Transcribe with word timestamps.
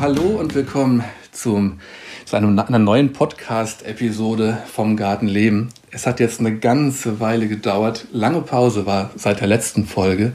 Hallo 0.00 0.38
und 0.38 0.54
willkommen 0.54 1.02
zum, 1.32 1.80
zu 2.24 2.36
einem, 2.36 2.56
einer 2.56 2.78
neuen 2.78 3.12
Podcast-Episode 3.12 4.58
vom 4.72 4.96
Gartenleben. 4.96 5.70
Es 5.90 6.06
hat 6.06 6.20
jetzt 6.20 6.38
eine 6.38 6.56
ganze 6.56 7.18
Weile 7.18 7.48
gedauert. 7.48 8.06
Lange 8.12 8.42
Pause 8.42 8.86
war 8.86 9.10
seit 9.16 9.40
der 9.40 9.48
letzten 9.48 9.86
Folge. 9.86 10.34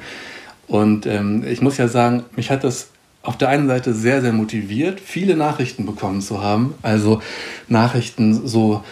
Und 0.67 1.05
ähm, 1.05 1.45
ich 1.47 1.61
muss 1.61 1.77
ja 1.77 1.87
sagen, 1.87 2.25
mich 2.35 2.51
hat 2.51 2.65
das 2.65 2.89
auf 3.21 3.37
der 3.37 3.47
einen 3.47 3.69
Seite 3.69 3.93
sehr, 3.93 4.21
sehr 4.21 4.33
motiviert, 4.33 4.99
viele 4.99 5.37
Nachrichten 5.37 5.85
bekommen 5.85 6.19
zu 6.19 6.43
haben. 6.43 6.73
Also 6.81 7.21
Nachrichten 7.69 8.45
so 8.45 8.83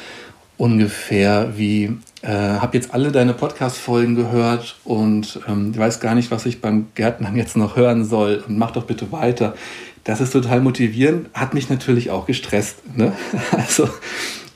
ungefähr 0.57 1.57
wie, 1.57 1.97
äh, 2.21 2.29
habe 2.29 2.77
jetzt 2.77 2.93
alle 2.93 3.11
deine 3.11 3.33
Podcast-Folgen 3.33 4.15
gehört 4.15 4.77
und 4.85 5.39
ähm, 5.49 5.75
weiß 5.75 5.99
gar 5.99 6.15
nicht, 6.15 6.31
was 6.31 6.45
ich 6.45 6.61
beim 6.61 6.87
Gärtnern 6.95 7.35
jetzt 7.35 7.57
noch 7.57 7.75
hören 7.75 8.05
soll 8.05 8.43
und 8.47 8.57
mach 8.57 8.71
doch 8.71 8.85
bitte 8.85 9.11
weiter. 9.11 9.55
Das 10.03 10.19
ist 10.19 10.31
total 10.31 10.61
motivierend, 10.61 11.29
hat 11.33 11.53
mich 11.53 11.69
natürlich 11.69 12.09
auch 12.09 12.25
gestresst. 12.25 12.77
Ne? 12.95 13.13
Also, 13.51 13.89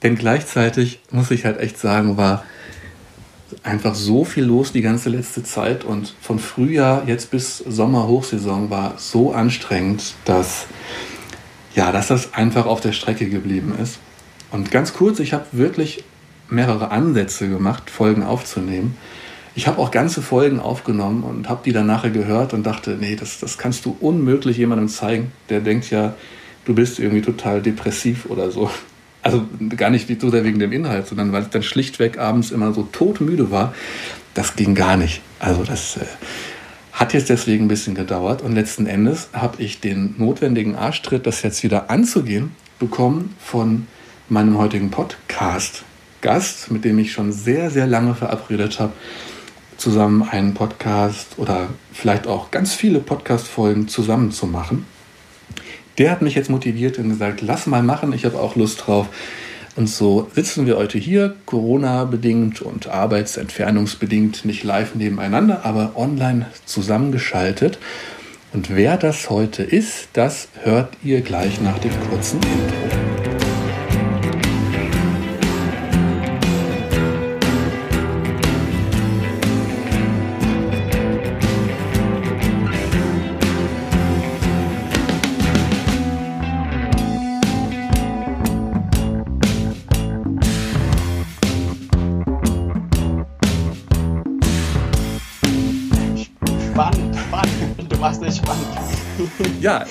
denn 0.04 0.16
gleichzeitig 0.16 1.00
muss 1.12 1.32
ich 1.32 1.46
halt 1.46 1.60
echt 1.60 1.78
sagen, 1.78 2.18
war 2.18 2.44
einfach 3.64 3.96
so 3.96 4.26
viel 4.26 4.44
los 4.44 4.72
die 4.72 4.82
ganze 4.82 5.10
letzte 5.10 5.44
Zeit 5.44 5.84
und 5.84 6.16
von 6.22 6.40
Frühjahr 6.40 7.04
jetzt 7.08 7.32
bis 7.32 7.60
Sommer-Hochsaison 7.60 8.70
war 8.70 8.96
so 8.98 9.34
anstrengend, 9.34 10.16
dass, 10.26 10.66
ja, 11.76 11.92
dass 11.92 12.08
das 12.08 12.34
einfach 12.34 12.66
auf 12.66 12.82
der 12.82 12.92
Strecke 12.92 13.30
geblieben 13.30 13.76
ist. 13.82 14.00
Und 14.52 14.72
ganz 14.72 14.94
kurz, 14.94 15.20
ich 15.20 15.34
habe 15.34 15.46
wirklich 15.52 16.04
mehrere 16.50 16.92
Ansätze 16.92 17.50
gemacht, 17.50 17.90
Folgen 17.90 18.24
aufzunehmen. 18.24 18.98
Ich 19.58 19.68
habe 19.68 19.80
auch 19.80 19.90
ganze 19.90 20.22
Folgen 20.22 20.60
aufgenommen 20.60 21.24
und 21.24 21.48
habe 21.48 21.62
die 21.64 21.72
dann 21.72 21.88
nachher 21.88 22.10
gehört 22.10 22.54
und 22.54 22.64
dachte, 22.64 22.98
nee, 23.00 23.16
das, 23.16 23.40
das 23.40 23.58
kannst 23.58 23.86
du 23.86 23.96
unmöglich 24.02 24.58
jemandem 24.58 24.90
zeigen. 24.90 25.32
Der 25.50 25.62
denkt 25.62 25.90
ja, 25.90 26.14
du 26.66 26.76
bist 26.76 27.00
irgendwie 27.00 27.22
total 27.22 27.62
depressiv 27.62 28.26
oder 28.26 28.52
so. 28.52 28.70
Also 29.22 29.46
gar 29.76 29.90
nicht 29.90 30.22
so 30.22 30.30
sehr 30.30 30.44
wegen 30.44 30.60
dem 30.60 30.74
Inhalt, 30.74 31.08
sondern 31.08 31.32
weil 31.32 31.44
ich 31.44 31.50
dann 31.50 31.64
schlichtweg 31.64 32.20
abends 32.20 32.52
immer 32.52 32.74
so 32.74 32.84
todmüde 32.84 33.50
war. 33.50 33.74
Das 34.34 34.58
ging 34.58 34.76
gar 34.76 34.98
nicht. 34.98 35.22
Also 35.40 35.64
das 35.64 35.98
äh, 35.98 36.02
hat 36.92 37.14
jetzt 37.14 37.30
deswegen 37.30 37.66
ein 37.66 37.70
bisschen 37.70 37.96
gedauert 37.96 38.42
und 38.42 38.54
letzten 38.54 38.88
Endes 38.88 39.30
habe 39.32 39.62
ich 39.64 39.80
den 39.80 40.16
notwendigen 40.18 40.76
Arschtritt, 40.76 41.26
das 41.26 41.42
jetzt 41.44 41.64
wieder 41.64 41.90
anzugehen, 41.90 42.52
bekommen 42.78 43.34
von 43.40 43.88
meinem 44.28 44.58
heutigen 44.58 44.92
Podcast-Gast, 44.92 46.72
mit 46.72 46.84
dem 46.84 47.00
ich 47.00 47.14
schon 47.14 47.32
sehr, 47.32 47.72
sehr 47.72 47.88
lange 47.88 48.16
verabredet 48.16 48.80
habe, 48.80 48.94
zusammen 49.78 50.28
einen 50.30 50.54
Podcast 50.54 51.38
oder 51.38 51.68
vielleicht 51.94 52.28
auch 52.28 52.52
ganz 52.52 52.74
viele 52.74 53.00
Podcast-Folgen 53.00 53.88
zusammen 53.88 54.32
zu 54.32 54.48
machen 54.48 54.86
der 55.98 56.12
hat 56.12 56.22
mich 56.22 56.36
jetzt 56.36 56.50
motiviert 56.50 56.98
und 57.00 57.10
gesagt, 57.10 57.42
lass 57.42 57.68
mal 57.68 57.84
machen, 57.84 58.14
ich 58.14 58.26
habe 58.26 58.40
auch 58.40 58.56
Lust 58.56 58.86
drauf. 58.86 59.08
Und 59.76 59.88
so 59.88 60.30
sitzen 60.34 60.66
wir 60.66 60.78
heute 60.78 60.98
hier, 60.98 61.36
Corona-bedingt 61.46 62.62
und 62.62 62.88
arbeitsentfernungsbedingt 62.88 64.46
nicht 64.46 64.64
live 64.64 64.96
nebeneinander, 64.96 65.66
aber 65.66 65.94
online 65.96 66.48
zusammengeschaltet. 66.66 67.78
Und 68.54 68.74
wer 68.74 68.96
das 68.96 69.30
heute 69.30 69.64
ist, 69.64 70.10
das 70.14 70.48
hört 70.64 70.94
ihr 71.04 71.22
gleich 71.22 71.60
nach 71.60 71.78
dem 71.80 71.92
kurzen 72.10 72.40
Intro. 72.40 73.25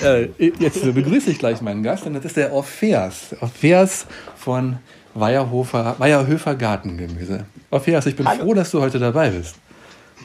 Äh, 0.05 0.29
jetzt 0.59 0.81
begrüße 0.93 1.31
ich 1.31 1.39
gleich 1.39 1.61
meinen 1.61 1.83
Gast 1.83 2.05
und 2.05 2.13
das 2.13 2.25
ist 2.25 2.37
der 2.37 2.53
Orpheas. 2.53 3.35
Orpheas 3.41 4.05
von 4.35 4.77
Weierhofer, 5.13 5.95
Weierhöfer 5.97 6.55
Gartengemüse. 6.55 7.45
Orpheas, 7.71 8.05
ich 8.05 8.15
bin 8.15 8.27
hallo. 8.27 8.43
froh, 8.43 8.53
dass 8.53 8.71
du 8.71 8.81
heute 8.81 8.99
dabei 8.99 9.29
bist. 9.29 9.55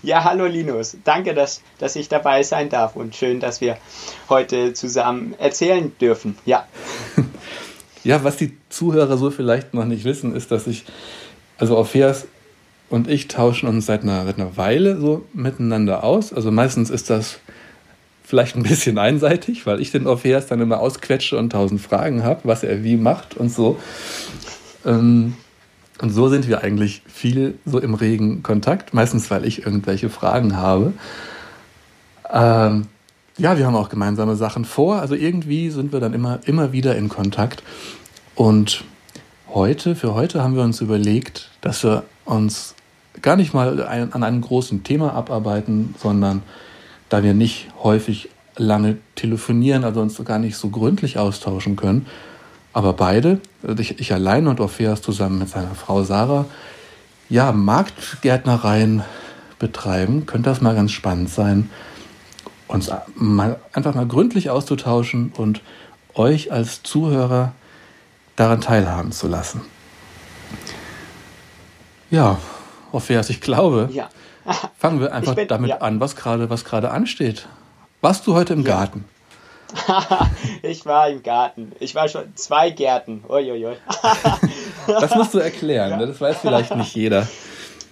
Ja, 0.02 0.24
hallo 0.24 0.46
Linus. 0.46 0.96
Danke, 1.04 1.34
dass, 1.34 1.62
dass 1.78 1.96
ich 1.96 2.08
dabei 2.08 2.42
sein 2.42 2.68
darf 2.68 2.96
und 2.96 3.14
schön, 3.14 3.40
dass 3.40 3.60
wir 3.60 3.76
heute 4.28 4.72
zusammen 4.72 5.34
erzählen 5.38 5.92
dürfen. 6.00 6.36
Ja. 6.46 6.66
ja, 8.04 8.24
was 8.24 8.36
die 8.36 8.56
Zuhörer 8.68 9.16
so 9.16 9.30
vielleicht 9.30 9.74
noch 9.74 9.84
nicht 9.84 10.04
wissen, 10.04 10.34
ist, 10.34 10.50
dass 10.50 10.66
ich, 10.66 10.84
also 11.58 11.76
Orpheas 11.76 12.26
und 12.88 13.08
ich 13.08 13.28
tauschen 13.28 13.68
uns 13.68 13.86
seit 13.86 14.02
einer, 14.02 14.24
seit 14.24 14.38
einer 14.38 14.56
Weile 14.56 14.98
so 14.98 15.24
miteinander 15.32 16.02
aus. 16.02 16.32
Also 16.32 16.50
meistens 16.50 16.90
ist 16.90 17.10
das 17.10 17.38
vielleicht 18.30 18.56
ein 18.56 18.62
bisschen 18.62 18.96
einseitig, 18.96 19.66
weil 19.66 19.80
ich 19.80 19.90
den 19.90 20.06
Orpheus 20.06 20.46
dann 20.46 20.60
immer 20.60 20.80
ausquetsche 20.80 21.36
und 21.36 21.50
tausend 21.50 21.80
Fragen 21.80 22.22
habe, 22.22 22.40
was 22.44 22.62
er 22.62 22.82
wie 22.84 22.96
macht 22.96 23.36
und 23.36 23.52
so. 23.52 23.78
Ähm, 24.86 25.34
und 26.00 26.10
so 26.10 26.28
sind 26.28 26.48
wir 26.48 26.62
eigentlich 26.62 27.02
viel 27.06 27.58
so 27.66 27.78
im 27.78 27.94
regen 27.94 28.42
Kontakt, 28.42 28.94
meistens 28.94 29.30
weil 29.30 29.44
ich 29.44 29.66
irgendwelche 29.66 30.08
Fragen 30.08 30.56
habe. 30.56 30.92
Ähm, 32.32 32.86
ja, 33.36 33.58
wir 33.58 33.66
haben 33.66 33.74
auch 33.74 33.88
gemeinsame 33.88 34.36
Sachen 34.36 34.64
vor, 34.64 35.00
also 35.00 35.14
irgendwie 35.14 35.70
sind 35.70 35.92
wir 35.92 36.00
dann 36.00 36.14
immer, 36.14 36.38
immer 36.46 36.72
wieder 36.72 36.96
in 36.96 37.08
Kontakt. 37.08 37.62
Und 38.36 38.84
heute, 39.48 39.96
für 39.96 40.14
heute 40.14 40.42
haben 40.42 40.54
wir 40.54 40.62
uns 40.62 40.80
überlegt, 40.80 41.50
dass 41.60 41.82
wir 41.82 42.04
uns 42.24 42.74
gar 43.20 43.36
nicht 43.36 43.52
mal 43.52 43.82
an 43.82 44.22
einem 44.22 44.40
großen 44.40 44.84
Thema 44.84 45.14
abarbeiten, 45.14 45.94
sondern 45.98 46.42
da 47.10 47.22
wir 47.22 47.34
nicht 47.34 47.68
häufig 47.82 48.30
lange 48.56 48.96
telefonieren, 49.14 49.84
also 49.84 50.00
uns 50.00 50.22
gar 50.24 50.38
nicht 50.38 50.56
so 50.56 50.70
gründlich 50.70 51.18
austauschen 51.18 51.76
können. 51.76 52.06
Aber 52.72 52.92
beide, 52.92 53.40
also 53.62 53.80
ich, 53.80 53.98
ich 53.98 54.14
allein 54.14 54.46
und 54.46 54.60
Orpheus 54.60 55.02
zusammen 55.02 55.38
mit 55.38 55.48
seiner 55.48 55.74
Frau 55.74 56.02
Sarah, 56.04 56.46
ja, 57.28 57.52
Marktgärtnereien 57.52 59.02
betreiben, 59.58 60.26
könnte 60.26 60.50
das 60.50 60.60
mal 60.60 60.74
ganz 60.74 60.92
spannend 60.92 61.30
sein, 61.30 61.68
uns 62.68 62.90
mal 63.16 63.58
einfach 63.72 63.94
mal 63.94 64.06
gründlich 64.06 64.50
auszutauschen 64.50 65.32
und 65.36 65.62
euch 66.14 66.52
als 66.52 66.82
Zuhörer 66.82 67.52
daran 68.36 68.60
teilhaben 68.60 69.12
zu 69.12 69.26
lassen. 69.26 69.62
Ja, 72.10 72.38
Orpheus, 72.92 73.30
ich 73.30 73.40
glaube, 73.40 73.88
ja. 73.92 74.08
Fangen 74.78 75.00
wir 75.00 75.12
einfach 75.12 75.34
bin, 75.34 75.48
damit 75.48 75.70
ja. 75.70 75.76
an, 75.78 76.00
was 76.00 76.16
gerade 76.16 76.50
was 76.50 76.64
gerade 76.64 76.90
ansteht. 76.90 77.46
Warst 78.00 78.26
du 78.26 78.34
heute 78.34 78.54
im 78.54 78.62
ja. 78.62 78.76
Garten? 78.76 79.04
ich 80.62 80.84
war 80.86 81.08
im 81.08 81.22
Garten. 81.22 81.72
Ich 81.78 81.94
war 81.94 82.08
schon 82.08 82.34
zwei 82.36 82.70
Gärten. 82.70 83.24
Uiuiui. 83.28 83.76
das 84.86 85.14
musst 85.14 85.34
du 85.34 85.38
erklären, 85.38 85.90
ja. 85.90 85.96
ne? 85.98 86.06
das 86.08 86.20
weiß 86.20 86.38
vielleicht 86.38 86.74
nicht 86.76 86.94
jeder. 86.94 87.26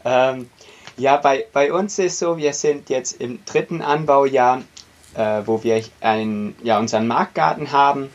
Ähm, 0.04 0.48
ja, 0.96 1.16
bei, 1.16 1.44
bei 1.52 1.72
uns 1.72 1.98
ist 1.98 2.20
so, 2.20 2.38
wir 2.38 2.52
sind 2.52 2.88
jetzt 2.88 3.20
im 3.20 3.44
dritten 3.44 3.82
Anbaujahr, 3.82 4.62
äh, 5.14 5.42
wo 5.44 5.64
wir 5.64 5.82
ein, 6.00 6.54
ja, 6.62 6.78
unseren 6.78 7.08
Marktgarten 7.08 7.72
haben. 7.72 8.08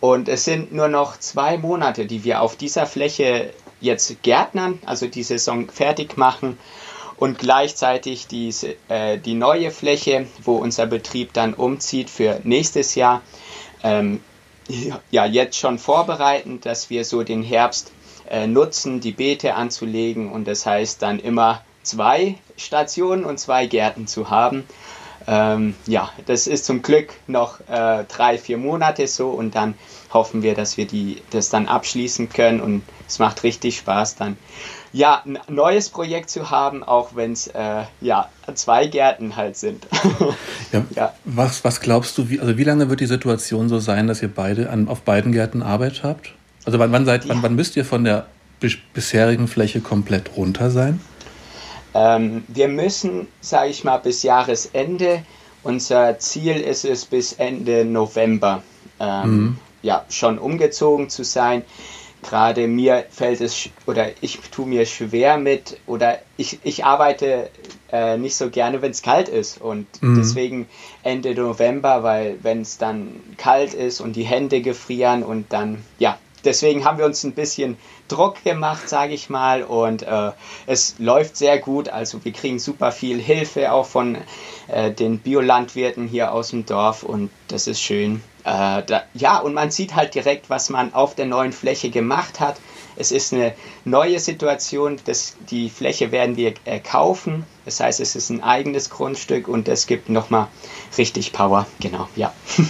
Und 0.00 0.28
es 0.28 0.44
sind 0.44 0.72
nur 0.72 0.86
noch 0.86 1.18
zwei 1.18 1.58
Monate, 1.58 2.06
die 2.06 2.22
wir 2.22 2.40
auf 2.40 2.56
dieser 2.56 2.86
Fläche 2.86 3.50
jetzt 3.80 4.22
gärtnern, 4.22 4.78
also 4.86 5.08
die 5.08 5.24
Saison 5.24 5.68
fertig 5.68 6.16
machen 6.16 6.56
und 7.16 7.38
gleichzeitig 7.38 8.26
diese, 8.26 8.76
äh, 8.88 9.18
die 9.18 9.34
neue 9.34 9.70
Fläche, 9.70 10.26
wo 10.42 10.56
unser 10.56 10.86
Betrieb 10.86 11.32
dann 11.32 11.54
umzieht 11.54 12.10
für 12.10 12.40
nächstes 12.44 12.94
Jahr, 12.94 13.22
ähm, 13.82 14.20
ja, 15.10 15.26
jetzt 15.26 15.58
schon 15.58 15.78
vorbereiten, 15.78 16.60
dass 16.60 16.90
wir 16.90 17.04
so 17.04 17.22
den 17.22 17.42
Herbst 17.42 17.92
äh, 18.28 18.46
nutzen, 18.46 19.00
die 19.00 19.12
Beete 19.12 19.54
anzulegen. 19.54 20.32
Und 20.32 20.48
das 20.48 20.64
heißt 20.66 21.02
dann 21.02 21.18
immer 21.18 21.62
zwei 21.82 22.36
Stationen 22.56 23.24
und 23.24 23.38
zwei 23.38 23.66
Gärten 23.66 24.06
zu 24.06 24.30
haben. 24.30 24.64
Ähm, 25.26 25.74
ja, 25.86 26.10
das 26.26 26.46
ist 26.46 26.64
zum 26.64 26.82
Glück 26.82 27.14
noch 27.26 27.60
äh, 27.68 28.04
drei, 28.04 28.38
vier 28.38 28.56
Monate 28.56 29.06
so. 29.06 29.28
Und 29.28 29.54
dann 29.54 29.74
hoffen 30.12 30.42
wir, 30.42 30.54
dass 30.54 30.76
wir 30.76 30.86
die, 30.86 31.22
das 31.30 31.50
dann 31.50 31.68
abschließen 31.68 32.30
können. 32.30 32.60
Und 32.60 32.82
es 33.06 33.18
macht 33.18 33.42
richtig 33.42 33.76
Spaß 33.78 34.16
dann 34.16 34.36
ja, 34.94 35.22
ein 35.26 35.40
neues 35.48 35.88
Projekt 35.88 36.30
zu 36.30 36.50
haben, 36.50 36.84
auch 36.84 37.16
wenn 37.16 37.32
es 37.32 37.48
äh, 37.48 37.82
ja, 38.00 38.28
zwei 38.54 38.86
Gärten 38.86 39.34
halt 39.34 39.56
sind. 39.56 39.88
ja, 40.72 40.84
ja, 40.94 41.12
Was, 41.24 41.64
was 41.64 41.80
glaubst 41.80 42.16
du, 42.16 42.30
wie, 42.30 42.38
also 42.38 42.56
wie 42.56 42.62
lange 42.62 42.88
wird 42.88 43.00
die 43.00 43.06
Situation 43.06 43.68
so 43.68 43.80
sein, 43.80 44.06
dass 44.06 44.22
ihr 44.22 44.32
beide 44.32 44.70
an, 44.70 44.86
auf 44.86 45.02
beiden 45.02 45.32
Gärten 45.32 45.62
Arbeit 45.62 46.04
habt? 46.04 46.32
Also 46.64 46.78
wann, 46.78 46.92
wann, 46.92 47.04
seid, 47.06 47.24
ja. 47.24 47.34
wann, 47.34 47.42
wann 47.42 47.56
müsst 47.56 47.76
ihr 47.76 47.84
von 47.84 48.04
der 48.04 48.26
bisherigen 48.92 49.48
Fläche 49.48 49.80
komplett 49.80 50.36
runter 50.36 50.70
sein? 50.70 51.00
Ähm, 51.92 52.44
wir 52.46 52.68
müssen, 52.68 53.26
sage 53.40 53.70
ich 53.70 53.82
mal, 53.82 53.98
bis 53.98 54.22
Jahresende. 54.22 55.24
Unser 55.64 56.20
Ziel 56.20 56.56
ist 56.60 56.84
es 56.84 57.04
bis 57.04 57.32
Ende 57.32 57.84
November. 57.84 58.62
ähm, 59.00 59.36
mhm. 59.36 59.58
ja, 59.82 60.04
schon 60.08 60.38
umgezogen 60.38 61.10
zu 61.10 61.24
sein. 61.24 61.62
Gerade 62.28 62.66
mir 62.66 63.04
fällt 63.10 63.40
es 63.40 63.68
oder 63.86 64.08
ich 64.20 64.40
tue 64.50 64.66
mir 64.66 64.86
schwer 64.86 65.36
mit 65.36 65.78
oder 65.86 66.18
ich, 66.36 66.58
ich 66.64 66.84
arbeite 66.84 67.50
äh, 67.92 68.16
nicht 68.16 68.34
so 68.34 68.50
gerne, 68.50 68.82
wenn 68.82 68.90
es 68.92 69.02
kalt 69.02 69.28
ist 69.28 69.60
und 69.60 69.86
mhm. 70.00 70.16
deswegen 70.16 70.66
Ende 71.02 71.34
November, 71.34 72.02
weil 72.02 72.38
wenn 72.42 72.62
es 72.62 72.78
dann 72.78 73.20
kalt 73.36 73.74
ist 73.74 74.00
und 74.00 74.16
die 74.16 74.24
Hände 74.24 74.62
gefrieren 74.62 75.22
und 75.22 75.52
dann 75.52 75.84
ja 75.98 76.18
deswegen 76.44 76.84
haben 76.84 76.98
wir 76.98 77.06
uns 77.06 77.24
ein 77.24 77.32
bisschen 77.32 77.76
Druck 78.08 78.42
gemacht, 78.44 78.88
sage 78.88 79.14
ich 79.14 79.30
mal, 79.30 79.62
und 79.62 80.02
äh, 80.02 80.32
es 80.66 80.96
läuft 80.98 81.36
sehr 81.36 81.58
gut. 81.58 81.88
Also 81.88 82.24
wir 82.24 82.32
kriegen 82.32 82.58
super 82.58 82.92
viel 82.92 83.18
Hilfe 83.18 83.72
auch 83.72 83.86
von 83.86 84.18
äh, 84.68 84.90
den 84.90 85.18
Biolandwirten 85.18 86.06
hier 86.06 86.32
aus 86.32 86.50
dem 86.50 86.66
Dorf 86.66 87.02
und 87.02 87.30
das 87.48 87.66
ist 87.66 87.80
schön. 87.80 88.22
Äh, 88.44 88.82
da, 88.82 89.04
ja, 89.14 89.38
und 89.38 89.54
man 89.54 89.70
sieht 89.70 89.94
halt 89.94 90.14
direkt, 90.14 90.50
was 90.50 90.68
man 90.68 90.92
auf 90.92 91.14
der 91.14 91.26
neuen 91.26 91.52
Fläche 91.52 91.90
gemacht 91.90 92.40
hat. 92.40 92.56
Es 92.96 93.10
ist 93.10 93.32
eine 93.32 93.54
neue 93.84 94.18
Situation. 94.20 94.98
Das, 95.06 95.34
die 95.50 95.70
Fläche 95.70 96.12
werden 96.12 96.36
wir 96.36 96.54
äh, 96.66 96.78
kaufen. 96.78 97.44
Das 97.64 97.80
heißt, 97.80 98.00
es 98.00 98.14
ist 98.14 98.30
ein 98.30 98.42
eigenes 98.42 98.90
Grundstück 98.90 99.48
und 99.48 99.66
es 99.68 99.86
gibt 99.86 100.10
nochmal 100.10 100.48
richtig 100.98 101.32
Power. 101.32 101.66
Genau, 101.80 102.08
ja. 102.16 102.32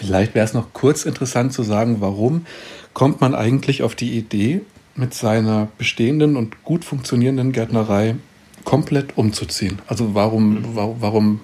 Vielleicht 0.00 0.34
wäre 0.34 0.44
es 0.44 0.52
noch 0.52 0.72
kurz 0.72 1.04
interessant 1.04 1.52
zu 1.52 1.62
sagen, 1.62 2.00
warum 2.00 2.46
kommt 2.92 3.20
man 3.20 3.34
eigentlich 3.34 3.82
auf 3.82 3.94
die 3.94 4.18
Idee, 4.18 4.62
mit 4.94 5.14
seiner 5.14 5.68
bestehenden 5.78 6.36
und 6.36 6.64
gut 6.64 6.84
funktionierenden 6.84 7.52
Gärtnerei 7.52 8.16
komplett 8.64 9.16
umzuziehen? 9.16 9.80
Also 9.86 10.14
warum, 10.14 10.54
mhm. 10.54 10.66
warum, 10.74 10.96
warum 11.00 11.40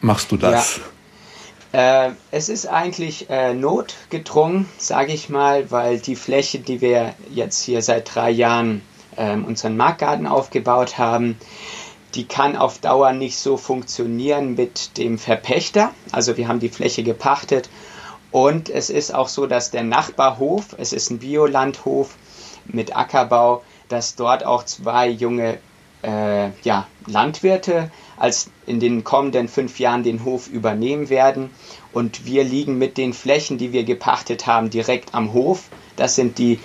machst 0.00 0.30
du 0.30 0.36
das? 0.36 0.76
Ja. 0.76 0.82
Äh, 1.76 2.12
es 2.30 2.48
ist 2.48 2.64
eigentlich 2.64 3.28
äh, 3.28 3.52
notgedrungen, 3.52 4.66
sage 4.78 5.12
ich 5.12 5.28
mal, 5.28 5.70
weil 5.70 5.98
die 5.98 6.16
Fläche, 6.16 6.58
die 6.58 6.80
wir 6.80 7.12
jetzt 7.30 7.60
hier 7.62 7.82
seit 7.82 8.14
drei 8.14 8.30
Jahren 8.30 8.80
äh, 9.16 9.34
unseren 9.34 9.76
Marktgarten 9.76 10.26
aufgebaut 10.26 10.96
haben, 10.96 11.38
die 12.14 12.26
kann 12.26 12.56
auf 12.56 12.78
Dauer 12.78 13.12
nicht 13.12 13.36
so 13.36 13.58
funktionieren 13.58 14.54
mit 14.54 14.96
dem 14.96 15.18
Verpächter. 15.18 15.90
Also 16.12 16.38
wir 16.38 16.48
haben 16.48 16.60
die 16.60 16.70
Fläche 16.70 17.02
gepachtet 17.02 17.68
und 18.30 18.70
es 18.70 18.88
ist 18.88 19.14
auch 19.14 19.28
so, 19.28 19.44
dass 19.46 19.70
der 19.70 19.84
Nachbarhof, 19.84 20.76
es 20.78 20.94
ist 20.94 21.10
ein 21.10 21.18
Biolandhof 21.18 22.14
mit 22.64 22.96
Ackerbau, 22.96 23.62
dass 23.90 24.14
dort 24.14 24.46
auch 24.46 24.64
zwei 24.64 25.10
junge 25.10 25.58
äh, 26.02 26.50
ja, 26.62 26.86
Landwirte 27.06 27.90
als 28.16 28.50
in 28.66 28.80
den 28.80 29.04
kommenden 29.04 29.48
fünf 29.48 29.78
Jahren 29.78 30.02
den 30.02 30.24
Hof 30.24 30.48
übernehmen 30.48 31.08
werden. 31.08 31.50
Und 31.92 32.26
wir 32.26 32.44
liegen 32.44 32.78
mit 32.78 32.98
den 32.98 33.12
Flächen, 33.12 33.58
die 33.58 33.72
wir 33.72 33.84
gepachtet 33.84 34.46
haben, 34.46 34.70
direkt 34.70 35.14
am 35.14 35.32
Hof. 35.32 35.64
Das 35.96 36.14
sind 36.14 36.38
die 36.38 36.58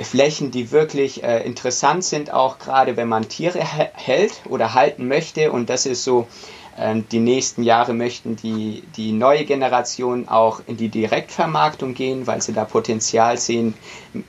Flächen, 0.00 0.50
die 0.50 0.70
wirklich 0.70 1.22
äh, 1.24 1.44
interessant 1.44 2.04
sind, 2.04 2.32
auch 2.32 2.58
gerade 2.58 2.96
wenn 2.96 3.08
man 3.08 3.28
Tiere 3.28 3.60
hält 3.60 4.42
oder 4.48 4.74
halten 4.74 5.08
möchte. 5.08 5.50
Und 5.50 5.70
das 5.70 5.86
ist 5.86 6.04
so, 6.04 6.28
äh, 6.76 7.00
die 7.10 7.18
nächsten 7.18 7.62
Jahre 7.62 7.94
möchten 7.94 8.36
die, 8.36 8.84
die 8.96 9.12
neue 9.12 9.44
Generation 9.44 10.28
auch 10.28 10.60
in 10.66 10.76
die 10.76 10.88
Direktvermarktung 10.88 11.94
gehen, 11.94 12.26
weil 12.26 12.40
sie 12.42 12.52
da 12.52 12.64
Potenzial 12.64 13.38
sehen, 13.38 13.74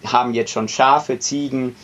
haben 0.05 0.33
jetzt 0.33 0.51
schon 0.51 0.67
Schafe, 0.67 1.19
Ziegen 1.19 1.75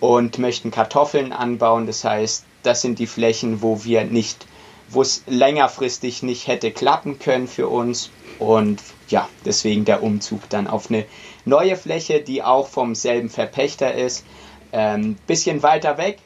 und 0.00 0.38
möchten 0.38 0.70
Kartoffeln 0.70 1.32
anbauen. 1.32 1.86
Das 1.86 2.04
heißt, 2.04 2.44
das 2.62 2.82
sind 2.82 2.98
die 2.98 3.06
Flächen, 3.06 3.62
wo 3.62 3.84
wir 3.84 4.04
nicht, 4.04 4.46
wo 4.88 5.02
es 5.02 5.22
längerfristig 5.26 6.22
nicht 6.22 6.46
hätte 6.46 6.70
klappen 6.70 7.18
können 7.18 7.48
für 7.48 7.68
uns. 7.68 8.10
Und 8.38 8.80
ja, 9.08 9.28
deswegen 9.44 9.84
der 9.84 10.02
Umzug 10.02 10.48
dann 10.48 10.66
auf 10.66 10.90
eine 10.90 11.04
neue 11.44 11.76
Fläche, 11.76 12.20
die 12.20 12.42
auch 12.42 12.68
vom 12.68 12.94
selben 12.94 13.30
Verpächter 13.30 13.94
ist. 13.94 14.24
Ähm, 14.70 15.16
bisschen 15.26 15.62
weiter 15.62 15.96
weg, 15.96 16.18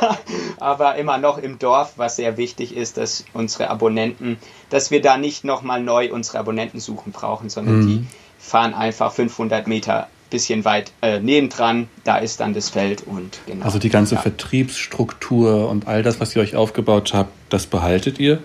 aber 0.60 0.94
immer 0.94 1.18
noch 1.18 1.36
im 1.36 1.58
Dorf, 1.58 1.92
was 1.96 2.16
sehr 2.16 2.38
wichtig 2.38 2.74
ist, 2.74 2.96
dass 2.96 3.26
unsere 3.34 3.68
Abonnenten, 3.68 4.38
dass 4.70 4.90
wir 4.90 5.02
da 5.02 5.18
nicht 5.18 5.44
nochmal 5.44 5.82
neu 5.82 6.10
unsere 6.10 6.38
Abonnenten 6.38 6.80
suchen 6.80 7.12
brauchen, 7.12 7.50
sondern 7.50 7.80
mhm. 7.80 7.86
die 7.86 8.06
fahren 8.38 8.72
einfach 8.72 9.12
500 9.12 9.66
Meter 9.66 10.08
bisschen 10.32 10.64
weit 10.64 10.90
äh, 11.02 11.20
nebendran, 11.20 11.88
da 12.02 12.16
ist 12.16 12.40
dann 12.40 12.54
das 12.54 12.70
Feld 12.70 13.06
und 13.06 13.38
genau. 13.46 13.64
Also 13.64 13.78
die 13.78 13.90
ganze 13.90 14.16
ja. 14.16 14.20
Vertriebsstruktur 14.20 15.68
und 15.68 15.86
all 15.86 16.02
das, 16.02 16.18
was 16.18 16.34
ihr 16.34 16.42
euch 16.42 16.56
aufgebaut 16.56 17.12
habt, 17.14 17.30
das 17.50 17.66
behaltet 17.66 18.18
ihr. 18.18 18.42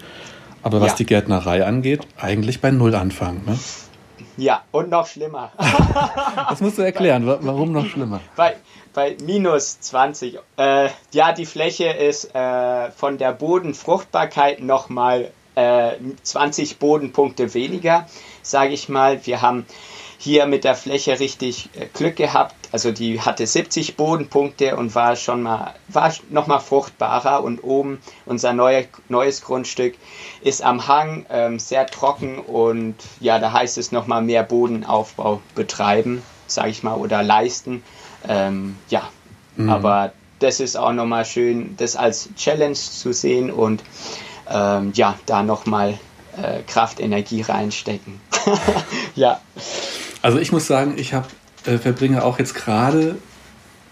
Aber 0.61 0.81
was 0.81 0.91
ja. 0.91 0.97
die 0.97 1.05
Gärtnerei 1.05 1.65
angeht, 1.65 2.01
eigentlich 2.17 2.61
bei 2.61 2.71
Null 2.71 2.93
anfangen. 2.93 3.41
Ne? 3.45 3.57
Ja, 4.35 4.63
und 4.71 4.89
noch 4.89 5.07
schlimmer. 5.07 5.51
das 6.49 6.61
musst 6.61 6.77
du 6.77 6.81
erklären, 6.81 7.25
warum 7.25 7.71
noch 7.71 7.87
schlimmer? 7.87 8.19
Bei, 8.35 8.57
bei 8.93 9.15
minus 9.23 9.79
20. 9.79 10.39
Äh, 10.57 10.89
ja, 11.11 11.31
die 11.31 11.45
Fläche 11.45 11.85
ist 11.85 12.35
äh, 12.35 12.91
von 12.91 13.17
der 13.17 13.31
Bodenfruchtbarkeit 13.31 14.61
nochmal 14.61 15.31
äh, 15.55 15.93
20 16.21 16.77
Bodenpunkte 16.77 17.53
weniger, 17.53 18.07
sage 18.41 18.73
ich 18.73 18.89
mal. 18.89 19.25
Wir 19.25 19.41
haben 19.41 19.65
hier 20.17 20.47
mit 20.47 20.63
der 20.63 20.75
Fläche 20.75 21.19
richtig 21.19 21.69
äh, 21.75 21.85
Glück 21.93 22.15
gehabt. 22.15 22.55
Also 22.71 22.91
die 22.91 23.21
hatte 23.21 23.45
70 23.45 23.95
Bodenpunkte 23.95 24.75
und 24.75 24.95
war 24.95 25.15
schon 25.15 25.43
mal, 25.43 25.73
war 25.87 26.13
noch 26.29 26.47
mal 26.47 26.59
fruchtbarer. 26.59 27.43
Und 27.43 27.63
oben 27.63 27.99
unser 28.25 28.53
neue, 28.53 28.87
neues 29.09 29.43
Grundstück 29.43 29.95
ist 30.41 30.63
am 30.63 30.87
Hang 30.87 31.25
ähm, 31.29 31.59
sehr 31.59 31.85
trocken 31.87 32.39
und 32.39 32.95
ja, 33.19 33.39
da 33.39 33.53
heißt 33.53 33.77
es 33.77 33.91
noch 33.91 34.07
mal 34.07 34.21
mehr 34.21 34.43
Bodenaufbau 34.43 35.41
betreiben, 35.55 36.23
sage 36.47 36.69
ich 36.69 36.83
mal, 36.83 36.95
oder 36.95 37.23
leisten. 37.23 37.83
Ähm, 38.27 38.77
ja, 38.89 39.09
mhm. 39.55 39.69
aber 39.69 40.11
das 40.39 40.59
ist 40.59 40.77
auch 40.77 40.93
noch 40.93 41.05
mal 41.05 41.25
schön, 41.25 41.75
das 41.77 41.95
als 41.95 42.29
Challenge 42.35 42.73
zu 42.73 43.13
sehen 43.13 43.51
und 43.51 43.83
ähm, 44.49 44.91
ja, 44.95 45.17
da 45.25 45.43
noch 45.43 45.65
mal 45.65 45.97
äh, 46.41 46.61
Kraft, 46.63 46.99
Energie 46.99 47.41
reinstecken. 47.41 48.19
ja. 49.15 49.39
Also 50.21 50.39
ich 50.39 50.51
muss 50.51 50.67
sagen, 50.67 50.95
ich 50.97 51.13
hab, 51.13 51.29
äh, 51.65 51.77
verbringe 51.77 52.23
auch 52.23 52.39
jetzt 52.39 52.55
gerade 52.55 53.15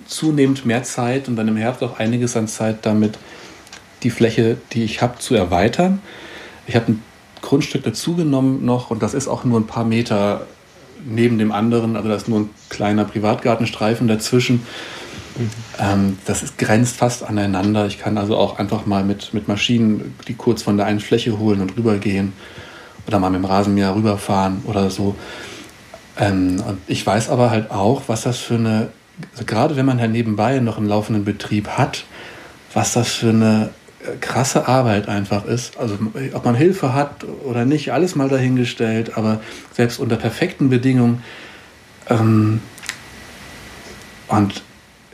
zunehmend 0.07 0.65
mehr 0.65 0.83
Zeit 0.83 1.27
und 1.27 1.35
dann 1.35 1.47
im 1.47 1.57
Herbst 1.57 1.83
auch 1.83 1.99
einiges 1.99 2.35
an 2.37 2.47
Zeit 2.47 2.85
damit, 2.85 3.17
die 4.03 4.09
Fläche, 4.09 4.57
die 4.73 4.83
ich 4.83 5.01
habe, 5.01 5.17
zu 5.19 5.35
erweitern. 5.35 6.01
Ich 6.67 6.75
habe 6.75 6.93
ein 6.93 7.03
Grundstück 7.41 7.83
dazugenommen 7.83 8.65
noch 8.65 8.91
und 8.91 9.01
das 9.01 9.13
ist 9.13 9.27
auch 9.27 9.43
nur 9.43 9.59
ein 9.59 9.67
paar 9.67 9.85
Meter 9.85 10.45
neben 11.05 11.37
dem 11.37 11.51
anderen, 11.51 11.95
also 11.95 12.09
da 12.09 12.15
ist 12.15 12.27
nur 12.27 12.41
ein 12.41 12.49
kleiner 12.69 13.05
Privatgartenstreifen 13.05 14.07
dazwischen. 14.07 14.65
Mhm. 15.37 15.49
Ähm, 15.79 16.19
das 16.25 16.43
ist, 16.43 16.57
grenzt 16.57 16.97
fast 16.97 17.23
aneinander. 17.23 17.85
Ich 17.87 17.99
kann 17.99 18.17
also 18.17 18.37
auch 18.37 18.57
einfach 18.57 18.85
mal 18.85 19.03
mit, 19.03 19.33
mit 19.33 19.47
Maschinen 19.47 20.15
die 20.27 20.33
kurz 20.33 20.63
von 20.63 20.77
der 20.77 20.85
einen 20.85 20.99
Fläche 20.99 21.37
holen 21.37 21.61
und 21.61 21.77
rübergehen 21.77 22.33
oder 23.07 23.19
mal 23.19 23.29
mit 23.29 23.41
dem 23.41 23.45
Rasenmäher 23.45 23.95
rüberfahren 23.95 24.61
oder 24.65 24.89
so. 24.89 25.15
Ähm, 26.17 26.61
und 26.65 26.77
ich 26.87 27.05
weiß 27.05 27.29
aber 27.29 27.49
halt 27.49 27.71
auch, 27.71 28.03
was 28.07 28.23
das 28.23 28.37
für 28.37 28.55
eine, 28.55 28.89
also 29.33 29.45
gerade 29.45 29.75
wenn 29.75 29.85
man 29.85 29.99
ja 29.99 30.07
nebenbei 30.07 30.59
noch 30.59 30.77
einen 30.77 30.87
laufenden 30.87 31.25
Betrieb 31.25 31.69
hat, 31.69 32.05
was 32.73 32.93
das 32.93 33.13
für 33.13 33.29
eine 33.29 33.69
äh, 34.01 34.15
krasse 34.17 34.67
Arbeit 34.67 35.07
einfach 35.07 35.45
ist. 35.45 35.77
Also 35.77 35.97
ob 36.33 36.45
man 36.45 36.55
Hilfe 36.55 36.93
hat 36.93 37.25
oder 37.43 37.65
nicht, 37.65 37.91
alles 37.91 38.15
mal 38.15 38.29
dahingestellt, 38.29 39.17
aber 39.17 39.41
selbst 39.73 39.99
unter 39.99 40.15
perfekten 40.15 40.69
Bedingungen. 40.69 41.21
Ähm, 42.09 42.61
und 44.27 44.63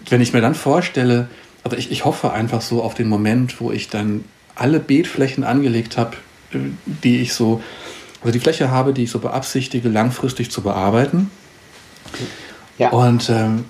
wenn 0.09 0.21
ich 0.21 0.33
mir 0.33 0.41
dann 0.41 0.55
vorstelle, 0.55 1.27
also 1.63 1.77
ich, 1.77 1.91
ich 1.91 2.05
hoffe 2.05 2.31
einfach 2.31 2.61
so 2.61 2.83
auf 2.83 2.93
den 2.93 3.07
Moment, 3.07 3.59
wo 3.59 3.71
ich 3.71 3.89
dann 3.89 4.23
alle 4.55 4.79
Beetflächen 4.79 5.43
angelegt 5.43 5.97
habe, 5.97 6.17
äh, 6.53 6.57
die 6.85 7.21
ich 7.21 7.33
so 7.33 7.61
also 8.21 8.31
die 8.31 8.39
Fläche 8.39 8.69
habe, 8.69 8.93
die 8.93 9.03
ich 9.03 9.11
so 9.11 9.19
beabsichtige, 9.19 9.89
langfristig 9.89 10.51
zu 10.51 10.61
bearbeiten. 10.61 11.31
Ja. 12.77 12.89
Und 12.89 13.29
ähm, 13.29 13.65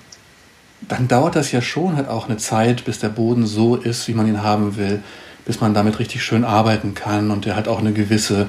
dann 0.87 1.07
dauert 1.07 1.35
das 1.35 1.51
ja 1.51 1.61
schon 1.61 1.95
halt 1.95 2.09
auch 2.09 2.27
eine 2.27 2.37
Zeit, 2.37 2.85
bis 2.85 2.99
der 2.99 3.09
Boden 3.09 3.45
so 3.45 3.75
ist, 3.75 4.07
wie 4.07 4.13
man 4.13 4.27
ihn 4.27 4.43
haben 4.43 4.75
will, 4.77 5.01
bis 5.45 5.61
man 5.61 5.73
damit 5.73 5.99
richtig 5.99 6.23
schön 6.23 6.43
arbeiten 6.43 6.93
kann 6.93 7.31
und 7.31 7.45
der 7.45 7.55
halt 7.55 7.67
auch 7.67 7.79
eine 7.79 7.93
gewisse, 7.93 8.47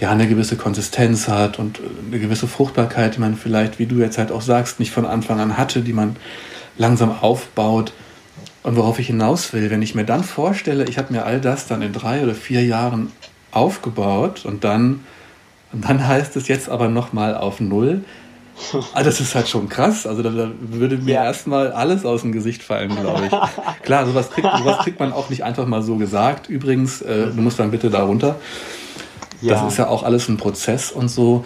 ja, 0.00 0.10
eine 0.10 0.26
gewisse 0.26 0.56
Konsistenz 0.56 1.28
hat 1.28 1.58
und 1.58 1.80
eine 2.06 2.18
gewisse 2.18 2.48
Fruchtbarkeit, 2.48 3.16
die 3.16 3.20
man 3.20 3.36
vielleicht, 3.36 3.78
wie 3.78 3.86
du 3.86 3.96
jetzt 3.96 4.18
halt 4.18 4.32
auch 4.32 4.42
sagst, 4.42 4.80
nicht 4.80 4.90
von 4.90 5.06
Anfang 5.06 5.38
an 5.40 5.56
hatte, 5.56 5.82
die 5.82 5.92
man 5.92 6.16
langsam 6.76 7.16
aufbaut. 7.20 7.92
Und 8.62 8.76
worauf 8.76 8.98
ich 8.98 9.06
hinaus 9.06 9.52
will, 9.52 9.70
wenn 9.70 9.80
ich 9.80 9.94
mir 9.94 10.04
dann 10.04 10.22
vorstelle, 10.22 10.84
ich 10.84 10.98
habe 10.98 11.12
mir 11.12 11.24
all 11.24 11.40
das 11.40 11.66
dann 11.66 11.80
in 11.80 11.92
drei 11.92 12.22
oder 12.22 12.34
vier 12.34 12.64
Jahren 12.64 13.10
aufgebaut 13.52 14.44
und 14.44 14.64
dann 14.64 15.00
und 15.72 15.88
dann 15.88 16.06
heißt 16.06 16.36
es 16.36 16.48
jetzt 16.48 16.68
aber 16.68 16.88
nochmal 16.88 17.36
auf 17.36 17.60
Null. 17.60 18.04
Also 18.92 19.08
das 19.08 19.20
ist 19.20 19.34
halt 19.34 19.48
schon 19.48 19.68
krass. 19.68 20.06
Also 20.06 20.22
da, 20.22 20.30
da 20.30 20.50
würde 20.60 20.98
mir 20.98 21.14
ja. 21.14 21.24
erstmal 21.24 21.72
alles 21.72 22.04
aus 22.04 22.22
dem 22.22 22.32
Gesicht 22.32 22.62
fallen, 22.62 22.94
glaube 22.94 23.26
ich. 23.26 23.82
Klar, 23.82 24.06
sowas 24.06 24.30
kriegt, 24.30 24.48
sowas 24.58 24.78
kriegt 24.78 25.00
man 25.00 25.12
auch 25.12 25.30
nicht 25.30 25.44
einfach 25.44 25.66
mal 25.66 25.82
so 25.82 25.96
gesagt. 25.96 26.48
Übrigens, 26.48 27.00
äh, 27.00 27.28
du 27.28 27.40
musst 27.40 27.58
dann 27.58 27.70
bitte 27.70 27.90
da 27.90 28.02
runter. 28.02 28.36
ja. 29.40 29.54
das 29.54 29.72
ist 29.72 29.78
ja 29.78 29.88
auch 29.88 30.02
alles 30.02 30.28
ein 30.28 30.36
Prozess 30.36 30.92
und 30.92 31.08
so, 31.08 31.44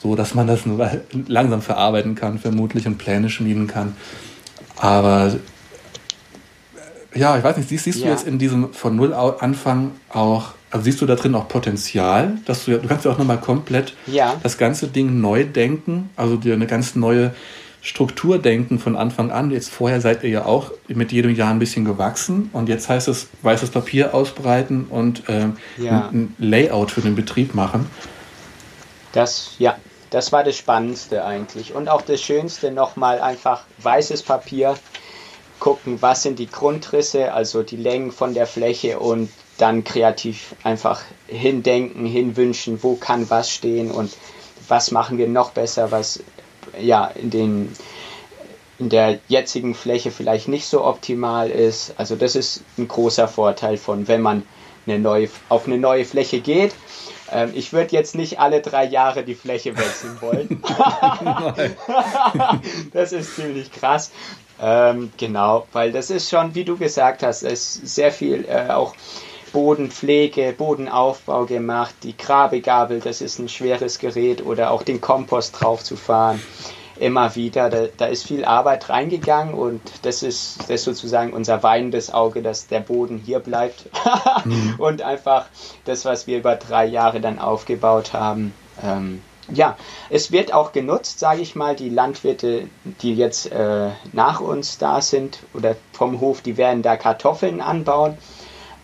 so 0.00 0.14
dass 0.14 0.34
man 0.34 0.46
das 0.46 0.64
nur 0.64 0.88
langsam 1.26 1.60
verarbeiten 1.60 2.14
kann, 2.14 2.38
vermutlich 2.38 2.86
und 2.86 2.98
Pläne 2.98 3.30
schmieden 3.30 3.66
kann. 3.66 3.96
Aber 4.76 5.34
ja, 7.14 7.36
ich 7.36 7.44
weiß 7.44 7.56
nicht, 7.56 7.68
siehst, 7.68 7.84
siehst 7.84 7.98
ja. 7.98 8.06
du 8.06 8.10
jetzt 8.12 8.26
in 8.26 8.38
diesem 8.38 8.72
von 8.72 8.94
Null 8.94 9.12
Anfang 9.12 9.92
auch, 10.08 10.52
also 10.70 10.84
siehst 10.84 11.00
du 11.00 11.06
da 11.06 11.14
drin 11.14 11.34
auch 11.34 11.48
Potenzial, 11.48 12.38
dass 12.44 12.64
du, 12.64 12.78
du 12.78 12.88
kannst 12.88 13.04
ja 13.04 13.10
auch 13.10 13.18
nochmal 13.18 13.40
komplett 13.40 13.94
ja. 14.06 14.36
das 14.42 14.58
ganze 14.58 14.88
Ding 14.88 15.20
neu 15.20 15.44
denken, 15.44 16.10
also 16.16 16.36
dir 16.36 16.54
eine 16.54 16.66
ganz 16.66 16.94
neue 16.94 17.34
Struktur 17.80 18.38
denken 18.38 18.78
von 18.78 18.96
Anfang 18.96 19.30
an. 19.30 19.50
Jetzt 19.50 19.70
vorher 19.70 20.00
seid 20.00 20.24
ihr 20.24 20.30
ja 20.30 20.44
auch 20.44 20.72
mit 20.88 21.12
jedem 21.12 21.34
Jahr 21.34 21.50
ein 21.50 21.58
bisschen 21.58 21.84
gewachsen 21.84 22.50
und 22.52 22.68
jetzt 22.68 22.88
heißt 22.88 23.08
es 23.08 23.28
weißes 23.42 23.70
Papier 23.70 24.14
ausbreiten 24.14 24.86
und 24.90 25.28
äh, 25.28 25.48
ja. 25.78 26.08
ein 26.12 26.34
Layout 26.38 26.90
für 26.90 27.00
den 27.00 27.14
Betrieb 27.14 27.54
machen. 27.54 27.88
Das, 29.12 29.52
ja, 29.58 29.76
das 30.10 30.32
war 30.32 30.44
das 30.44 30.56
Spannendste 30.56 31.24
eigentlich. 31.24 31.74
Und 31.74 31.88
auch 31.88 32.02
das 32.02 32.20
Schönste 32.20 32.72
nochmal 32.72 33.20
einfach 33.20 33.62
weißes 33.82 34.22
Papier, 34.22 34.76
gucken, 35.60 36.00
was 36.00 36.22
sind 36.22 36.38
die 36.38 36.48
Grundrisse, 36.48 37.32
also 37.32 37.62
die 37.62 37.76
Längen 37.76 38.12
von 38.12 38.34
der 38.34 38.46
Fläche 38.46 38.98
und 38.98 39.28
dann 39.58 39.84
kreativ 39.84 40.54
einfach 40.62 41.02
hindenken, 41.26 42.06
hinwünschen, 42.06 42.82
wo 42.82 42.94
kann 42.94 43.28
was 43.28 43.50
stehen 43.50 43.90
und 43.90 44.16
was 44.68 44.90
machen 44.90 45.18
wir 45.18 45.28
noch 45.28 45.50
besser, 45.50 45.90
was 45.90 46.20
ja 46.80 47.06
in 47.06 47.30
den 47.30 47.76
in 48.78 48.88
der 48.90 49.18
jetzigen 49.26 49.74
Fläche 49.74 50.12
vielleicht 50.12 50.46
nicht 50.46 50.66
so 50.66 50.84
optimal 50.84 51.50
ist. 51.50 51.94
Also 51.96 52.14
das 52.14 52.36
ist 52.36 52.62
ein 52.78 52.86
großer 52.86 53.26
Vorteil 53.26 53.76
von, 53.76 54.06
wenn 54.06 54.22
man 54.22 54.44
eine 54.86 55.00
neue, 55.00 55.28
auf 55.48 55.66
eine 55.66 55.78
neue 55.78 56.04
Fläche 56.04 56.40
geht. 56.40 56.74
Ähm, 57.30 57.50
ich 57.54 57.72
würde 57.72 57.92
jetzt 57.92 58.14
nicht 58.14 58.38
alle 58.38 58.60
drei 58.60 58.86
Jahre 58.86 59.24
die 59.24 59.34
Fläche 59.34 59.76
wechseln 59.76 60.20
wollen. 60.20 60.62
das 62.92 63.12
ist 63.12 63.34
ziemlich 63.34 63.72
krass. 63.72 64.12
Ähm, 64.60 65.12
genau, 65.16 65.66
weil 65.72 65.92
das 65.92 66.10
ist 66.10 66.30
schon, 66.30 66.54
wie 66.54 66.64
du 66.64 66.76
gesagt 66.76 67.22
hast, 67.22 67.42
es 67.42 67.76
ist 67.76 67.94
sehr 67.94 68.12
viel 68.12 68.44
äh, 68.48 68.70
auch 68.70 68.94
Bodenpflege, 69.52 70.54
Bodenaufbau 70.56 71.44
gemacht, 71.46 71.94
die 72.02 72.16
Grabegabel, 72.16 73.00
das 73.00 73.20
ist 73.20 73.38
ein 73.38 73.48
schweres 73.48 73.98
Gerät 73.98 74.44
oder 74.44 74.70
auch 74.70 74.82
den 74.82 75.00
Kompost 75.00 75.60
draufzufahren. 75.60 76.42
Immer 76.98 77.36
wieder, 77.36 77.70
da, 77.70 77.86
da 77.96 78.06
ist 78.06 78.26
viel 78.26 78.44
Arbeit 78.44 78.88
reingegangen 78.88 79.54
und 79.54 79.80
das 80.02 80.24
ist, 80.24 80.58
das 80.62 80.70
ist 80.70 80.84
sozusagen 80.84 81.32
unser 81.32 81.62
weinendes 81.62 82.12
Auge, 82.12 82.42
dass 82.42 82.66
der 82.66 82.80
Boden 82.80 83.22
hier 83.24 83.38
bleibt 83.38 83.84
mhm. 84.44 84.74
und 84.78 85.02
einfach 85.02 85.46
das, 85.84 86.04
was 86.04 86.26
wir 86.26 86.38
über 86.38 86.56
drei 86.56 86.86
Jahre 86.86 87.20
dann 87.20 87.38
aufgebaut 87.38 88.14
haben, 88.14 88.52
ähm, 88.82 89.22
ja, 89.50 89.76
es 90.10 90.30
wird 90.32 90.52
auch 90.52 90.72
genutzt, 90.72 91.20
sage 91.20 91.40
ich 91.40 91.54
mal, 91.54 91.74
die 91.74 91.88
Landwirte, 91.88 92.68
die 93.00 93.14
jetzt 93.14 93.50
äh, 93.50 93.90
nach 94.12 94.40
uns 94.40 94.78
da 94.78 95.00
sind 95.00 95.38
oder 95.54 95.76
vom 95.92 96.20
Hof, 96.20 96.42
die 96.42 96.56
werden 96.56 96.82
da 96.82 96.96
Kartoffeln 96.96 97.60
anbauen 97.60 98.18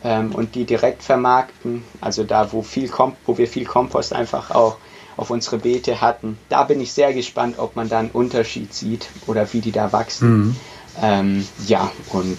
und 0.04 0.54
die 0.54 0.64
direkt 0.64 1.02
vermarkten. 1.02 1.82
Also 2.00 2.24
da, 2.24 2.52
wo, 2.52 2.62
viel 2.62 2.88
Kom 2.88 3.16
wo 3.26 3.38
wir 3.38 3.48
viel 3.48 3.64
Kompost 3.64 4.12
einfach 4.12 4.50
auch 4.50 4.76
auf 5.16 5.30
unsere 5.30 5.58
Beete 5.58 6.00
hatten. 6.00 6.38
Da 6.48 6.64
bin 6.64 6.80
ich 6.80 6.92
sehr 6.92 7.14
gespannt, 7.14 7.58
ob 7.58 7.76
man 7.76 7.88
da 7.88 8.00
einen 8.00 8.10
Unterschied 8.10 8.74
sieht 8.74 9.08
oder 9.26 9.52
wie 9.52 9.60
die 9.60 9.72
da 9.72 9.92
wachsen. 9.92 10.28
Mhm. 10.28 10.56
Ähm, 11.00 11.48
ja, 11.66 11.90
und 12.10 12.38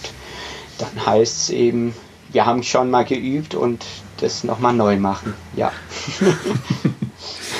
dann 0.78 1.06
heißt 1.06 1.38
es 1.38 1.50
eben, 1.50 1.96
wir 2.32 2.46
haben 2.46 2.64
schon 2.64 2.92
mal 2.92 3.06
geübt 3.06 3.56
und 3.56 3.86
das 4.18 4.44
nochmal 4.44 4.74
neu 4.74 4.98
machen. 4.98 5.34
Ja. 5.56 5.72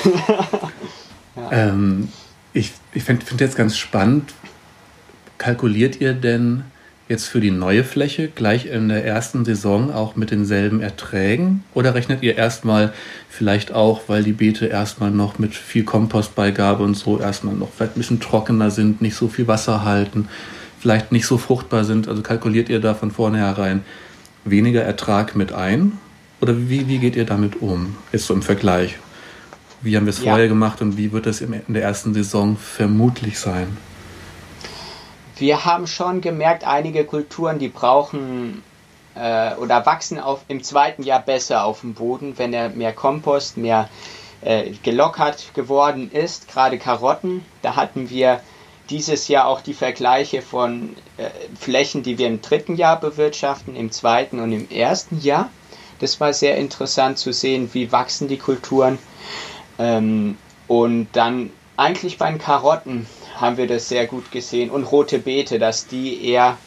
ja. 1.36 1.52
Ähm, 1.52 2.10
ich 2.54 2.74
ich 2.94 3.04
finde 3.04 3.26
find 3.26 3.42
jetzt 3.42 3.58
ganz 3.58 3.78
spannend, 3.78 4.34
kalkuliert 5.38 6.00
ihr 6.00 6.14
denn 6.14 6.64
jetzt 7.08 7.28
für 7.28 7.40
die 7.40 7.52
neue 7.52 7.84
Fläche 7.84 8.30
gleich 8.30 8.66
in 8.66 8.90
der 8.90 9.06
ersten 9.06 9.46
Saison 9.46 9.94
auch 9.94 10.16
mit 10.16 10.32
denselben 10.32 10.82
Erträgen? 10.82 11.64
Oder 11.74 11.94
rechnet 11.94 12.24
ihr 12.24 12.38
erstmal 12.38 12.94
vielleicht 13.30 13.74
auch, 13.74 14.02
weil 14.08 14.24
die 14.24 14.32
Beete 14.32 14.66
erstmal 14.66 15.12
noch 15.12 15.38
mit 15.38 15.54
viel 15.54 15.84
Kompostbeigabe 15.84 16.84
und 16.84 16.96
so 16.96 17.20
erstmal 17.20 17.56
noch 17.56 17.72
vielleicht 17.72 17.96
ein 17.96 18.00
bisschen 18.00 18.20
trockener 18.20 18.72
sind, 18.72 19.02
nicht 19.02 19.16
so 19.16 19.28
viel 19.28 19.48
Wasser 19.48 19.84
halten, 19.84 20.28
vielleicht 20.80 21.12
nicht 21.12 21.28
so 21.28 21.38
fruchtbar 21.38 21.84
sind? 21.84 22.08
Also 22.08 22.22
kalkuliert 22.22 22.70
ihr 22.70 22.80
da 22.80 22.96
von 22.96 23.12
vornherein 23.12 23.84
weniger 24.44 24.82
Ertrag 24.82 25.36
mit 25.36 25.54
ein? 25.54 25.94
Oder 26.42 26.58
wie, 26.70 26.88
wie 26.88 26.98
geht 26.98 27.16
ihr 27.16 27.26
damit 27.26 27.62
um? 27.62 27.96
Jetzt 28.12 28.26
so 28.26 28.34
im 28.34 28.42
Vergleich. 28.42 28.98
Wie 29.82 29.96
haben 29.96 30.06
wir 30.06 30.12
es 30.12 30.24
ja. 30.24 30.32
vorher 30.32 30.48
gemacht 30.48 30.82
und 30.82 30.98
wie 30.98 31.12
wird 31.12 31.28
es 31.28 31.42
in 31.42 31.62
der 31.68 31.84
ersten 31.84 32.14
Saison 32.16 32.58
vermutlich 32.58 33.38
sein? 33.38 33.78
Wir 35.38 35.66
haben 35.66 35.88
schon 35.88 36.22
gemerkt, 36.22 36.66
einige 36.66 37.04
Kulturen, 37.04 37.60
die 37.60 37.68
brauchen 37.68 38.64
äh, 39.16 39.54
oder 39.56 39.86
wachsen 39.86 40.20
auf, 40.20 40.42
im 40.48 40.64
zweiten 40.64 41.04
Jahr 41.04 41.20
besser 41.20 41.66
auf 41.66 41.82
dem 41.82 41.94
Boden, 41.94 42.38
wenn 42.38 42.54
er 42.54 42.70
mehr 42.70 42.94
Kompost, 42.94 43.58
mehr 43.58 43.90
äh, 44.42 44.72
gelockert 44.84 45.54
geworden 45.54 46.10
ist. 46.12 46.48
Gerade 46.48 46.78
Karotten, 46.78 47.44
da 47.62 47.76
hatten 47.76 48.10
wir 48.10 48.40
dieses 48.90 49.28
Jahr 49.28 49.48
auch 49.48 49.62
die 49.62 49.74
Vergleiche 49.74 50.42
von 50.42 50.96
äh, 51.18 51.30
Flächen, 51.60 52.04
die 52.04 52.18
wir 52.18 52.28
im 52.28 52.42
dritten 52.42 52.76
Jahr 52.76 53.00
bewirtschaften, 53.00 53.76
im 53.76 53.92
zweiten 53.92 54.40
und 54.40 54.52
im 54.52 54.70
ersten 54.70 55.20
Jahr. 55.22 55.50
Das 56.00 56.20
war 56.20 56.34
sehr 56.34 56.58
interessant 56.58 57.18
zu 57.18 57.34
sehen, 57.34 57.70
wie 57.74 57.92
wachsen 57.92 58.28
die 58.28 58.38
Kulturen. 58.38 59.00
Ähm, 59.80 60.38
und 60.68 61.08
dann 61.14 61.52
eigentlich 61.78 62.18
bei 62.18 62.30
den 62.30 62.40
Karotten 62.40 63.08
haben 63.40 63.58
wir 63.58 63.68
das 63.68 63.90
sehr 63.90 64.08
gut 64.08 64.32
gesehen 64.32 64.70
und 64.70 64.84
rote 64.84 65.20
Beete, 65.20 65.60
dass 65.60 65.88
die 65.88 66.26
eher 66.26 66.58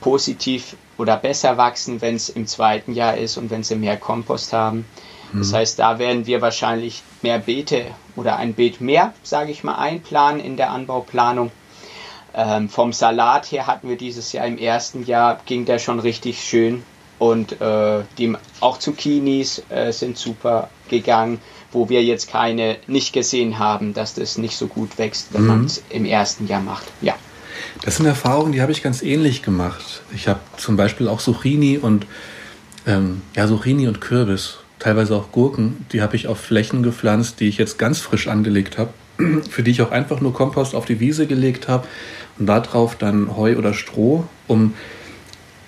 positiv 0.00 0.76
oder 0.98 1.16
besser 1.16 1.56
wachsen, 1.56 2.00
wenn 2.00 2.14
es 2.14 2.28
im 2.28 2.46
zweiten 2.46 2.92
Jahr 2.92 3.16
ist 3.16 3.36
und 3.36 3.50
wenn 3.50 3.62
sie 3.62 3.76
mehr 3.76 3.96
Kompost 3.96 4.52
haben. 4.52 4.86
Mhm. 5.32 5.38
Das 5.40 5.52
heißt, 5.52 5.78
da 5.78 5.98
werden 5.98 6.26
wir 6.26 6.40
wahrscheinlich 6.40 7.02
mehr 7.22 7.38
Beete 7.38 7.86
oder 8.14 8.36
ein 8.36 8.54
Beet 8.54 8.80
mehr, 8.80 9.12
sage 9.22 9.50
ich 9.50 9.64
mal, 9.64 9.76
einplanen 9.76 10.40
in 10.40 10.56
der 10.56 10.70
Anbauplanung. 10.70 11.50
Ähm, 12.34 12.68
vom 12.68 12.92
Salat 12.92 13.50
her 13.50 13.66
hatten 13.66 13.88
wir 13.88 13.96
dieses 13.96 14.32
Jahr 14.32 14.46
im 14.46 14.58
ersten 14.58 15.04
Jahr, 15.04 15.40
ging 15.46 15.64
der 15.64 15.78
schon 15.78 16.00
richtig 16.00 16.42
schön 16.42 16.82
und 17.18 17.60
äh, 17.60 18.02
die, 18.18 18.36
auch 18.60 18.78
Zucchinis 18.78 19.62
äh, 19.70 19.90
sind 19.92 20.18
super 20.18 20.68
gegangen 20.88 21.40
wo 21.72 21.88
wir 21.88 22.02
jetzt 22.02 22.28
keine 22.28 22.76
nicht 22.86 23.12
gesehen 23.12 23.58
haben, 23.58 23.94
dass 23.94 24.14
das 24.14 24.38
nicht 24.38 24.56
so 24.56 24.66
gut 24.66 24.98
wächst, 24.98 25.28
wenn 25.32 25.42
mhm. 25.42 25.48
man 25.48 25.64
es 25.64 25.82
im 25.90 26.04
ersten 26.04 26.46
Jahr 26.46 26.60
macht. 26.62 26.86
Ja. 27.02 27.14
Das 27.82 27.96
sind 27.96 28.06
Erfahrungen, 28.06 28.52
die 28.52 28.62
habe 28.62 28.72
ich 28.72 28.82
ganz 28.82 29.02
ähnlich 29.02 29.42
gemacht. 29.42 30.02
Ich 30.14 30.28
habe 30.28 30.40
zum 30.56 30.76
Beispiel 30.76 31.08
auch 31.08 31.20
Zucchini 31.20 31.78
und 31.78 32.06
ähm, 32.86 33.22
ja 33.34 33.46
Zucchini 33.46 33.88
und 33.88 34.00
Kürbis, 34.00 34.58
teilweise 34.78 35.16
auch 35.16 35.32
Gurken, 35.32 35.86
die 35.92 36.02
habe 36.02 36.16
ich 36.16 36.26
auf 36.26 36.38
Flächen 36.38 36.82
gepflanzt, 36.82 37.40
die 37.40 37.48
ich 37.48 37.58
jetzt 37.58 37.78
ganz 37.78 38.00
frisch 38.00 38.28
angelegt 38.28 38.78
habe, 38.78 38.90
für 39.50 39.62
die 39.62 39.70
ich 39.70 39.82
auch 39.82 39.90
einfach 39.90 40.20
nur 40.20 40.32
Kompost 40.32 40.74
auf 40.74 40.84
die 40.84 41.00
Wiese 41.00 41.26
gelegt 41.26 41.68
habe 41.68 41.86
und 42.38 42.46
darauf 42.46 42.96
dann 42.96 43.36
Heu 43.36 43.56
oder 43.56 43.74
Stroh, 43.74 44.24
um 44.46 44.74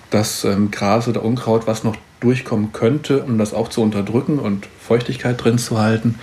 das 0.09 0.43
ähm, 0.43 0.71
Gras 0.71 1.07
oder 1.07 1.23
Unkraut, 1.23 1.67
was 1.67 1.83
noch 1.83 1.95
durchkommen 2.19 2.73
könnte, 2.73 3.23
um 3.23 3.37
das 3.37 3.53
auch 3.53 3.69
zu 3.69 3.81
unterdrücken 3.81 4.39
und 4.39 4.67
Feuchtigkeit 4.79 5.43
drin 5.43 5.57
zu 5.57 5.79
halten. 5.79 6.15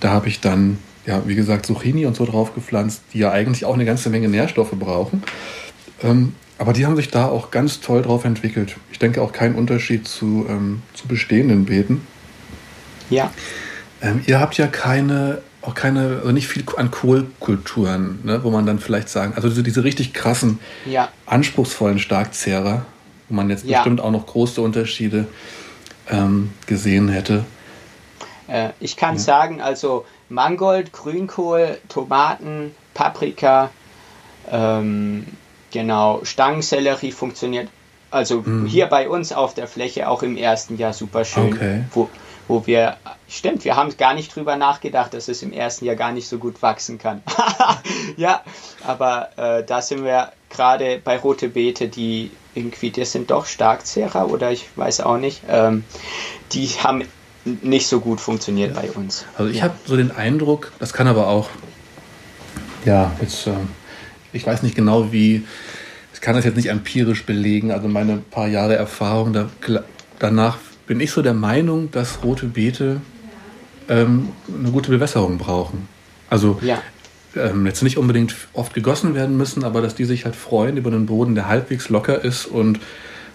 Da 0.00 0.10
habe 0.10 0.28
ich 0.28 0.40
dann, 0.40 0.78
ja, 1.06 1.22
wie 1.26 1.34
gesagt, 1.34 1.66
Zucchini 1.66 2.06
und 2.06 2.16
so 2.16 2.24
drauf 2.24 2.54
gepflanzt, 2.54 3.02
die 3.12 3.18
ja 3.18 3.30
eigentlich 3.32 3.64
auch 3.64 3.74
eine 3.74 3.84
ganze 3.84 4.10
Menge 4.10 4.28
Nährstoffe 4.28 4.72
brauchen. 4.72 5.22
Ähm, 6.02 6.34
aber 6.58 6.72
die 6.72 6.86
haben 6.86 6.96
sich 6.96 7.10
da 7.10 7.26
auch 7.26 7.50
ganz 7.50 7.80
toll 7.80 8.02
drauf 8.02 8.24
entwickelt. 8.24 8.76
Ich 8.90 8.98
denke 8.98 9.20
auch 9.20 9.32
kein 9.32 9.54
Unterschied 9.54 10.08
zu, 10.08 10.46
ähm, 10.48 10.82
zu 10.94 11.06
bestehenden 11.06 11.66
Beeten. 11.66 12.06
Ja. 13.10 13.30
Ähm, 14.00 14.22
ihr 14.26 14.40
habt 14.40 14.56
ja 14.56 14.66
keine, 14.66 15.42
auch 15.62 15.74
keine, 15.74 16.18
also 16.20 16.32
nicht 16.32 16.48
viel 16.48 16.64
an 16.76 16.90
Kohlkulturen, 16.90 18.20
ne, 18.24 18.42
wo 18.42 18.50
man 18.50 18.64
dann 18.66 18.78
vielleicht 18.78 19.08
sagen, 19.08 19.34
also 19.36 19.48
diese, 19.48 19.62
diese 19.62 19.84
richtig 19.84 20.14
krassen, 20.14 20.58
ja. 20.86 21.10
anspruchsvollen 21.26 21.98
Starkzehrer, 21.98 22.86
wo 23.28 23.34
man 23.34 23.50
jetzt 23.50 23.64
ja. 23.64 23.78
bestimmt 23.78 24.00
auch 24.00 24.10
noch 24.10 24.26
große 24.26 24.60
Unterschiede 24.60 25.26
ähm, 26.10 26.52
gesehen 26.66 27.08
hätte. 27.08 27.44
Äh, 28.48 28.70
ich 28.80 28.96
kann 28.96 29.14
ja. 29.14 29.20
sagen, 29.20 29.60
also 29.60 30.04
Mangold, 30.28 30.92
Grünkohl, 30.92 31.78
Tomaten, 31.88 32.74
Paprika, 32.94 33.70
ähm, 34.50 35.26
genau, 35.70 36.20
Stangensellerie 36.24 37.12
funktioniert 37.12 37.68
also 38.10 38.42
mhm. 38.42 38.66
hier 38.66 38.86
bei 38.86 39.08
uns 39.08 39.32
auf 39.32 39.54
der 39.54 39.66
Fläche 39.66 40.08
auch 40.08 40.22
im 40.22 40.36
ersten 40.36 40.76
Jahr 40.78 40.92
super 40.92 41.24
schön. 41.24 41.52
Okay. 41.52 41.84
Wo, 41.92 42.08
wo 42.48 42.66
wir, 42.66 42.96
stimmt, 43.28 43.64
wir 43.64 43.76
haben 43.76 43.94
gar 43.96 44.14
nicht 44.14 44.34
drüber 44.34 44.56
nachgedacht, 44.56 45.12
dass 45.12 45.28
es 45.28 45.42
im 45.42 45.52
ersten 45.52 45.84
Jahr 45.84 45.96
gar 45.96 46.12
nicht 46.12 46.28
so 46.28 46.38
gut 46.38 46.62
wachsen 46.62 46.98
kann. 46.98 47.22
ja, 48.16 48.42
aber 48.84 49.30
äh, 49.36 49.64
da 49.64 49.82
sind 49.82 50.04
wir 50.04 50.32
gerade 50.48 51.00
bei 51.02 51.18
Rote 51.18 51.48
Beete, 51.48 51.88
die 51.88 52.30
irgendwie, 52.56 52.90
das 52.90 53.12
sind 53.12 53.30
doch 53.30 53.46
Starkzehrer 53.46 54.30
oder 54.30 54.50
ich 54.50 54.66
weiß 54.76 55.00
auch 55.00 55.18
nicht, 55.18 55.42
ähm, 55.48 55.84
die 56.52 56.66
haben 56.82 57.02
nicht 57.44 57.86
so 57.86 58.00
gut 58.00 58.20
funktioniert 58.20 58.74
ja. 58.74 58.82
bei 58.82 58.90
uns. 58.90 59.24
Also 59.36 59.50
ich 59.50 59.58
ja. 59.58 59.64
habe 59.64 59.74
so 59.84 59.96
den 59.96 60.10
Eindruck, 60.10 60.72
das 60.78 60.92
kann 60.92 61.06
aber 61.06 61.28
auch, 61.28 61.48
ja, 62.84 63.12
jetzt, 63.20 63.46
äh, 63.46 63.52
ich 64.32 64.46
weiß 64.46 64.62
nicht 64.62 64.74
genau 64.74 65.12
wie, 65.12 65.44
ich 66.12 66.20
kann 66.20 66.34
das 66.34 66.44
jetzt 66.44 66.56
nicht 66.56 66.70
empirisch 66.70 67.24
belegen, 67.24 67.70
also 67.70 67.88
meine 67.88 68.16
paar 68.16 68.48
Jahre 68.48 68.74
Erfahrung, 68.74 69.32
da, 69.32 69.48
danach 70.18 70.58
bin 70.86 71.00
ich 71.00 71.10
so 71.10 71.22
der 71.22 71.34
Meinung, 71.34 71.90
dass 71.90 72.22
rote 72.22 72.46
Beete 72.46 73.00
ähm, 73.88 74.30
eine 74.48 74.70
gute 74.70 74.90
Bewässerung 74.90 75.38
brauchen. 75.38 75.88
Also 76.28 76.58
ja. 76.62 76.82
Ähm, 77.36 77.66
jetzt 77.66 77.82
nicht 77.82 77.98
unbedingt 77.98 78.34
oft 78.52 78.74
gegossen 78.74 79.14
werden 79.14 79.36
müssen, 79.36 79.64
aber 79.64 79.80
dass 79.80 79.94
die 79.94 80.04
sich 80.04 80.24
halt 80.24 80.36
freuen 80.36 80.76
über 80.76 80.90
einen 80.90 81.06
Boden, 81.06 81.34
der 81.34 81.48
halbwegs 81.48 81.88
locker 81.88 82.22
ist 82.24 82.46
und, 82.46 82.80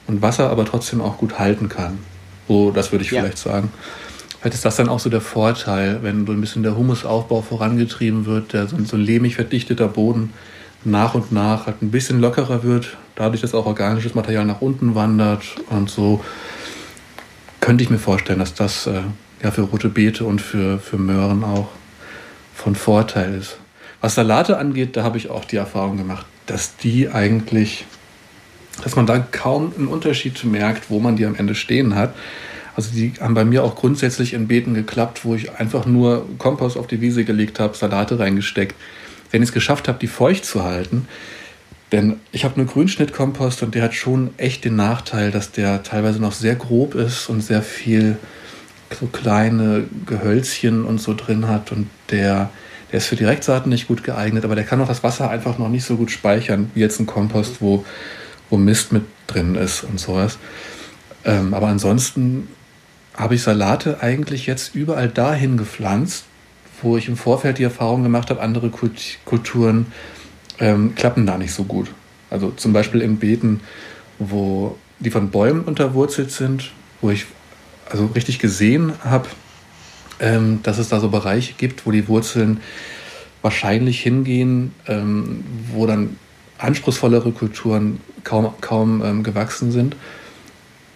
und 0.08 0.22
Wasser 0.22 0.50
aber 0.50 0.66
trotzdem 0.66 1.02
auch 1.02 1.18
gut 1.18 1.40
halten 1.40 1.70
kann. 1.70 2.00
So, 2.48 2.72
das 2.72 2.92
würde 2.92 3.06
ich 3.06 3.12
ja. 3.12 3.22
vielleicht 3.22 3.38
sagen. 3.38 3.72
Vielleicht 4.40 4.56
ist 4.56 4.66
das 4.66 4.76
dann 4.76 4.90
auch 4.90 5.00
so 5.00 5.10
der 5.10 5.22
Vorteil, 5.22 6.00
wenn 6.02 6.26
so 6.26 6.32
ein 6.34 6.42
bisschen 6.42 6.64
der 6.64 6.76
Humusaufbau 6.76 7.42
vorangetrieben 7.42 8.26
wird, 8.26 8.54
der 8.54 8.68
so, 8.68 8.78
so 8.84 8.98
ein 8.98 9.02
lehmig 9.02 9.36
verdichteter 9.36 9.88
Boden 9.88 10.34
nach 10.84 11.14
und 11.14 11.32
nach 11.32 11.68
halt 11.68 11.82
ein 11.82 11.92
bisschen 11.92 12.20
lockerer 12.20 12.64
wird, 12.64 12.98
dadurch, 13.16 13.42
dass 13.42 13.54
auch 13.54 13.68
organisches 13.68 14.16
Material 14.16 14.46
nach 14.46 14.62
unten 14.62 14.96
wandert 14.96 15.44
und 15.70 15.90
so 15.90 16.24
könnte 17.60 17.84
ich 17.84 17.92
mir 17.92 18.00
vorstellen, 18.00 18.40
dass 18.40 18.56
das 18.56 18.88
äh, 18.88 19.02
ja 19.44 19.52
für 19.52 19.62
rote 19.62 19.90
Beete 19.90 20.26
und 20.26 20.42
für, 20.42 20.80
für 20.80 20.98
Möhren 20.98 21.44
auch 21.44 21.70
von 22.56 22.76
Vorteil 22.76 23.36
ist. 23.36 23.58
Was 24.02 24.16
Salate 24.16 24.58
angeht, 24.58 24.98
da 24.98 25.04
habe 25.04 25.18
ich 25.18 25.30
auch 25.30 25.46
die 25.46 25.58
Erfahrung 25.58 25.98
gemacht, 25.98 26.26
dass 26.48 26.76
die 26.78 27.10
eigentlich, 27.10 27.86
dass 28.84 28.96
man 28.96 29.06
da 29.06 29.20
kaum 29.20 29.74
einen 29.78 29.88
Unterschied 29.88 30.44
merkt, 30.44 30.90
wo 30.90 31.00
man 31.00 31.16
die 31.16 31.26
am 31.26 31.36
Ende 31.36 31.56
stehen 31.56 31.96
hat. 31.96 32.16
Also 32.76 32.90
die 32.94 33.14
haben 33.20 33.36
bei 33.36 33.46
mir 33.46 33.64
auch 33.64 33.76
grundsätzlich 33.76 34.34
in 34.34 34.48
Beeten 34.48 34.74
geklappt, 34.74 35.24
wo 35.24 35.36
ich 35.36 35.52
einfach 35.60 35.86
nur 35.86 36.26
Kompost 36.38 36.78
auf 36.78 36.88
die 36.88 37.02
Wiese 37.02 37.26
gelegt 37.26 37.60
habe, 37.60 37.78
Salate 37.78 38.18
reingesteckt. 38.18 38.76
Wenn 39.30 39.44
ich 39.44 39.50
es 39.50 39.54
geschafft 39.54 39.88
habe, 39.88 40.00
die 40.00 40.08
feucht 40.08 40.46
zu 40.46 40.64
halten, 40.64 41.08
denn 41.92 42.20
ich 42.32 42.46
habe 42.46 42.60
nur 42.60 42.72
Grünschnittkompost 42.72 43.64
und 43.64 43.76
der 43.76 43.84
hat 43.84 43.94
schon 43.94 44.32
echt 44.38 44.64
den 44.64 44.78
Nachteil, 44.78 45.32
dass 45.32 45.52
der 45.52 45.84
teilweise 45.84 46.20
noch 46.20 46.32
sehr 46.32 46.56
grob 46.56 46.96
ist 46.96 47.30
und 47.30 47.42
sehr 47.42 47.62
viel 47.62 48.18
so 49.00 49.08
kleine 49.08 49.84
Gehölzchen 50.06 50.86
und 50.86 51.02
so 51.02 51.14
drin 51.14 51.48
hat 51.48 51.72
und 51.72 51.90
der, 52.10 52.50
der 52.92 52.98
ist 52.98 53.08
für 53.08 53.16
Direktsaaten 53.16 53.70
nicht 53.70 53.88
gut 53.88 54.04
geeignet, 54.04 54.44
aber 54.44 54.56
der 54.56 54.64
kann 54.64 54.82
auch 54.82 54.88
das 54.88 55.04
Wasser 55.04 55.30
einfach 55.30 55.58
noch 55.58 55.70
nicht 55.70 55.86
so 55.86 55.96
gut 55.96 56.12
speichern, 56.12 56.72
wie 56.74 56.82
jetzt 56.82 57.00
ein 57.00 57.06
Kompost, 57.06 57.62
wo, 57.62 57.86
wo 58.50 58.58
Mist 58.58 58.92
mit 58.92 59.04
drin 59.28 59.56
ist 59.56 59.84
und 59.84 60.00
sowas. 60.00 60.38
Ähm, 61.24 61.54
aber 61.54 61.68
ansonsten 61.68 62.48
habe 63.16 63.36
ich 63.36 63.44
Salate 63.44 64.02
eigentlich 64.02 64.46
jetzt 64.46 64.76
überall 64.76 65.08
dahin 65.08 65.58
gepflanzt, 65.58 66.26
wo 66.82 66.98
ich 66.98 67.08
im 67.08 67.18
Vorfeld 67.18 67.60
die 67.60 67.64
Erfahrung 67.64 68.04
gemacht 68.04 68.30
habe, 68.30 68.42
andere 68.42 68.70
Kulturen 68.70 69.88
ähm, 70.60 70.96
klappen 70.96 71.26
da 71.26 71.38
nicht 71.38 71.54
so 71.54 71.64
gut. 71.64 71.92
Also 72.30 72.52
zum 72.52 72.74
Beispiel 72.74 73.02
in 73.02 73.18
Beeten, 73.18 73.62
wo 74.20 74.78
die 75.00 75.12
von 75.12 75.30
Bäumen 75.30 75.62
unterwurzelt 75.64 76.32
sind, 76.32 76.72
wo 77.02 77.10
ich 77.10 77.26
also 77.90 78.08
richtig 78.16 78.40
gesehen 78.40 78.94
habe, 79.04 79.28
ähm, 80.22 80.60
dass 80.64 80.78
es 80.78 80.88
da 80.88 81.00
so 81.00 81.10
Bereiche 81.10 81.54
gibt, 81.58 81.86
wo 81.86 81.92
die 81.92 82.08
Wurzeln 82.08 82.62
wahrscheinlich 83.42 84.02
hingehen, 84.02 84.74
ähm, 84.88 85.44
wo 85.74 85.86
dann 85.86 86.16
anspruchsvollere 86.60 87.32
Kulturen 87.32 88.00
kaum, 88.24 88.54
kaum 88.62 89.04
ähm, 89.04 89.24
gewachsen 89.24 89.72
sind. 89.72 89.96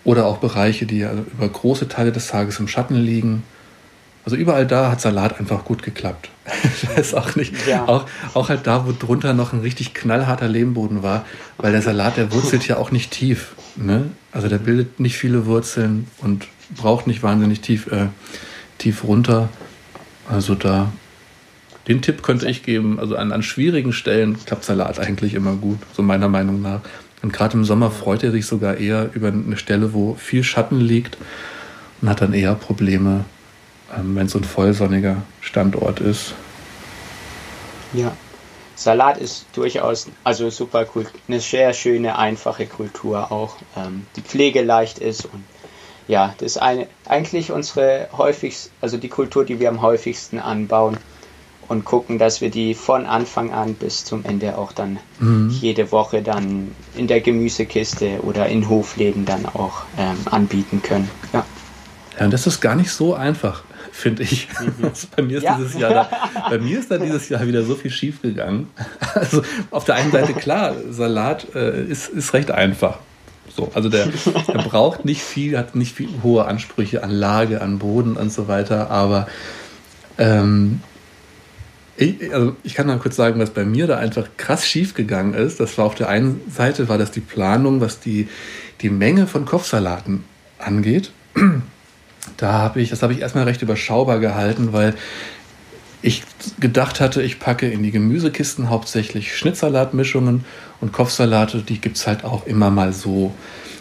Oder 0.04 0.28
auch 0.28 0.38
Bereiche, 0.38 0.86
die 0.86 1.04
also 1.04 1.24
über 1.24 1.50
große 1.50 1.88
Teile 1.88 2.12
des 2.12 2.28
Tages 2.28 2.60
im 2.60 2.68
Schatten 2.68 2.96
liegen. 2.96 3.42
Also 4.24 4.38
überall 4.38 4.68
da 4.68 4.92
hat 4.92 5.02
Salat 5.02 5.40
einfach 5.40 5.66
gut 5.66 5.82
geklappt. 5.82 6.30
ich 6.64 6.96
weiß 6.96 7.16
auch 7.16 7.36
nicht. 7.36 7.54
Ja. 7.68 7.88
Auch, 7.88 8.06
auch 8.36 8.50
halt 8.50 8.68
da, 8.68 8.86
wo 8.86 8.94
drunter 8.98 9.34
noch 9.34 9.54
ein 9.54 9.62
richtig 9.62 9.96
knallharter 9.96 10.48
Lehmboden 10.48 11.02
war, 11.02 11.26
weil 11.58 11.72
der 11.72 11.82
Salat, 11.82 12.18
der 12.18 12.32
wurzelt 12.32 12.68
ja 12.68 12.78
auch 12.78 12.92
nicht 12.92 13.10
tief. 13.10 13.56
Ne? 13.76 14.12
Also 14.32 14.48
der 14.48 14.60
bildet 14.60 15.00
nicht 15.00 15.18
viele 15.18 15.48
Wurzeln 15.48 16.08
und 16.20 16.48
braucht 16.76 17.08
nicht 17.08 17.24
wahnsinnig 17.24 17.62
tief, 17.62 17.88
äh, 17.88 18.08
tief 18.78 19.04
runter. 19.04 19.50
Also 20.30 20.56
da, 20.56 20.92
den 21.88 22.02
Tipp 22.02 22.24
könnte 22.24 22.50
ich 22.50 22.64
geben. 22.64 23.00
Also 23.00 23.16
an, 23.16 23.32
an 23.32 23.44
schwierigen 23.44 23.94
Stellen 23.94 24.38
klappt 24.46 24.64
Salat 24.66 25.00
eigentlich 25.00 25.34
immer 25.34 25.56
gut, 25.56 25.80
so 25.94 26.02
meiner 26.02 26.30
Meinung 26.30 26.62
nach. 26.62 26.82
Und 27.22 27.34
gerade 27.34 27.58
im 27.58 27.66
Sommer 27.66 27.92
freut 27.92 28.24
er 28.24 28.32
sich 28.32 28.46
sogar 28.46 28.78
eher 28.78 29.10
über 29.14 29.30
eine 29.30 29.58
Stelle, 29.58 29.94
wo 29.94 30.16
viel 30.16 30.44
Schatten 30.44 30.80
liegt 30.80 31.18
und 32.02 32.10
hat 32.10 32.22
dann 32.22 32.34
eher 32.34 32.56
Probleme, 32.56 33.26
ähm, 33.98 34.16
wenn 34.16 34.28
es 34.28 34.34
so 34.34 34.40
ein 34.40 34.44
vollsonniger 34.44 35.24
Standort 35.42 36.00
ist. 36.00 36.34
Ja, 37.94 38.16
Salat 38.76 39.18
ist 39.18 39.46
durchaus 39.54 40.08
also 40.24 40.50
super 40.50 40.86
cool, 40.94 41.06
eine 41.28 41.40
sehr 41.40 41.74
schöne 41.74 42.18
einfache 42.18 42.66
Kultur 42.66 43.32
auch, 43.32 43.56
ähm, 43.78 44.06
die 44.16 44.22
pflegeleicht 44.22 45.00
ist 45.00 45.26
und 45.26 45.44
ja, 46.08 46.34
das 46.38 46.54
ist 46.54 46.58
eine, 46.58 46.88
eigentlich 47.08 47.52
unsere 47.52 48.08
häufigste, 48.16 48.70
also 48.82 48.98
die 48.98 49.10
Kultur, 49.10 49.46
die 49.46 49.60
wir 49.60 49.70
am 49.70 49.82
häufigsten 49.82 50.40
anbauen 50.40 50.98
und 51.68 51.86
gucken, 51.86 52.20
dass 52.20 52.42
wir 52.42 52.50
die 52.50 52.76
von 52.76 53.06
Anfang 53.06 53.52
an 53.52 53.74
bis 53.74 54.06
zum 54.06 54.24
Ende 54.24 54.58
auch 54.58 54.72
dann 54.72 55.00
mhm. 55.20 55.50
jede 55.50 55.92
Woche 55.92 56.22
dann 56.22 56.72
in 56.96 57.08
der 57.08 57.22
Gemüsekiste 57.22 58.20
oder 58.22 58.48
in 58.48 58.70
Hofläden 58.70 59.26
dann 59.26 59.46
auch 59.46 59.84
ähm, 59.98 60.18
anbieten 60.26 60.82
können. 60.84 61.10
Ja. 61.34 61.46
ja, 62.20 62.26
und 62.26 62.32
das 62.32 62.46
ist 62.46 62.62
gar 62.62 62.76
nicht 62.76 62.92
so 62.92 63.16
einfach, 63.16 63.64
finde 63.92 64.24
ich. 64.24 64.48
Mhm. 64.60 64.86
Also 64.90 65.08
bei, 65.16 65.24
mir 65.24 65.38
ist 65.38 65.44
ja. 65.44 65.58
dieses 65.58 65.74
Jahr 65.74 65.94
da, 65.94 66.10
bei 66.50 66.60
mir 66.60 66.80
ist 66.80 66.92
da 66.92 67.00
dieses 67.00 67.30
Jahr 67.30 67.48
wieder 67.48 67.64
so 67.64 67.76
viel 67.76 67.92
schief 67.92 68.22
gegangen. 68.22 68.70
Also 69.16 69.42
auf 69.72 69.86
der 69.86 69.96
einen 69.96 70.12
Seite 70.12 70.34
klar, 70.34 70.76
Salat 70.92 71.48
äh, 71.56 71.84
ist, 71.84 72.10
ist 72.10 72.34
recht 72.34 72.52
einfach. 72.52 73.00
So, 73.56 73.72
also 73.74 73.90
der, 73.90 74.08
der 74.08 74.54
braucht 74.70 75.06
nicht 75.06 75.22
viel, 75.22 75.58
hat 75.58 75.76
nicht 75.76 75.96
viel 75.96 76.10
hohe 76.24 76.46
Ansprüche 76.46 77.04
an 77.04 77.12
Lage, 77.12 77.62
an 77.62 77.80
Boden 77.80 78.18
und 78.18 78.32
so 78.32 78.48
weiter, 78.48 78.92
aber 78.92 79.28
ähm, 80.18 80.82
ich, 81.98 82.34
also 82.34 82.56
ich 82.64 82.74
kann 82.74 82.88
mal 82.88 83.00
kurz 83.00 83.16
sagen, 83.16 83.40
was 83.40 83.52
bei 83.52 83.64
mir 83.64 83.88
da 83.88 83.98
einfach 83.98 84.28
krass 84.36 84.68
schief 84.68 84.94
gegangen 84.94 85.34
ist. 85.34 85.62
Das 85.62 85.78
war 85.78 85.86
auf 85.86 85.96
der 85.96 86.10
einen 86.10 86.42
Seite 86.50 86.90
war 86.90 86.98
das 86.98 87.12
die 87.12 87.22
Planung, 87.22 87.80
was 87.80 88.02
die, 88.02 88.28
die 88.82 88.90
Menge 88.90 89.28
von 89.28 89.46
Kopfsalaten 89.46 90.24
angeht. 90.60 91.12
Da 92.38 92.54
habe 92.54 92.82
ich, 92.82 92.90
das 92.90 93.04
habe 93.04 93.14
ich 93.14 93.22
erstmal 93.22 93.44
recht 93.44 93.62
überschaubar 93.62 94.20
gehalten, 94.20 94.74
weil 94.74 94.96
ich 96.06 96.24
gedacht 96.60 97.00
hatte, 97.00 97.24
ich 97.24 97.40
packe 97.40 97.68
in 97.68 97.82
die 97.82 97.90
Gemüsekisten 97.90 98.70
hauptsächlich 98.70 99.36
Schnittsalatmischungen 99.36 100.46
und 100.80 100.94
Kopfsalate, 100.94 101.64
die 101.64 101.82
gibt 101.82 101.98
es 101.98 102.06
halt 102.06 102.24
auch 102.24 102.46
immer 102.46 102.70
mal 102.70 102.94
so. 102.94 103.34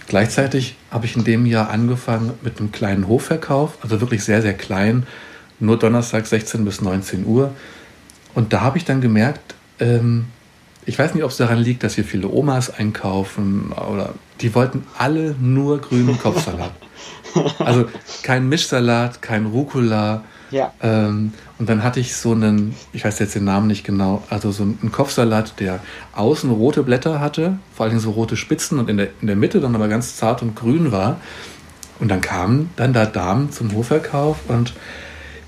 Gleichzeitig 0.07 0.77
habe 0.91 1.05
ich 1.05 1.17
in 1.17 1.25
dem 1.25 1.45
Jahr 1.45 1.69
angefangen 1.69 2.33
mit 2.41 2.59
einem 2.59 2.73
kleinen 2.73 3.09
Hofverkauf, 3.09 3.77
also 3.83 4.01
wirklich 4.01 4.25
sehr, 4.25 4.41
sehr 4.41 4.55
klein, 4.55 5.07
nur 5.61 5.79
Donnerstag 5.79 6.27
16 6.27 6.65
bis 6.65 6.81
19 6.81 7.27
Uhr. 7.27 7.53
Und 8.35 8.55
da 8.55 8.63
habe 8.63 8.79
ich 8.79 8.87
dann 8.87 9.03
gemerkt, 9.03 9.55
ähm, 9.79 10.25
ich 10.87 10.99
weiß 10.99 11.15
nicht, 11.15 11.25
ob 11.25 11.31
es 11.31 11.37
daran 11.37 11.59
liegt, 11.59 11.83
dass 11.83 11.95
hier 11.95 12.05
viele 12.05 12.29
Omas 12.29 12.71
einkaufen 12.71 13.73
oder 13.73 14.15
die 14.41 14.55
wollten 14.55 14.87
alle 14.97 15.35
nur 15.41 15.79
grünen 15.81 16.19
Kopfsalat. 16.19 16.73
Also 17.59 17.87
kein 18.23 18.49
Mischsalat, 18.49 19.21
kein 19.21 19.47
Rucola, 19.47 20.23
ja. 20.55 20.73
Ähm, 20.83 21.33
und 21.59 21.69
dann 21.69 21.83
hatte 21.83 22.01
ich 22.01 22.15
so 22.15 22.33
einen, 22.33 22.75
ich 22.93 23.05
weiß 23.05 23.19
jetzt 23.19 23.35
den 23.35 23.45
Namen 23.45 23.67
nicht 23.67 23.85
genau, 23.85 24.23
also 24.31 24.53
so 24.53 24.63
einen 24.63 24.93
Kopfsalat, 24.93 25.59
der 25.59 25.81
außen 26.15 26.51
rote 26.51 26.83
Blätter 26.83 27.21
hatte, 27.21 27.59
vor 27.75 27.87
allem 27.87 27.99
so 27.99 28.13
rote 28.13 28.37
Spitzen 28.37 28.79
und 28.79 28.89
in 28.89 28.97
der, 28.97 29.09
in 29.21 29.27
der 29.27 29.37
Mitte 29.37 29.61
dann 29.61 29.75
aber 29.75 29.89
ganz 29.89 30.17
zart 30.17 30.43
und 30.43 30.55
grün 30.55 30.93
war. 30.93 31.21
Und 31.99 32.09
dann 32.09 32.21
kamen 32.21 32.71
dann 32.77 32.93
da 32.93 33.07
Damen 33.07 33.51
zum 33.53 33.73
Hofverkauf 33.75 34.39
und 34.49 34.75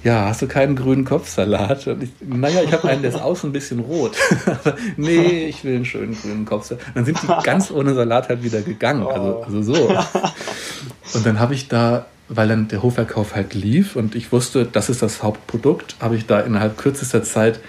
ja, 0.02 0.26
hast 0.26 0.40
du 0.40 0.46
keinen 0.46 0.76
grünen 0.76 1.04
Kopfsalat? 1.04 1.88
Und 1.88 2.04
ich, 2.04 2.10
naja, 2.20 2.62
ich 2.62 2.72
habe 2.72 2.88
einen, 2.88 3.02
der 3.02 3.10
ist 3.10 3.20
außen 3.20 3.50
ein 3.50 3.52
bisschen 3.52 3.80
rot. 3.80 4.16
nee, 4.96 5.46
ich 5.46 5.64
will 5.64 5.76
einen 5.76 5.84
schönen 5.84 6.16
grünen 6.16 6.44
Kopfsalat. 6.44 6.84
dann 6.94 7.04
sind 7.04 7.20
die 7.22 7.26
ganz 7.42 7.72
ohne 7.72 7.94
Salat 7.94 8.28
halt 8.28 8.44
wieder 8.44 8.60
gegangen. 8.62 9.04
Also, 9.04 9.42
also 9.42 9.62
so. 9.62 9.74
Und 11.14 11.26
dann 11.26 11.40
habe 11.40 11.54
ich 11.54 11.66
da 11.66 12.06
weil 12.28 12.48
dann 12.48 12.68
der 12.68 12.82
Hofverkauf 12.82 13.34
halt 13.34 13.54
lief 13.54 13.96
und 13.96 14.14
ich 14.14 14.32
wusste, 14.32 14.66
das 14.66 14.88
ist 14.88 15.02
das 15.02 15.22
Hauptprodukt, 15.22 15.96
habe 16.00 16.16
ich 16.16 16.26
da 16.26 16.40
innerhalb 16.40 16.76
kürzester 16.76 17.22
Zeit 17.22 17.60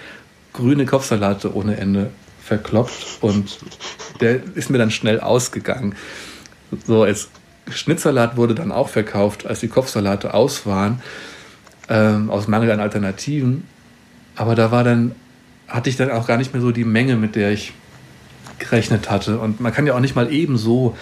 grüne 0.52 0.86
Kopfsalate 0.86 1.54
ohne 1.54 1.76
Ende 1.76 2.10
verkloppt 2.42 3.18
und 3.20 3.58
der 4.20 4.40
ist 4.54 4.70
mir 4.70 4.78
dann 4.78 4.90
schnell 4.90 5.20
ausgegangen. 5.20 5.94
So, 6.86 7.02
als 7.02 7.28
Schnittsalat 7.70 8.36
wurde 8.36 8.54
dann 8.54 8.72
auch 8.72 8.88
verkauft, 8.88 9.46
als 9.46 9.60
die 9.60 9.68
Kopfsalate 9.68 10.34
aus 10.34 10.66
waren, 10.66 11.02
ähm, 11.88 12.30
aus 12.30 12.48
Mangel 12.48 12.70
an 12.70 12.80
Alternativen. 12.80 13.64
Aber 14.36 14.54
da 14.54 14.70
war 14.70 14.84
dann, 14.84 15.12
hatte 15.66 15.90
ich 15.90 15.96
dann 15.96 16.10
auch 16.10 16.26
gar 16.26 16.38
nicht 16.38 16.52
mehr 16.52 16.62
so 16.62 16.70
die 16.70 16.84
Menge, 16.84 17.16
mit 17.16 17.36
der 17.36 17.52
ich 17.52 17.72
gerechnet 18.58 19.10
hatte. 19.10 19.38
Und 19.38 19.60
man 19.60 19.72
kann 19.72 19.86
ja 19.86 19.94
auch 19.94 20.00
nicht 20.00 20.16
mal 20.16 20.32
eben 20.32 20.56
so 20.56 20.96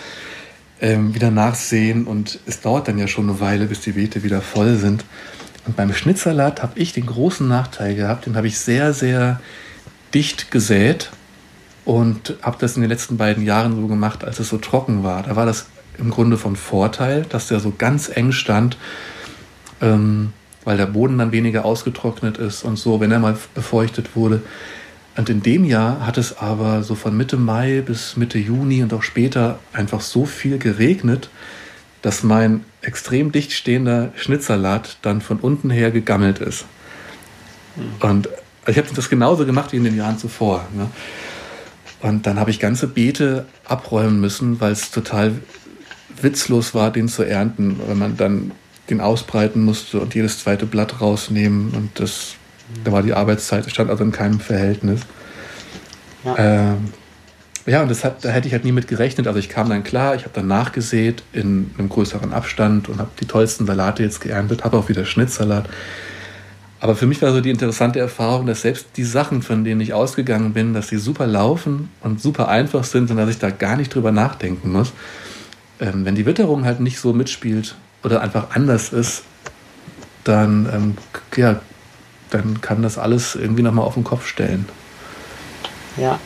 ähm, 0.80 1.14
wieder 1.14 1.30
nachsehen 1.30 2.06
und 2.06 2.38
es 2.46 2.60
dauert 2.60 2.88
dann 2.88 2.98
ja 2.98 3.08
schon 3.08 3.28
eine 3.28 3.40
Weile, 3.40 3.66
bis 3.66 3.80
die 3.80 3.92
Beete 3.92 4.22
wieder 4.22 4.40
voll 4.40 4.76
sind. 4.76 5.04
Und 5.66 5.76
beim 5.76 5.92
Schnittsalat 5.92 6.62
habe 6.62 6.78
ich 6.78 6.92
den 6.92 7.06
großen 7.06 7.46
Nachteil 7.46 7.94
gehabt, 7.94 8.26
den 8.26 8.36
habe 8.36 8.46
ich 8.46 8.58
sehr, 8.58 8.92
sehr 8.92 9.40
dicht 10.14 10.50
gesät 10.50 11.10
und 11.84 12.34
habe 12.42 12.56
das 12.60 12.76
in 12.76 12.82
den 12.82 12.90
letzten 12.90 13.16
beiden 13.16 13.44
Jahren 13.44 13.74
so 13.74 13.86
gemacht, 13.86 14.24
als 14.24 14.38
es 14.38 14.48
so 14.48 14.58
trocken 14.58 15.02
war. 15.02 15.22
Da 15.22 15.36
war 15.36 15.46
das 15.46 15.66
im 15.98 16.10
Grunde 16.10 16.36
von 16.36 16.56
Vorteil, 16.56 17.22
dass 17.28 17.48
der 17.48 17.60
so 17.60 17.72
ganz 17.76 18.10
eng 18.14 18.32
stand, 18.32 18.76
ähm, 19.80 20.32
weil 20.64 20.76
der 20.76 20.86
Boden 20.86 21.18
dann 21.18 21.32
weniger 21.32 21.64
ausgetrocknet 21.64 22.38
ist 22.38 22.64
und 22.64 22.76
so, 22.76 23.00
wenn 23.00 23.12
er 23.12 23.18
mal 23.18 23.36
befeuchtet 23.54 24.14
wurde. 24.14 24.42
Und 25.16 25.30
in 25.30 25.42
dem 25.42 25.64
Jahr 25.64 26.06
hat 26.06 26.18
es 26.18 26.38
aber 26.38 26.82
so 26.82 26.94
von 26.94 27.16
Mitte 27.16 27.36
Mai 27.36 27.82
bis 27.84 28.16
Mitte 28.16 28.38
Juni 28.38 28.82
und 28.82 28.92
auch 28.92 29.02
später 29.02 29.58
einfach 29.72 30.02
so 30.02 30.26
viel 30.26 30.58
geregnet, 30.58 31.30
dass 32.02 32.22
mein 32.22 32.64
extrem 32.82 33.32
dicht 33.32 33.52
stehender 33.52 34.12
Schnittsalat 34.16 34.98
dann 35.02 35.20
von 35.20 35.38
unten 35.38 35.70
her 35.70 35.90
gegammelt 35.90 36.38
ist. 36.38 36.66
Mhm. 37.76 38.08
Und 38.08 38.28
ich 38.66 38.76
habe 38.76 38.88
das 38.94 39.08
genauso 39.08 39.46
gemacht 39.46 39.72
wie 39.72 39.76
in 39.76 39.84
den 39.84 39.96
Jahren 39.96 40.18
zuvor. 40.18 40.66
Ne? 40.74 40.88
Und 42.00 42.26
dann 42.26 42.38
habe 42.38 42.50
ich 42.50 42.60
ganze 42.60 42.86
Beete 42.86 43.46
abräumen 43.64 44.20
müssen, 44.20 44.60
weil 44.60 44.72
es 44.72 44.90
total 44.90 45.32
witzlos 46.20 46.74
war, 46.74 46.90
den 46.90 47.08
zu 47.08 47.22
ernten, 47.22 47.80
wenn 47.86 47.98
man 47.98 48.16
dann 48.16 48.52
den 48.90 49.00
ausbreiten 49.00 49.64
musste 49.64 50.00
und 50.00 50.14
jedes 50.14 50.40
zweite 50.40 50.66
Blatt 50.66 51.00
rausnehmen. 51.00 51.70
Und 51.70 51.98
das, 51.98 52.34
da 52.84 52.92
war 52.92 53.02
die 53.02 53.14
Arbeitszeit, 53.14 53.70
stand 53.70 53.90
also 53.90 54.04
in 54.04 54.12
keinem 54.12 54.40
Verhältnis. 54.40 55.00
Ja, 56.24 56.34
ähm, 56.38 56.92
ja 57.66 57.82
und 57.82 57.90
das 57.90 58.04
hat, 58.04 58.24
da 58.24 58.30
hätte 58.30 58.48
ich 58.48 58.52
halt 58.52 58.64
nie 58.64 58.72
mit 58.72 58.88
gerechnet. 58.88 59.26
Also 59.26 59.38
ich 59.38 59.48
kam 59.48 59.68
dann 59.68 59.84
klar, 59.84 60.14
ich 60.14 60.22
habe 60.22 60.32
dann 60.34 60.46
nachgesät 60.46 61.22
in 61.32 61.70
einem 61.78 61.88
größeren 61.88 62.32
Abstand 62.32 62.88
und 62.88 62.98
habe 62.98 63.10
die 63.20 63.26
tollsten 63.26 63.66
Salate 63.66 64.02
jetzt 64.02 64.20
geerntet, 64.20 64.64
habe 64.64 64.76
auch 64.76 64.88
wieder 64.88 65.04
Schnittsalat. 65.04 65.68
Aber 66.78 66.94
für 66.94 67.06
mich 67.06 67.22
war 67.22 67.32
so 67.32 67.40
die 67.40 67.50
interessante 67.50 68.00
Erfahrung, 68.00 68.46
dass 68.46 68.62
selbst 68.62 68.88
die 68.96 69.04
Sachen, 69.04 69.42
von 69.42 69.64
denen 69.64 69.80
ich 69.80 69.94
ausgegangen 69.94 70.52
bin, 70.52 70.74
dass 70.74 70.88
die 70.88 70.98
super 70.98 71.26
laufen 71.26 71.88
und 72.02 72.20
super 72.20 72.48
einfach 72.48 72.84
sind 72.84 73.10
und 73.10 73.16
dass 73.16 73.30
ich 73.30 73.38
da 73.38 73.50
gar 73.50 73.76
nicht 73.76 73.94
drüber 73.94 74.12
nachdenken 74.12 74.72
muss. 74.72 74.92
Ähm, 75.80 76.04
wenn 76.04 76.14
die 76.14 76.26
Witterung 76.26 76.64
halt 76.64 76.80
nicht 76.80 76.98
so 76.98 77.12
mitspielt 77.12 77.76
oder 78.04 78.20
einfach 78.20 78.54
anders 78.54 78.92
ist, 78.92 79.22
dann, 80.24 80.68
ähm, 80.72 80.96
ja, 81.36 81.60
dann 82.36 82.60
kann 82.60 82.82
das 82.82 82.98
alles 82.98 83.34
irgendwie 83.34 83.62
nochmal 83.62 83.86
auf 83.86 83.94
den 83.94 84.04
Kopf 84.04 84.26
stellen. 84.26 84.68
Ja, 85.96 86.20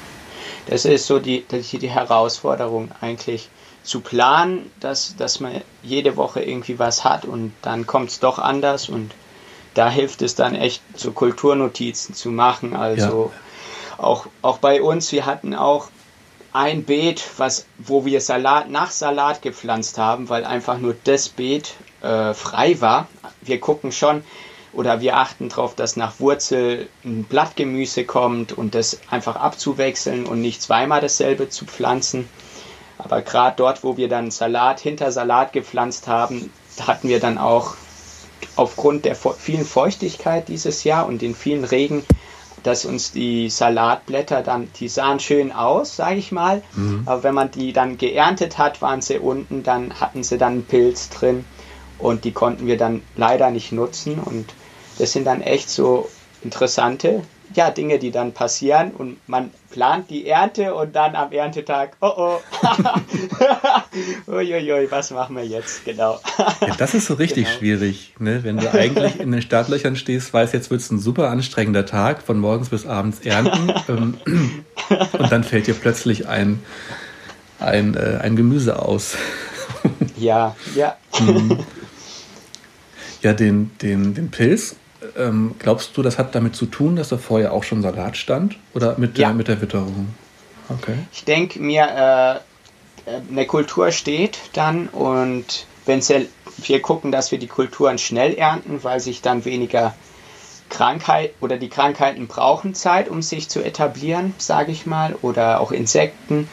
das 0.67 0.85
ist 0.85 1.07
so 1.07 1.19
die, 1.19 1.45
die 1.49 1.91
Herausforderung 1.91 2.91
eigentlich 3.01 3.49
zu 3.83 4.01
planen, 4.01 4.71
dass, 4.81 5.17
dass 5.17 5.41
man 5.41 5.63
jede 5.83 6.17
Woche 6.17 6.43
irgendwie 6.43 6.79
was 6.79 7.05
hat 7.05 7.25
und 7.25 7.53
dann 7.63 7.87
kommt 7.87 8.11
es 8.11 8.21
doch 8.21 8.39
anders 8.39 8.89
und 8.89 9.13
da 9.75 9.89
hilft 9.89 10.23
es 10.23 10.35
dann 10.35 10.55
echt, 10.55 10.83
so 10.97 11.13
Kulturnotizen 11.13 12.15
zu 12.15 12.31
machen. 12.31 12.75
Also 12.75 13.31
ja. 13.33 14.05
auch, 14.05 14.27
auch 14.43 14.59
bei 14.59 14.83
uns, 14.83 15.13
wir 15.13 15.27
hatten 15.27 15.55
auch 15.55 15.89
ein 16.53 16.85
Beet, 16.85 17.25
was, 17.37 17.67
wo 17.79 18.05
wir 18.05 18.21
Salat 18.21 18.69
nach 18.69 18.91
Salat 18.91 19.43
gepflanzt 19.43 19.99
haben, 19.99 20.29
weil 20.29 20.45
einfach 20.45 20.79
nur 20.79 20.97
das 21.05 21.29
Beet 21.29 21.75
äh, 22.03 22.35
frei 22.35 22.81
war. 22.81 23.09
Wir 23.41 23.61
gucken 23.61 23.93
schon 23.93 24.25
oder 24.73 25.01
wir 25.01 25.17
achten 25.17 25.49
darauf, 25.49 25.75
dass 25.75 25.97
nach 25.97 26.21
Wurzel 26.21 26.89
ein 27.05 27.25
Blattgemüse 27.25 28.05
kommt 28.05 28.53
und 28.53 28.75
das 28.75 29.01
einfach 29.11 29.37
abzuwechseln 29.37 30.27
und 30.27 30.41
nicht 30.41 30.63
zweimal 30.63 31.01
dasselbe 31.01 31.49
zu 31.49 31.65
pflanzen. 31.65 32.29
Aber 32.99 33.23
gerade 33.23 33.57
dort, 33.57 33.83
wo 33.83 33.97
wir 33.97 34.09
dann 34.09 34.31
Salat 34.31 34.81
hinter 34.81 35.11
Salat 35.11 35.53
gepflanzt 35.53 36.07
haben, 36.07 36.53
hatten 36.87 37.09
wir 37.09 37.19
dann 37.21 37.39
auch 37.39 37.75
aufgrund 38.57 39.05
der 39.05 39.17
vielen 39.17 39.65
Feuchtigkeit 39.65 40.49
dieses 40.49 40.85
Jahr 40.85 41.07
und 41.07 41.23
den 41.23 41.35
vielen 41.35 41.65
Regen, 41.65 42.05
dass 42.63 42.85
uns 42.85 43.11
die 43.11 43.49
Salatblätter 43.49 44.43
dann, 44.43 44.69
die 44.79 44.89
sahen 44.89 45.19
schön 45.19 45.51
aus, 45.51 45.97
sage 45.97 46.17
ich 46.17 46.31
mal, 46.31 46.63
mhm. 46.75 47.03
aber 47.07 47.23
wenn 47.23 47.35
man 47.35 47.51
die 47.51 47.73
dann 47.73 47.97
geerntet 47.97 48.59
hat, 48.59 48.83
waren 48.83 49.01
sie 49.01 49.19
unten, 49.19 49.63
dann 49.63 49.99
hatten 49.99 50.23
sie 50.23 50.37
dann 50.37 50.53
einen 50.53 50.65
Pilz 50.65 51.09
drin 51.09 51.45
und 51.99 52.25
die 52.25 52.33
konnten 52.33 52.67
wir 52.67 52.77
dann 52.77 53.03
leider 53.17 53.51
nicht 53.51 53.73
nutzen 53.73 54.19
und 54.19 54.53
das 55.01 55.13
sind 55.13 55.25
dann 55.25 55.41
echt 55.41 55.71
so 55.71 56.09
interessante 56.43 57.23
ja, 57.55 57.71
Dinge, 57.71 57.99
die 57.99 58.11
dann 58.11 58.33
passieren 58.33 58.93
und 58.93 59.17
man 59.29 59.51
plant 59.71 60.11
die 60.11 60.27
Ernte 60.27 60.75
und 60.75 60.95
dann 60.95 61.17
am 61.17 61.33
Erntetag, 61.33 61.97
oh 62.01 62.13
oh, 62.17 62.41
uiuiui, 64.31 64.91
was 64.91 65.11
machen 65.11 65.37
wir 65.37 65.45
jetzt, 65.45 65.85
genau. 65.85 66.21
ja, 66.61 66.75
das 66.77 66.95
ist 66.95 67.07
so 67.07 67.15
richtig 67.15 67.47
genau. 67.47 67.59
schwierig, 67.59 68.15
ne? 68.19 68.45
wenn 68.45 68.59
du 68.59 68.73
eigentlich 68.73 69.19
in 69.19 69.33
den 69.33 69.43
Startlöchern 69.43 69.97
stehst, 69.97 70.33
weißt, 70.33 70.53
jetzt 70.53 70.71
wird 70.71 70.81
es 70.81 70.91
ein 70.91 71.01
super 71.01 71.29
anstrengender 71.29 71.87
Tag, 71.87 72.23
von 72.23 72.39
morgens 72.39 72.69
bis 72.69 72.87
abends 72.87 73.21
ernten 73.21 73.73
ähm, 73.89 74.15
und 75.19 75.33
dann 75.33 75.43
fällt 75.43 75.67
dir 75.67 75.75
plötzlich 75.75 76.29
ein, 76.29 76.63
ein, 77.59 77.95
äh, 77.95 78.19
ein 78.23 78.37
Gemüse 78.37 78.81
aus. 78.81 79.17
ja, 80.17 80.55
ja. 80.77 80.97
Mhm. 81.19 81.59
Ja, 83.23 83.35
den, 83.35 83.73
den, 83.83 84.15
den 84.15 84.31
Pilz 84.31 84.77
ähm, 85.17 85.55
glaubst 85.59 85.97
du, 85.97 86.03
das 86.03 86.19
hat 86.19 86.35
damit 86.35 86.57
zu 86.57 86.67
tun, 86.67 86.97
dass 86.97 87.09
da 87.09 87.19
vorher 87.19 87.53
auch 87.53 87.65
schon 87.65 87.83
Salat 87.83 88.17
stand? 88.17 88.57
Oder 88.75 88.99
mit, 88.99 89.19
ja. 89.19 89.29
der, 89.29 89.35
mit 89.35 89.49
der 89.49 89.61
Witterung? 89.61 90.15
Okay. 90.69 90.95
Ich 91.13 91.25
denke 91.25 91.59
mir, 91.61 92.43
äh, 93.07 93.11
eine 93.31 93.47
Kultur 93.47 93.93
steht 93.93 94.39
dann 94.53 94.89
und 94.89 95.67
wenn 95.87 96.01
wir 96.01 96.83
gucken, 96.83 97.11
dass 97.11 97.33
wir 97.33 97.39
die 97.39 97.47
Kulturen 97.47 97.99
schnell 97.99 98.35
ernten, 98.35 98.85
weil 98.85 99.01
sich 99.01 99.23
dann 99.23 99.45
weniger 99.45 99.95
Krankheit 100.69 101.35
oder 101.41 101.57
die 101.57 101.69
Krankheiten 101.69 102.29
brauchen 102.29 102.75
Zeit, 102.75 103.09
um 103.09 103.23
sich 103.23 103.49
zu 103.49 103.65
etablieren, 103.65 104.35
sage 104.39 104.71
ich 104.71 104.87
mal, 104.87 105.17
oder 105.23 105.61
auch 105.61 105.73
Insekten. 105.73 106.49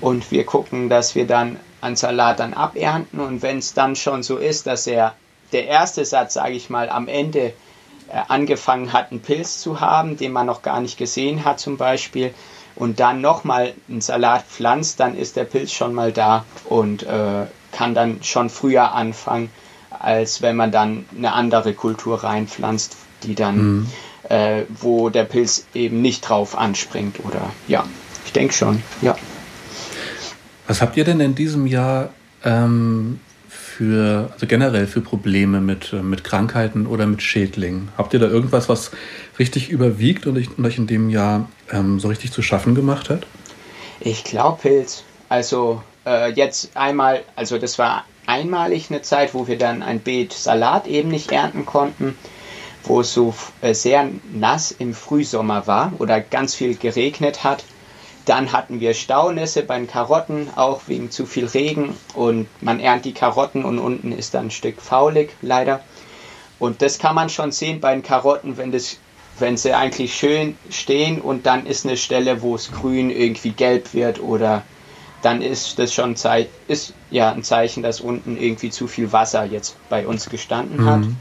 Und 0.00 0.30
wir 0.30 0.46
gucken, 0.46 0.88
dass 0.88 1.14
wir 1.14 1.26
dann 1.26 1.60
an 1.82 1.96
Salat 1.96 2.40
dann 2.40 2.54
abernten 2.54 3.20
und 3.20 3.42
wenn 3.42 3.58
es 3.58 3.74
dann 3.74 3.96
schon 3.96 4.22
so 4.22 4.38
ist, 4.38 4.66
dass 4.66 4.86
er 4.86 5.14
der 5.52 5.66
erste 5.66 6.04
Satz, 6.04 6.34
sage 6.34 6.54
ich 6.54 6.70
mal, 6.70 6.88
am 6.88 7.08
Ende 7.08 7.40
äh, 7.48 7.52
angefangen 8.28 8.92
hat, 8.92 9.10
einen 9.10 9.20
Pilz 9.20 9.60
zu 9.60 9.80
haben, 9.80 10.16
den 10.16 10.32
man 10.32 10.46
noch 10.46 10.62
gar 10.62 10.80
nicht 10.80 10.98
gesehen 10.98 11.44
hat 11.44 11.60
zum 11.60 11.76
Beispiel, 11.76 12.34
und 12.76 12.98
dann 13.00 13.20
nochmal 13.20 13.74
einen 13.88 14.00
Salat 14.00 14.44
pflanzt, 14.46 15.00
dann 15.00 15.16
ist 15.16 15.36
der 15.36 15.44
Pilz 15.44 15.72
schon 15.72 15.92
mal 15.92 16.12
da 16.12 16.44
und 16.64 17.02
äh, 17.02 17.46
kann 17.72 17.94
dann 17.94 18.22
schon 18.22 18.48
früher 18.48 18.92
anfangen, 18.92 19.50
als 19.90 20.40
wenn 20.40 20.56
man 20.56 20.72
dann 20.72 21.04
eine 21.16 21.32
andere 21.32 21.74
Kultur 21.74 22.24
reinpflanzt, 22.24 22.96
die 23.22 23.34
dann, 23.34 23.56
mhm. 23.56 23.86
äh, 24.28 24.62
wo 24.68 25.10
der 25.10 25.24
Pilz 25.24 25.66
eben 25.74 26.00
nicht 26.00 26.22
drauf 26.22 26.56
anspringt 26.56 27.20
oder 27.24 27.50
ja, 27.68 27.84
ich 28.24 28.32
denke 28.32 28.54
schon, 28.54 28.82
ja. 29.02 29.16
Was 30.66 30.80
habt 30.80 30.96
ihr 30.96 31.04
denn 31.04 31.20
in 31.20 31.34
diesem 31.34 31.66
Jahr 31.66 32.10
ähm, 32.44 33.20
für, 33.80 34.28
also 34.30 34.46
generell 34.46 34.86
für 34.86 35.00
Probleme 35.00 35.62
mit, 35.62 35.94
äh, 35.94 36.02
mit 36.02 36.22
Krankheiten 36.22 36.86
oder 36.86 37.06
mit 37.06 37.22
Schädlingen? 37.22 37.88
Habt 37.96 38.12
ihr 38.12 38.20
da 38.20 38.26
irgendwas, 38.26 38.68
was 38.68 38.90
richtig 39.38 39.70
überwiegt 39.70 40.26
und 40.26 40.36
euch 40.36 40.76
in 40.76 40.86
dem 40.86 41.08
Jahr 41.08 41.48
ähm, 41.72 41.98
so 41.98 42.08
richtig 42.08 42.30
zu 42.30 42.42
schaffen 42.42 42.74
gemacht 42.74 43.08
hat? 43.08 43.26
Ich 43.98 44.22
glaube 44.22 44.58
Pilz. 44.60 45.04
Also 45.30 45.82
äh, 46.04 46.30
jetzt 46.30 46.76
einmal, 46.76 47.22
also 47.36 47.56
das 47.56 47.78
war 47.78 48.04
einmalig 48.26 48.90
eine 48.90 49.00
Zeit, 49.00 49.32
wo 49.32 49.48
wir 49.48 49.56
dann 49.56 49.82
ein 49.82 50.00
Beet 50.00 50.34
Salat 50.34 50.86
eben 50.86 51.08
nicht 51.08 51.32
ernten 51.32 51.64
konnten, 51.64 52.18
wo 52.84 53.00
es 53.00 53.14
so 53.14 53.34
äh, 53.62 53.72
sehr 53.72 54.10
nass 54.34 54.72
im 54.72 54.92
Frühsommer 54.92 55.66
war 55.66 55.94
oder 55.98 56.20
ganz 56.20 56.54
viel 56.54 56.76
geregnet 56.76 57.44
hat. 57.44 57.64
Dann 58.30 58.52
hatten 58.52 58.78
wir 58.78 58.94
Staunässe 58.94 59.64
bei 59.64 59.76
den 59.76 59.88
Karotten, 59.88 60.50
auch 60.54 60.82
wegen 60.86 61.10
zu 61.10 61.26
viel 61.26 61.46
Regen. 61.46 61.96
Und 62.14 62.46
man 62.60 62.78
erntet 62.78 63.06
die 63.06 63.12
Karotten 63.12 63.64
und 63.64 63.80
unten 63.80 64.12
ist 64.12 64.34
dann 64.34 64.46
ein 64.46 64.50
Stück 64.52 64.80
faulig, 64.80 65.30
leider. 65.42 65.80
Und 66.60 66.80
das 66.80 67.00
kann 67.00 67.16
man 67.16 67.28
schon 67.28 67.50
sehen 67.50 67.80
bei 67.80 67.92
den 67.92 68.04
Karotten, 68.04 68.56
wenn, 68.56 68.70
das, 68.70 68.98
wenn 69.40 69.56
sie 69.56 69.74
eigentlich 69.74 70.14
schön 70.14 70.56
stehen 70.70 71.20
und 71.20 71.44
dann 71.44 71.66
ist 71.66 71.84
eine 71.84 71.96
Stelle, 71.96 72.40
wo 72.40 72.54
es 72.54 72.70
grün 72.70 73.10
irgendwie 73.10 73.50
gelb 73.50 73.94
wird 73.94 74.20
oder 74.20 74.62
dann 75.22 75.42
ist 75.42 75.80
das 75.80 75.92
schon 75.92 76.14
Zei 76.14 76.46
ist, 76.68 76.94
ja, 77.10 77.32
ein 77.32 77.42
Zeichen, 77.42 77.82
dass 77.82 78.00
unten 78.00 78.36
irgendwie 78.40 78.70
zu 78.70 78.86
viel 78.86 79.10
Wasser 79.10 79.44
jetzt 79.44 79.74
bei 79.88 80.06
uns 80.06 80.30
gestanden 80.30 80.84
hat. 80.84 81.00
Mhm. 81.00 81.16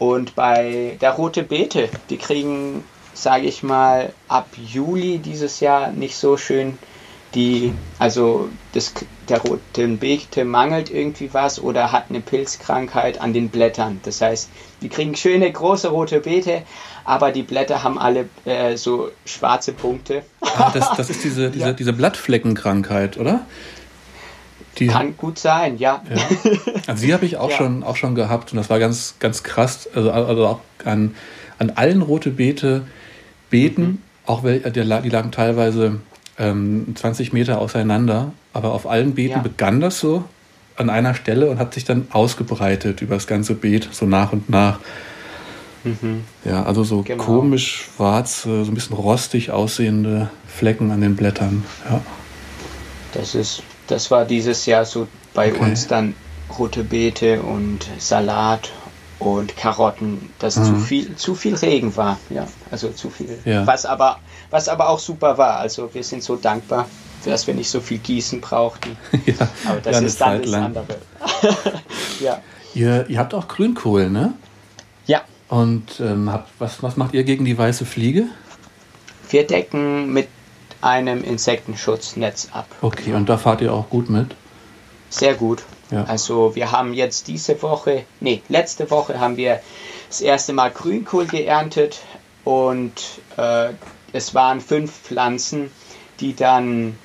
Und 0.00 0.34
bei 0.34 0.98
der 1.00 1.12
rote 1.12 1.44
Beete, 1.44 1.88
die 2.10 2.16
kriegen 2.16 2.82
sage 3.14 3.46
ich 3.46 3.62
mal, 3.62 4.12
ab 4.28 4.48
Juli 4.56 5.18
dieses 5.18 5.60
Jahr 5.60 5.92
nicht 5.92 6.16
so 6.16 6.36
schön. 6.36 6.78
Die, 7.34 7.72
also 7.98 8.50
das, 8.74 8.92
der 9.30 9.40
roten 9.40 9.96
Beete 9.96 10.44
mangelt 10.44 10.90
irgendwie 10.90 11.32
was 11.32 11.62
oder 11.62 11.90
hat 11.90 12.06
eine 12.10 12.20
Pilzkrankheit 12.20 13.22
an 13.22 13.32
den 13.32 13.48
Blättern. 13.48 14.00
Das 14.02 14.20
heißt, 14.20 14.50
die 14.82 14.90
kriegen 14.90 15.16
schöne 15.16 15.50
große 15.50 15.88
rote 15.88 16.20
Beete, 16.20 16.62
aber 17.04 17.32
die 17.32 17.42
Blätter 17.42 17.82
haben 17.82 17.98
alle 17.98 18.28
äh, 18.44 18.76
so 18.76 19.10
schwarze 19.24 19.72
Punkte. 19.72 20.24
Ah, 20.42 20.70
das, 20.74 20.90
das 20.94 21.08
ist 21.08 21.24
diese, 21.24 21.50
diese, 21.52 21.66
ja. 21.68 21.72
diese 21.72 21.94
Blattfleckenkrankheit, 21.94 23.16
oder? 23.16 23.46
Die, 24.78 24.86
Kann 24.86 25.16
gut 25.16 25.38
sein, 25.38 25.78
ja. 25.78 26.02
ja. 26.14 26.22
Also 26.86 27.06
die 27.06 27.12
habe 27.12 27.24
ich 27.24 27.36
auch, 27.36 27.50
ja. 27.50 27.56
schon, 27.56 27.82
auch 27.82 27.96
schon 27.96 28.14
gehabt 28.14 28.52
und 28.52 28.56
das 28.56 28.70
war 28.70 28.78
ganz, 28.78 29.16
ganz 29.20 29.42
krass. 29.42 29.88
Also, 29.94 30.10
also 30.10 30.46
auch 30.46 30.60
an, 30.84 31.14
an 31.58 31.70
allen 31.70 32.02
rote 32.02 32.30
Beete 32.30 32.86
Beeten, 33.52 33.82
mhm. 33.82 33.98
auch 34.26 34.42
weil 34.42 34.58
die, 34.58 34.72
die 34.72 35.08
lagen 35.08 35.30
teilweise 35.30 36.00
ähm, 36.38 36.94
20 36.96 37.32
Meter 37.32 37.60
auseinander, 37.60 38.32
aber 38.52 38.72
auf 38.72 38.88
allen 38.88 39.14
Beeten 39.14 39.36
ja. 39.36 39.42
begann 39.42 39.80
das 39.80 40.00
so 40.00 40.24
an 40.76 40.90
einer 40.90 41.14
Stelle 41.14 41.48
und 41.50 41.58
hat 41.58 41.74
sich 41.74 41.84
dann 41.84 42.08
ausgebreitet 42.10 43.02
über 43.02 43.14
das 43.14 43.28
ganze 43.28 43.54
Beet, 43.54 43.88
so 43.92 44.06
nach 44.06 44.32
und 44.32 44.50
nach. 44.50 44.80
Mhm. 45.84 46.24
Ja, 46.44 46.64
also 46.64 46.82
so 46.82 47.02
genau. 47.02 47.22
komisch 47.22 47.88
schwarze, 47.96 48.64
so 48.64 48.70
ein 48.70 48.74
bisschen 48.74 48.96
rostig 48.96 49.50
aussehende 49.50 50.30
Flecken 50.46 50.90
an 50.90 51.00
den 51.00 51.14
Blättern. 51.14 51.64
Ja. 51.88 52.00
Das 53.12 53.34
ist, 53.34 53.62
das 53.88 54.10
war 54.10 54.24
dieses 54.24 54.64
Jahr 54.66 54.84
so 54.84 55.06
bei 55.34 55.52
okay. 55.52 55.60
uns 55.62 55.86
dann 55.86 56.14
rote 56.58 56.84
Beete 56.84 57.42
und 57.42 57.86
Salat 57.98 58.72
und 59.24 59.56
Karotten, 59.56 60.30
dass 60.38 60.56
mhm. 60.56 60.64
zu 60.64 60.76
viel 60.76 61.16
zu 61.16 61.34
viel 61.34 61.54
Regen 61.54 61.96
war, 61.96 62.18
ja, 62.30 62.46
also 62.70 62.90
zu 62.90 63.10
viel. 63.10 63.38
Ja. 63.44 63.66
Was 63.66 63.86
aber 63.86 64.18
was 64.50 64.68
aber 64.68 64.88
auch 64.88 64.98
super 64.98 65.38
war. 65.38 65.56
Also 65.56 65.92
wir 65.94 66.04
sind 66.04 66.22
so 66.22 66.36
dankbar, 66.36 66.86
dass 67.24 67.46
wir 67.46 67.54
nicht 67.54 67.70
so 67.70 67.80
viel 67.80 67.98
Gießen 67.98 68.40
brauchten. 68.40 68.96
ja, 69.26 69.34
aber 69.64 69.80
das 69.80 70.00
ja, 70.00 70.06
ist 70.06 70.20
dann 70.20 70.42
das 70.42 70.52
andere. 70.52 70.86
ja. 72.20 72.40
Ihr, 72.74 73.08
ihr 73.08 73.18
habt 73.18 73.34
auch 73.34 73.48
Grünkohl, 73.48 74.10
ne? 74.10 74.34
Ja. 75.06 75.22
Und 75.48 76.00
ähm, 76.00 76.30
habt, 76.30 76.50
was, 76.58 76.82
was 76.82 76.96
macht 76.96 77.14
ihr 77.14 77.24
gegen 77.24 77.44
die 77.44 77.56
weiße 77.56 77.84
Fliege? 77.84 78.26
Wir 79.30 79.46
decken 79.46 80.12
mit 80.12 80.28
einem 80.82 81.24
Insektenschutznetz 81.24 82.48
ab. 82.52 82.66
Okay, 82.80 83.14
und 83.14 83.28
da 83.28 83.38
fahrt 83.38 83.60
ihr 83.60 83.72
auch 83.72 83.88
gut 83.88 84.10
mit? 84.10 84.34
Sehr 85.10 85.34
gut. 85.34 85.62
Ja. 85.92 86.04
Also 86.04 86.54
wir 86.54 86.72
haben 86.72 86.94
jetzt 86.94 87.28
diese 87.28 87.60
Woche, 87.62 88.04
nee, 88.20 88.42
letzte 88.48 88.90
Woche 88.90 89.20
haben 89.20 89.36
wir 89.36 89.60
das 90.08 90.20
erste 90.20 90.52
Mal 90.52 90.70
Grünkohl 90.70 91.26
geerntet 91.26 92.00
und 92.44 92.92
äh, 93.36 93.68
es 94.12 94.34
waren 94.34 94.60
fünf 94.60 94.92
Pflanzen, 94.92 95.70
die 96.20 96.34
dann 96.34 96.96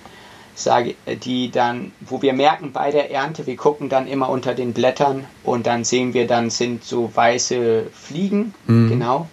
sage, 0.55 0.95
die 1.23 1.51
dann, 1.51 1.91
wo 2.01 2.21
wir 2.21 2.33
merken 2.33 2.71
bei 2.71 2.89
der 2.89 3.11
Ernte, 3.11 3.45
wir 3.45 3.55
gucken 3.55 3.89
dann 3.89 4.07
immer 4.07 4.29
unter 4.29 4.55
den 4.55 4.73
Blättern 4.73 5.25
und 5.43 5.67
dann 5.67 5.83
sehen 5.83 6.13
wir, 6.13 6.25
dann 6.25 6.49
sind 6.49 6.83
so 6.83 7.11
weiße 7.13 7.87
Fliegen, 7.93 8.53
mhm. 8.65 8.89
genau. 8.89 9.27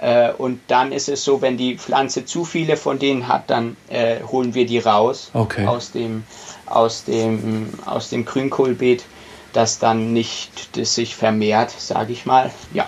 Äh, 0.00 0.32
und 0.32 0.60
dann 0.68 0.90
ist 0.90 1.08
es 1.08 1.22
so, 1.22 1.42
wenn 1.42 1.56
die 1.56 1.76
Pflanze 1.76 2.24
zu 2.24 2.44
viele 2.44 2.76
von 2.76 2.98
denen 2.98 3.28
hat, 3.28 3.50
dann 3.50 3.76
äh, 3.88 4.16
holen 4.22 4.54
wir 4.54 4.66
die 4.66 4.78
raus 4.78 5.30
okay. 5.34 5.66
aus 5.66 5.92
dem, 5.92 6.24
aus 6.66 7.04
dem, 7.04 7.70
aus 7.84 8.10
dem 8.10 8.24
Grünkohlbeet, 8.24 9.04
das 9.52 9.78
dann 9.78 10.12
nicht 10.12 10.76
das 10.76 10.94
sich 10.94 11.16
vermehrt, 11.16 11.70
sage 11.70 12.12
ich 12.12 12.26
mal. 12.26 12.50
Ja. 12.72 12.86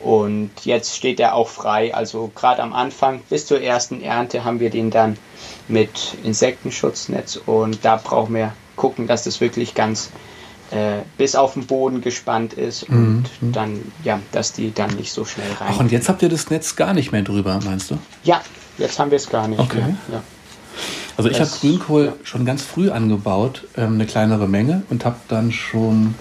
Und 0.00 0.50
jetzt 0.64 0.94
steht 0.94 1.18
er 1.18 1.34
auch 1.34 1.48
frei. 1.48 1.94
Also 1.94 2.30
gerade 2.34 2.62
am 2.62 2.74
Anfang 2.74 3.20
bis 3.30 3.46
zur 3.46 3.62
ersten 3.62 4.02
Ernte 4.02 4.44
haben 4.44 4.60
wir 4.60 4.70
den 4.70 4.90
dann 4.90 5.16
mit 5.66 6.16
Insektenschutznetz 6.22 7.36
und 7.46 7.84
da 7.84 7.96
brauchen 7.96 8.34
wir 8.34 8.52
gucken, 8.76 9.06
dass 9.06 9.24
das 9.24 9.40
wirklich 9.40 9.74
ganz 9.74 10.10
äh, 10.70 11.02
bis 11.16 11.36
auf 11.36 11.54
den 11.54 11.66
Boden 11.66 12.00
gespannt 12.00 12.52
ist 12.52 12.82
und 12.84 13.24
mhm. 13.40 13.52
dann, 13.52 13.92
ja, 14.02 14.20
dass 14.32 14.52
die 14.52 14.74
dann 14.74 14.90
nicht 14.96 15.12
so 15.12 15.24
schnell 15.24 15.50
rein. 15.60 15.68
Ach, 15.70 15.80
und 15.80 15.92
jetzt 15.92 16.08
habt 16.08 16.22
ihr 16.22 16.28
das 16.28 16.50
Netz 16.50 16.76
gar 16.76 16.92
nicht 16.94 17.12
mehr 17.12 17.22
drüber, 17.22 17.60
meinst 17.64 17.90
du? 17.90 17.98
Ja, 18.24 18.42
jetzt 18.76 18.98
haben 18.98 19.10
wir 19.10 19.16
es 19.16 19.28
gar 19.28 19.48
nicht 19.48 19.60
okay. 19.60 19.76
mehr. 19.76 19.96
Ja. 20.12 20.22
Also 21.16 21.30
ich 21.30 21.40
habe 21.40 21.50
Grünkohl 21.60 22.06
ja. 22.06 22.12
schon 22.24 22.44
ganz 22.44 22.62
früh 22.62 22.90
angebaut, 22.90 23.66
ähm, 23.76 23.94
eine 23.94 24.06
kleinere 24.06 24.48
Menge 24.48 24.82
und 24.90 25.04
habe 25.04 25.16
dann 25.28 25.52
schon, 25.52 26.14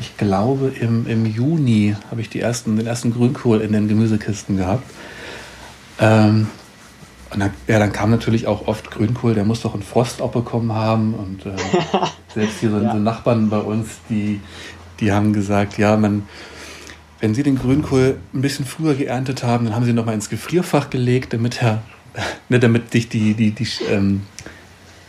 ich 0.00 0.16
glaube 0.16 0.72
im, 0.80 1.06
im 1.06 1.26
Juni 1.26 1.96
habe 2.10 2.20
ich 2.20 2.30
die 2.30 2.40
ersten, 2.40 2.76
den 2.76 2.86
ersten 2.86 3.12
Grünkohl 3.12 3.60
in 3.60 3.72
den 3.72 3.88
Gemüsekisten 3.88 4.56
gehabt. 4.56 4.84
Ähm, 6.00 6.46
und 7.30 7.40
dann, 7.40 7.50
ja, 7.66 7.78
dann 7.78 7.92
kam 7.92 8.10
natürlich 8.10 8.46
auch 8.46 8.66
oft 8.66 8.90
Grünkohl, 8.90 9.34
der 9.34 9.44
muss 9.44 9.60
doch 9.60 9.74
einen 9.74 9.82
Frost 9.82 10.22
abbekommen 10.22 10.72
haben. 10.72 11.14
Und 11.14 11.44
äh, 11.44 11.50
selbst 12.34 12.60
hier 12.60 12.70
so, 12.70 12.78
ja. 12.78 12.92
so, 12.92 12.98
Nachbarn 12.98 13.50
bei 13.50 13.58
uns, 13.58 13.98
die, 14.08 14.40
die 15.00 15.12
haben 15.12 15.32
gesagt, 15.34 15.76
ja, 15.76 15.96
man, 15.96 16.22
wenn 17.20 17.34
sie 17.34 17.42
den 17.42 17.58
Grünkohl 17.58 18.18
ein 18.32 18.40
bisschen 18.40 18.64
früher 18.64 18.94
geerntet 18.94 19.42
haben, 19.42 19.66
dann 19.66 19.74
haben 19.74 19.84
sie 19.84 19.90
ihn 19.90 19.96
nochmal 19.96 20.14
ins 20.14 20.30
Gefrierfach 20.30 20.88
gelegt, 20.88 21.34
damit 21.34 21.62
er, 21.62 21.82
ne, 22.48 22.58
damit 22.58 22.92
sich 22.92 23.08
die, 23.08 23.34
die, 23.34 23.52
die, 23.52 23.68
ähm, 23.90 24.22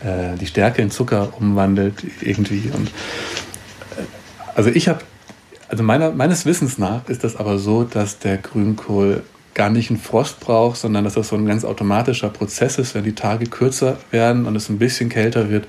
äh, 0.02 0.36
die 0.38 0.46
Stärke 0.46 0.82
in 0.82 0.90
Zucker 0.90 1.32
umwandelt 1.38 2.04
irgendwie. 2.20 2.70
Und 2.74 2.88
äh, 2.88 4.02
also 4.54 4.70
ich 4.70 4.88
habe, 4.88 5.00
also 5.68 5.82
meiner, 5.82 6.12
meines 6.12 6.46
Wissens 6.46 6.78
nach 6.78 7.08
ist 7.08 7.24
das 7.24 7.36
aber 7.36 7.58
so, 7.58 7.84
dass 7.84 8.18
der 8.18 8.38
Grünkohl 8.38 9.22
gar 9.54 9.70
nicht 9.70 9.90
einen 9.90 9.98
Frost 9.98 10.40
braucht, 10.40 10.76
sondern 10.76 11.04
dass 11.04 11.14
das 11.14 11.28
so 11.28 11.36
ein 11.36 11.46
ganz 11.46 11.64
automatischer 11.64 12.28
Prozess 12.28 12.78
ist, 12.78 12.94
wenn 12.94 13.04
die 13.04 13.14
Tage 13.14 13.46
kürzer 13.46 13.98
werden 14.10 14.46
und 14.46 14.56
es 14.56 14.68
ein 14.68 14.78
bisschen 14.78 15.08
kälter 15.08 15.50
wird, 15.50 15.66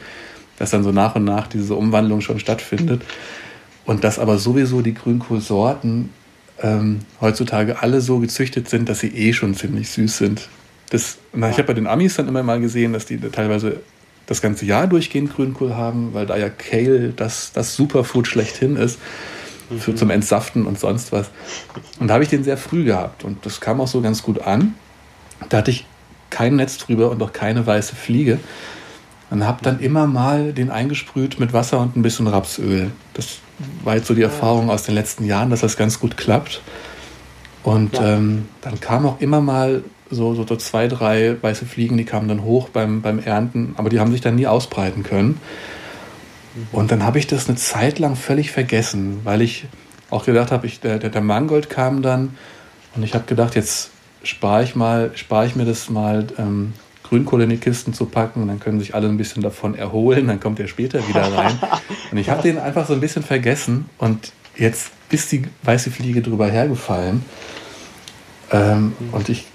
dass 0.59 0.69
dann 0.69 0.83
so 0.83 0.91
nach 0.91 1.15
und 1.15 1.23
nach 1.23 1.47
diese 1.47 1.75
Umwandlung 1.75 2.21
schon 2.21 2.39
stattfindet. 2.39 3.01
Und 3.85 4.03
dass 4.03 4.19
aber 4.19 4.37
sowieso 4.37 4.81
die 4.81 4.93
Grünkohlsorten 4.93 6.09
ähm, 6.61 6.99
heutzutage 7.19 7.81
alle 7.81 7.99
so 8.01 8.19
gezüchtet 8.19 8.69
sind, 8.69 8.87
dass 8.87 8.99
sie 8.99 9.07
eh 9.07 9.33
schon 9.33 9.55
ziemlich 9.55 9.89
süß 9.89 10.17
sind. 10.17 10.49
Das, 10.91 11.17
na, 11.33 11.49
ich 11.49 11.57
habe 11.57 11.67
bei 11.67 11.73
den 11.73 11.87
Amis 11.87 12.15
dann 12.15 12.27
immer 12.27 12.43
mal 12.43 12.59
gesehen, 12.59 12.93
dass 12.93 13.05
die 13.05 13.17
teilweise 13.17 13.79
das 14.27 14.41
ganze 14.41 14.65
Jahr 14.65 14.87
durchgehend 14.87 15.33
Grünkohl 15.33 15.75
haben, 15.75 16.13
weil 16.13 16.25
da 16.25 16.37
ja 16.37 16.49
Kale 16.49 17.09
das, 17.09 17.53
das 17.53 17.75
Superfood 17.75 18.27
schlechthin 18.27 18.75
ist 18.75 18.99
für, 19.79 19.95
zum 19.95 20.09
Entsaften 20.09 20.65
und 20.65 20.79
sonst 20.79 21.11
was. 21.11 21.29
Und 21.99 22.07
da 22.07 22.15
habe 22.15 22.23
ich 22.23 22.29
den 22.29 22.43
sehr 22.43 22.57
früh 22.57 22.83
gehabt 22.83 23.23
und 23.23 23.45
das 23.45 23.61
kam 23.61 23.81
auch 23.81 23.87
so 23.87 24.01
ganz 24.01 24.21
gut 24.21 24.41
an. 24.41 24.75
Da 25.49 25.57
hatte 25.57 25.71
ich 25.71 25.85
kein 26.29 26.57
Netz 26.57 26.77
drüber 26.77 27.09
und 27.09 27.23
auch 27.23 27.33
keine 27.33 27.65
weiße 27.65 27.95
Fliege. 27.95 28.39
Und 29.29 29.47
habe 29.47 29.59
dann 29.63 29.79
immer 29.79 30.07
mal 30.07 30.51
den 30.51 30.69
eingesprüht 30.69 31.39
mit 31.39 31.53
Wasser 31.53 31.79
und 31.79 31.95
ein 31.95 32.01
bisschen 32.01 32.27
Rapsöl. 32.27 32.91
Das 33.13 33.39
war 33.85 33.95
jetzt 33.95 34.07
so 34.07 34.13
die 34.13 34.23
Erfahrung 34.23 34.69
aus 34.69 34.83
den 34.83 34.93
letzten 34.93 35.23
Jahren, 35.25 35.49
dass 35.49 35.61
das 35.61 35.77
ganz 35.77 36.01
gut 36.01 36.17
klappt. 36.17 36.61
Und 37.63 37.93
ja. 37.93 38.17
ähm, 38.17 38.49
dann 38.59 38.81
kam 38.81 39.05
auch 39.05 39.21
immer 39.21 39.39
mal 39.39 39.83
so, 40.11 40.35
so, 40.35 40.45
so, 40.45 40.55
zwei, 40.55 40.87
drei 40.87 41.35
weiße 41.41 41.65
Fliegen, 41.65 41.97
die 41.97 42.05
kamen 42.05 42.27
dann 42.27 42.43
hoch 42.43 42.69
beim, 42.69 43.01
beim 43.01 43.19
Ernten, 43.19 43.73
aber 43.77 43.89
die 43.89 43.99
haben 43.99 44.11
sich 44.11 44.21
dann 44.21 44.35
nie 44.35 44.47
ausbreiten 44.47 45.03
können. 45.03 45.39
Und 46.71 46.91
dann 46.91 47.03
habe 47.03 47.17
ich 47.17 47.27
das 47.27 47.47
eine 47.47 47.57
Zeit 47.57 47.97
lang 47.97 48.15
völlig 48.15 48.51
vergessen, 48.51 49.21
weil 49.23 49.41
ich 49.41 49.65
auch 50.09 50.25
gedacht 50.25 50.51
habe, 50.51 50.67
der, 50.83 50.99
der, 50.99 51.09
der 51.09 51.21
Mangold 51.21 51.69
kam 51.69 52.01
dann 52.01 52.35
und 52.95 53.03
ich 53.03 53.13
habe 53.13 53.23
gedacht, 53.25 53.55
jetzt 53.55 53.91
spare 54.23 54.63
ich 54.63 54.75
mal, 54.75 55.11
ich 55.15 55.55
mir 55.55 55.65
das 55.65 55.89
mal, 55.89 56.27
ähm, 56.37 56.73
Grünkohl 57.11 57.41
in 57.41 57.49
die 57.49 57.57
Kisten 57.57 57.93
zu 57.93 58.05
packen 58.05 58.41
und 58.41 58.47
dann 58.47 58.61
können 58.61 58.79
sich 58.79 58.95
alle 58.95 59.09
ein 59.09 59.17
bisschen 59.17 59.41
davon 59.41 59.75
erholen, 59.75 60.27
dann 60.27 60.39
kommt 60.39 60.61
er 60.61 60.69
später 60.69 61.05
wieder 61.09 61.23
rein. 61.33 61.59
und 62.11 62.17
ich 62.17 62.29
habe 62.29 62.41
den 62.41 62.57
einfach 62.57 62.87
so 62.87 62.93
ein 62.93 63.01
bisschen 63.01 63.21
vergessen 63.21 63.89
und 63.97 64.31
jetzt 64.55 64.91
ist 65.09 65.29
die 65.33 65.43
weiße 65.63 65.91
Fliege 65.91 66.21
drüber 66.21 66.47
hergefallen. 66.47 67.25
Ähm, 68.49 68.93
und 69.11 69.27
ich, 69.27 69.45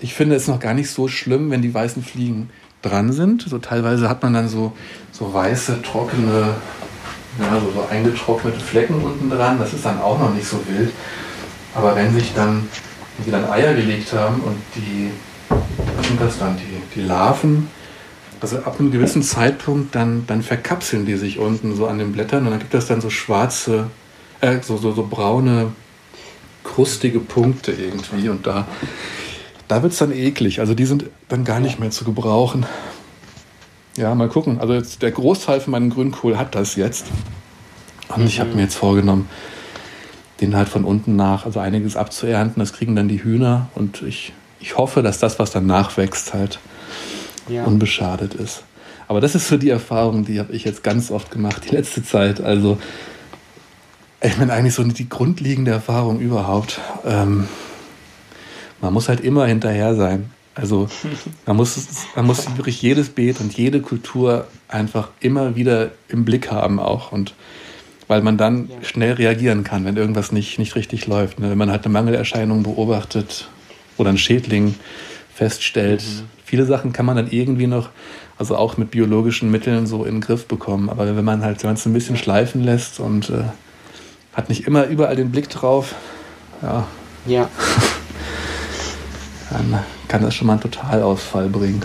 ich 0.00 0.14
finde 0.14 0.36
es 0.36 0.46
noch 0.48 0.60
gar 0.60 0.74
nicht 0.74 0.90
so 0.90 1.08
schlimm, 1.08 1.50
wenn 1.50 1.62
die 1.62 1.74
weißen 1.74 2.02
Fliegen 2.02 2.50
dran 2.82 3.12
sind. 3.12 3.42
So 3.42 3.58
teilweise 3.58 4.08
hat 4.08 4.22
man 4.22 4.34
dann 4.34 4.48
so, 4.48 4.72
so 5.12 5.32
weiße, 5.32 5.82
trockene, 5.82 6.54
ja, 7.40 7.60
so, 7.60 7.72
so 7.72 7.86
eingetrocknete 7.90 8.60
Flecken 8.60 9.02
unten 9.02 9.30
dran. 9.30 9.58
Das 9.58 9.72
ist 9.72 9.84
dann 9.84 10.00
auch 10.00 10.18
noch 10.18 10.32
nicht 10.34 10.46
so 10.46 10.60
wild. 10.68 10.92
Aber 11.74 11.96
wenn 11.96 12.14
sich 12.14 12.32
dann, 12.34 12.68
wenn 13.16 13.24
die 13.24 13.30
dann 13.30 13.50
Eier 13.50 13.74
gelegt 13.74 14.12
haben 14.12 14.40
und 14.42 14.56
die, 14.76 15.10
was 15.48 16.06
sind 16.06 16.20
das 16.20 16.38
dann, 16.38 16.56
die, 16.56 17.00
die 17.00 17.06
Larven, 17.06 17.68
also 18.40 18.58
ab 18.58 18.76
einem 18.78 18.92
gewissen 18.92 19.22
Zeitpunkt, 19.22 19.94
dann, 19.96 20.24
dann 20.28 20.42
verkapseln 20.42 21.06
die 21.06 21.16
sich 21.16 21.38
unten 21.38 21.74
so 21.74 21.88
an 21.88 21.98
den 21.98 22.12
Blättern 22.12 22.44
und 22.44 22.50
dann 22.50 22.60
gibt 22.60 22.74
es 22.74 22.86
dann 22.86 23.00
so 23.00 23.10
schwarze, 23.10 23.88
äh, 24.40 24.58
so, 24.62 24.76
so, 24.76 24.92
so 24.92 25.04
braune, 25.04 25.72
krustige 26.62 27.18
Punkte 27.18 27.72
irgendwie 27.72 28.28
und 28.28 28.46
da 28.46 28.68
da 29.68 29.82
wird 29.82 29.92
es 29.92 29.98
dann 29.98 30.12
eklig. 30.12 30.60
Also 30.60 30.74
die 30.74 30.86
sind 30.86 31.04
dann 31.28 31.44
gar 31.44 31.60
nicht 31.60 31.78
mehr 31.78 31.90
zu 31.90 32.04
gebrauchen. 32.04 32.66
Ja, 33.96 34.14
mal 34.14 34.28
gucken. 34.28 34.60
Also 34.60 34.74
jetzt 34.74 35.02
der 35.02 35.10
Großteil 35.10 35.60
von 35.60 35.72
meinem 35.72 35.90
Grünkohl 35.90 36.38
hat 36.38 36.54
das 36.54 36.76
jetzt. 36.76 37.06
Und 38.14 38.26
ich 38.26 38.40
habe 38.40 38.50
mhm. 38.50 38.56
mir 38.56 38.62
jetzt 38.62 38.76
vorgenommen, 38.76 39.28
den 40.40 40.56
halt 40.56 40.68
von 40.68 40.84
unten 40.84 41.16
nach, 41.16 41.44
also 41.44 41.60
einiges 41.60 41.96
abzuernten. 41.96 42.60
Das 42.60 42.72
kriegen 42.72 42.96
dann 42.96 43.08
die 43.08 43.22
Hühner. 43.22 43.68
Und 43.74 44.02
ich, 44.02 44.32
ich 44.60 44.78
hoffe, 44.78 45.02
dass 45.02 45.18
das, 45.18 45.38
was 45.38 45.50
dann 45.50 45.66
nachwächst, 45.66 46.32
halt 46.32 46.58
ja. 47.48 47.64
unbeschadet 47.64 48.34
ist. 48.34 48.62
Aber 49.08 49.20
das 49.20 49.34
ist 49.34 49.48
so 49.48 49.56
die 49.56 49.70
Erfahrung, 49.70 50.24
die 50.24 50.38
habe 50.38 50.52
ich 50.52 50.64
jetzt 50.64 50.82
ganz 50.82 51.10
oft 51.10 51.30
gemacht, 51.30 51.62
die 51.68 51.74
letzte 51.74 52.04
Zeit. 52.04 52.40
Also, 52.40 52.78
ich 54.22 54.36
meine, 54.36 54.52
eigentlich 54.52 54.74
so 54.74 54.84
die 54.84 55.08
grundlegende 55.08 55.70
Erfahrung 55.70 56.20
überhaupt. 56.20 56.80
Ähm, 57.04 57.48
man 58.80 58.92
muss 58.92 59.08
halt 59.08 59.20
immer 59.20 59.46
hinterher 59.46 59.94
sein. 59.94 60.30
Also 60.54 60.88
man 61.46 61.56
muss, 61.56 61.78
man 62.16 62.26
muss 62.26 62.56
wirklich 62.56 62.82
jedes 62.82 63.10
Beet 63.10 63.40
und 63.40 63.56
jede 63.56 63.80
Kultur 63.80 64.46
einfach 64.66 65.10
immer 65.20 65.54
wieder 65.54 65.92
im 66.08 66.24
Blick 66.24 66.50
haben 66.50 66.80
auch. 66.80 67.12
Und 67.12 67.34
weil 68.08 68.22
man 68.22 68.36
dann 68.36 68.68
ja. 68.68 68.82
schnell 68.82 69.12
reagieren 69.12 69.62
kann, 69.62 69.84
wenn 69.84 69.96
irgendwas 69.96 70.32
nicht, 70.32 70.58
nicht 70.58 70.74
richtig 70.74 71.06
läuft. 71.06 71.38
Ne? 71.38 71.50
Wenn 71.50 71.58
man 71.58 71.70
halt 71.70 71.84
eine 71.84 71.92
Mangelerscheinung 71.92 72.64
beobachtet 72.64 73.48
oder 73.98 74.08
einen 74.08 74.18
Schädling 74.18 74.74
feststellt. 75.32 76.02
Mhm. 76.02 76.24
Viele 76.44 76.66
Sachen 76.66 76.92
kann 76.92 77.06
man 77.06 77.16
dann 77.16 77.30
irgendwie 77.30 77.68
noch, 77.68 77.90
also 78.36 78.56
auch 78.56 78.76
mit 78.78 78.90
biologischen 78.90 79.50
Mitteln 79.50 79.86
so 79.86 80.04
in 80.04 80.16
den 80.16 80.20
Griff 80.20 80.46
bekommen. 80.46 80.88
Aber 80.90 81.14
wenn 81.14 81.24
man 81.24 81.44
halt, 81.44 81.62
es 81.62 81.86
ein 81.86 81.92
bisschen 81.92 82.16
schleifen 82.16 82.64
lässt 82.64 82.98
und 82.98 83.30
äh, 83.30 83.44
hat 84.32 84.48
nicht 84.48 84.66
immer 84.66 84.86
überall 84.86 85.14
den 85.14 85.30
Blick 85.30 85.48
drauf, 85.50 85.94
ja. 86.62 86.88
Ja. 87.26 87.48
dann 89.50 89.84
kann 90.08 90.22
das 90.22 90.34
schon 90.34 90.46
mal 90.46 90.54
einen 90.54 90.62
Totalausfall 90.62 91.48
bringen. 91.48 91.84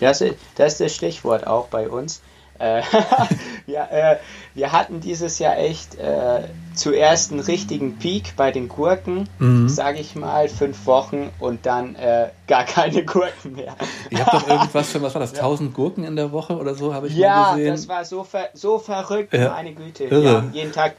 Das 0.00 0.20
ist, 0.20 0.36
das 0.56 0.72
ist 0.72 0.80
das 0.80 0.94
Stichwort 0.94 1.46
auch 1.46 1.68
bei 1.68 1.88
uns. 1.88 2.20
Äh, 2.58 2.82
ja, 3.66 3.84
äh, 3.86 4.16
wir 4.54 4.72
hatten 4.72 5.00
dieses 5.00 5.38
Jahr 5.40 5.58
echt 5.58 5.96
äh, 5.96 6.42
zuerst 6.74 7.32
einen 7.32 7.40
richtigen 7.40 7.98
Peak 7.98 8.34
bei 8.36 8.52
den 8.52 8.68
Gurken, 8.68 9.28
mhm. 9.38 9.68
sage 9.68 9.98
ich 9.98 10.14
mal, 10.14 10.48
fünf 10.48 10.86
Wochen 10.86 11.30
und 11.40 11.66
dann 11.66 11.96
äh, 11.96 12.28
gar 12.46 12.64
keine 12.64 13.04
Gurken 13.04 13.54
mehr. 13.56 13.74
Ihr 14.10 14.24
habt 14.24 14.34
doch 14.34 14.48
irgendwas 14.48 14.90
für, 14.90 15.02
was 15.02 15.14
war 15.14 15.20
das, 15.20 15.32
ja. 15.32 15.38
1000 15.38 15.74
Gurken 15.74 16.04
in 16.04 16.14
der 16.14 16.30
Woche 16.30 16.56
oder 16.56 16.74
so, 16.74 16.94
habe 16.94 17.08
ich 17.08 17.16
ja, 17.16 17.30
mal 17.30 17.50
gesehen. 17.54 17.66
Ja, 17.66 17.72
das 17.72 17.88
war 17.88 18.04
so, 18.04 18.22
ver 18.22 18.50
so 18.54 18.78
verrückt, 18.78 19.34
ja. 19.34 19.50
meine 19.50 19.72
Güte. 19.72 20.04
Irre. 20.04 20.22
Wir 20.22 20.30
haben 20.30 20.52
jeden 20.52 20.72
Tag 20.72 20.94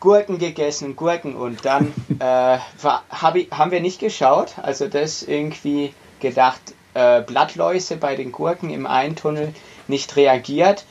Gurken 0.00 0.38
gegessen, 0.38 0.96
Gurken 0.96 1.34
und 1.34 1.64
dann 1.64 1.92
äh, 2.18 2.58
war, 2.82 3.04
hab 3.10 3.36
ich, 3.36 3.50
haben 3.50 3.70
wir 3.70 3.80
nicht 3.80 4.00
geschaut, 4.00 4.54
also 4.62 4.88
das 4.88 5.22
irgendwie 5.22 5.92
gedacht, 6.20 6.60
äh, 6.94 7.22
Blattläuse 7.22 7.96
bei 7.96 8.16
den 8.16 8.32
Gurken 8.32 8.70
im 8.70 8.86
Eintunnel 8.86 9.52
nicht 9.88 10.16
reagiert 10.16 10.84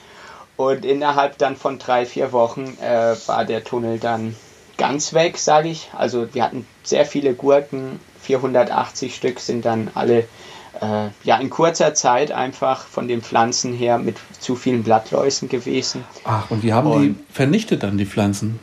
und 0.57 0.85
innerhalb 0.85 1.37
dann 1.37 1.55
von 1.55 1.79
drei, 1.79 2.05
vier 2.05 2.31
Wochen 2.31 2.77
äh, 2.81 3.15
war 3.27 3.45
der 3.45 3.63
Tunnel 3.63 3.99
dann 3.99 4.35
ganz 4.77 5.13
weg, 5.13 5.37
sage 5.37 5.69
ich. 5.69 5.89
Also 5.95 6.33
wir 6.33 6.43
hatten 6.43 6.65
sehr 6.83 7.05
viele 7.05 7.33
Gurken, 7.33 7.99
480 8.21 9.15
Stück 9.15 9.39
sind 9.39 9.65
dann 9.65 9.89
alle 9.93 10.25
äh, 10.81 11.09
ja 11.23 11.37
in 11.37 11.49
kurzer 11.49 11.93
Zeit 11.93 12.31
einfach 12.31 12.85
von 12.85 13.07
den 13.07 13.21
Pflanzen 13.21 13.73
her 13.73 13.97
mit 13.97 14.17
zu 14.39 14.55
vielen 14.55 14.83
Blattläusen 14.83 15.49
gewesen. 15.49 16.03
Ach, 16.23 16.49
und 16.51 16.63
wie 16.63 16.73
haben 16.73 16.91
und 16.91 17.01
die 17.01 17.15
vernichtet 17.33 17.83
dann 17.83 17.97
die 17.97 18.05
Pflanzen? 18.05 18.59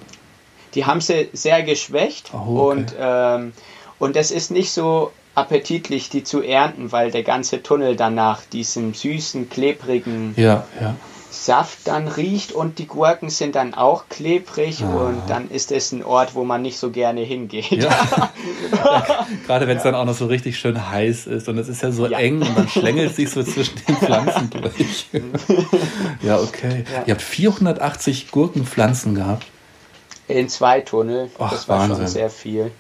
Die 0.75 0.87
haben 0.87 1.01
sie 1.01 1.29
sehr 1.33 1.63
geschwächt 1.63 2.31
oh, 2.33 2.37
okay. 2.37 2.81
und, 2.81 2.95
ähm, 2.99 3.53
und 3.99 4.17
es 4.17 4.31
ist 4.31 4.51
nicht 4.51 4.73
so 4.73 5.13
appetitlich, 5.35 6.11
die 6.11 6.25
zu 6.25 6.43
ernten, 6.43 6.93
weil 6.93 7.11
der 7.11 7.23
ganze 7.23 7.63
Tunnel 7.63 7.97
dann 7.97 8.15
nach 8.15 8.43
diesem 8.43 8.95
süßen, 8.95 9.49
klebrigen 9.49 10.35
ja, 10.37 10.67
ja. 10.81 10.95
Saft 11.31 11.89
dann 11.89 12.09
riecht 12.09 12.53
und 12.53 12.79
die 12.79 12.87
Gurken 12.87 13.31
sind 13.31 13.55
dann 13.55 13.73
auch 13.73 14.11
klebrig 14.11 14.85
ah. 14.85 15.07
und 15.07 15.23
dann 15.29 15.51
ist 15.51 15.73
es 15.73 15.91
ein 15.91 16.05
Ort, 16.05 16.35
wo 16.35 16.45
man 16.45 16.61
nicht 16.61 16.77
so 16.77 16.91
gerne 16.91 17.23
hingeht. 17.23 17.71
Ja, 17.71 17.91
gerade 19.47 19.67
wenn 19.67 19.79
es 19.79 19.83
dann 19.83 19.95
auch 19.95 20.05
noch 20.05 20.15
so 20.15 20.27
richtig 20.27 20.59
schön 20.59 20.91
heiß 20.91 21.27
ist 21.29 21.49
und 21.49 21.57
es 21.57 21.69
ist 21.69 21.83
ja 21.83 21.91
so 21.91 22.05
eng 22.05 22.43
und 22.43 22.55
man 22.55 22.69
schlängelt 22.69 23.17
sich 23.17 23.31
so 23.31 23.43
zwischen 23.43 23.81
den 23.89 23.97
Pflanzen 23.97 24.51
durch. 24.51 25.07
ja, 26.23 26.39
okay. 26.39 26.85
Ihr 27.07 27.15
habt 27.15 27.23
480 27.23 28.31
Gurkenpflanzen 28.31 29.15
gehabt. 29.15 29.47
In 30.29 30.49
zwei 30.49 30.81
Tunnel. 30.81 31.31
Och, 31.39 31.51
das 31.51 31.69
war 31.69 31.81
Wahnsinn. 31.81 31.97
schon 31.97 32.07
sehr 32.07 32.31
viel. 32.31 32.73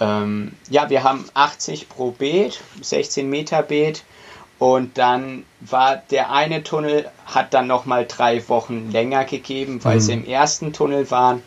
Ähm, 0.00 0.52
ja, 0.68 0.90
wir 0.90 1.04
haben 1.04 1.24
80 1.34 1.88
pro 1.88 2.10
Beet, 2.10 2.60
16 2.82 3.28
Meter 3.28 3.62
Beet 3.62 4.02
und 4.58 4.98
dann 4.98 5.44
war 5.60 5.96
der 6.10 6.32
eine 6.32 6.62
Tunnel, 6.62 7.08
hat 7.26 7.54
dann 7.54 7.66
nochmal 7.66 8.06
drei 8.06 8.46
Wochen 8.48 8.90
länger 8.90 9.24
gegeben, 9.24 9.80
weil 9.84 9.96
mhm. 9.96 10.00
sie 10.00 10.12
im 10.12 10.26
ersten 10.26 10.72
Tunnel 10.72 11.10
waren. 11.10 11.42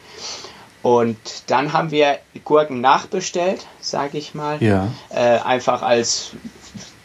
Und 0.81 1.17
dann 1.47 1.73
haben 1.73 1.91
wir 1.91 2.19
Gurken 2.45 2.79
nachbestellt, 2.79 3.65
sage 3.81 4.17
ich 4.17 4.33
mal. 4.33 4.63
Ja. 4.63 4.87
Äh, 5.09 5.39
einfach 5.39 5.81
als 5.81 6.31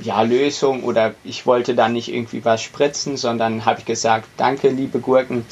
ja, 0.05 0.21
Lösung 0.23 0.85
oder 0.85 1.14
ich 1.25 1.47
wollte 1.47 1.75
dann 1.75 1.95
nicht 1.95 2.12
irgendwie 2.12 2.45
was 2.45 2.62
spritzen, 2.62 3.17
sondern 3.17 3.64
habe 3.64 3.81
ich 3.81 3.87
gesagt, 3.87 4.29
danke 4.37 4.69
liebe 4.69 5.01
Gurken, 5.01 5.47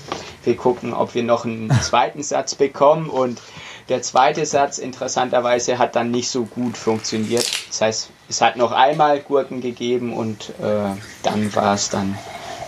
wir 0.44 0.56
gucken, 0.56 0.92
ob 0.92 1.14
wir 1.14 1.22
noch 1.22 1.44
einen 1.44 1.70
zweiten 1.82 2.22
Satz 2.22 2.54
bekommen 2.54 3.08
und 3.08 3.40
der 3.88 4.02
zweite 4.02 4.46
Satz 4.46 4.78
interessanterweise 4.78 5.78
hat 5.78 5.96
dann 5.96 6.10
nicht 6.10 6.28
so 6.28 6.44
gut 6.44 6.76
funktioniert. 6.76 7.50
Das 7.68 7.80
heißt, 7.80 8.10
es 8.28 8.40
hat 8.40 8.56
noch 8.56 8.72
einmal 8.72 9.20
Gurken 9.20 9.60
gegeben 9.60 10.14
und 10.14 10.50
äh, 10.60 10.94
dann 11.22 11.54
war 11.54 11.74
es 11.74 11.90
dann, 11.90 12.16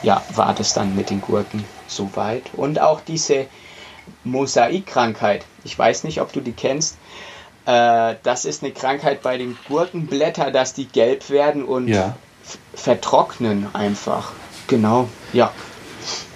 ja, 0.02 0.22
war 0.34 0.54
das 0.54 0.74
dann 0.74 0.96
mit 0.96 1.10
den 1.10 1.20
Gurken 1.20 1.64
soweit. 1.86 2.42
Und 2.54 2.80
auch 2.80 3.00
diese 3.00 3.46
Mosaikkrankheit, 4.24 5.44
ich 5.62 5.78
weiß 5.78 6.04
nicht, 6.04 6.20
ob 6.20 6.32
du 6.32 6.40
die 6.40 6.52
kennst, 6.52 6.98
äh, 7.66 8.14
das 8.22 8.44
ist 8.44 8.62
eine 8.62 8.72
Krankheit 8.72 9.22
bei 9.22 9.38
den 9.38 9.56
Gurkenblättern, 9.68 10.52
dass 10.52 10.74
die 10.74 10.86
gelb 10.86 11.30
werden 11.30 11.64
und 11.64 11.88
ja. 11.88 12.16
vertrocknen 12.74 13.68
einfach. 13.72 14.32
Genau, 14.66 15.08
ja. 15.32 15.50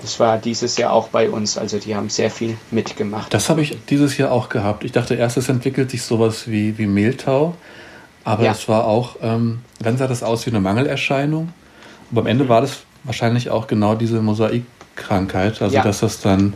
Das 0.01 0.21
war 0.21 0.39
dieses 0.39 0.77
Jahr 0.79 0.93
auch 0.93 1.09
bei 1.09 1.29
uns, 1.29 1.59
also 1.59 1.79
die 1.79 1.95
haben 1.95 2.09
sehr 2.09 2.31
viel 2.31 2.57
mitgemacht. 2.71 3.35
Das 3.35 3.51
habe 3.51 3.61
ich 3.61 3.77
dieses 3.87 4.17
Jahr 4.17 4.31
auch 4.33 4.49
gehabt. 4.49 4.85
Ich 4.85 4.93
dachte 4.93 5.15
erst, 5.15 5.37
es 5.37 5.49
entwickelt 5.49 5.91
sich 5.91 6.03
sowas 6.03 6.49
wie, 6.49 6.79
wie 6.79 6.87
Mehltau, 6.87 7.55
aber 8.25 8.45
ja. 8.45 8.53
es 8.53 8.69
war 8.69 8.87
auch, 8.87 9.17
ähm, 9.21 9.61
dann 9.81 9.99
sah 9.99 10.07
das 10.07 10.23
aus 10.23 10.47
wie 10.47 10.51
eine 10.51 10.61
Mangelerscheinung, 10.61 11.53
aber 12.11 12.23
am 12.23 12.27
Ende 12.27 12.45
mhm. 12.45 12.49
war 12.49 12.61
das 12.61 12.79
wahrscheinlich 13.05 13.51
auch 13.51 13.67
genau 13.67 13.95
diese 13.95 14.23
Mosaikkrankheit, 14.23 15.61
also 15.61 15.75
ja. 15.75 15.83
dass 15.83 16.01
das 16.01 16.21
dann, 16.21 16.55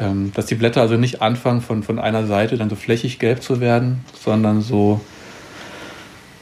ähm, 0.00 0.32
dass 0.34 0.46
die 0.46 0.54
Blätter 0.54 0.80
also 0.80 0.96
nicht 0.96 1.22
anfangen 1.22 1.60
von, 1.60 1.82
von 1.82 1.98
einer 1.98 2.26
Seite 2.26 2.56
dann 2.56 2.70
so 2.70 2.76
flächig 2.76 3.18
gelb 3.18 3.42
zu 3.42 3.60
werden, 3.60 4.04
sondern 4.18 4.62
so, 4.62 5.00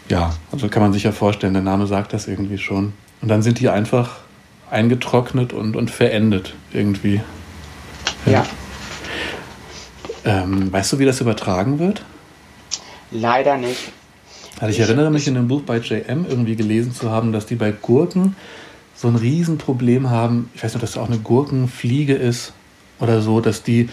ja, 0.09 0.35
also 0.53 0.69
kann 0.69 0.83
man 0.83 0.93
sich 0.93 1.05
ja 1.05 1.13
vorstellen, 1.13 1.55
der 1.55 1.63
Name 1.63 1.87
sagt 1.87 2.13
das 2.13 2.29
irgendwie 2.29 2.59
schon. 2.59 2.93
Und 3.23 3.29
dann 3.29 3.43
sind 3.43 3.61
die 3.61 3.69
einfach 3.69 4.19
eingetrocknet 4.71 5.53
und, 5.53 5.77
und 5.77 5.91
verendet 5.91 6.55
irgendwie. 6.73 7.21
Ja. 8.27 8.33
ja. 8.33 8.47
Ähm, 10.25 10.73
weißt 10.73 10.93
du, 10.93 10.99
wie 10.99 11.05
das 11.05 11.21
übertragen 11.21 11.79
wird? 11.79 12.05
Leider 13.11 13.57
nicht. 13.57 13.93
Also 14.59 14.71
ich, 14.71 14.81
ich 14.81 14.85
erinnere 14.85 15.11
mich 15.11 15.29
in 15.29 15.35
dem 15.35 15.49
Buch 15.49 15.63
bei 15.63 15.79
JM 15.79 16.27
irgendwie 16.29 16.57
gelesen 16.57 16.93
zu 16.93 17.11
haben, 17.11 17.33
dass 17.33 17.47
die 17.47 17.55
bei 17.55 17.71
Gurken 17.71 18.37
so 18.95 19.09
ein 19.09 19.17
Riesenproblem 19.17 20.11
haben. 20.11 20.51
Ich 20.55 20.65
weiß 20.65 20.75
nicht, 20.75 20.77
ob 20.77 20.81
das 20.83 20.97
auch 20.99 21.09
eine 21.09 21.19
Gurkenfliege 21.19 22.15
ist 22.15 22.53
oder 23.01 23.21
so, 23.21 23.41
dass 23.41 23.63
die 23.63 23.89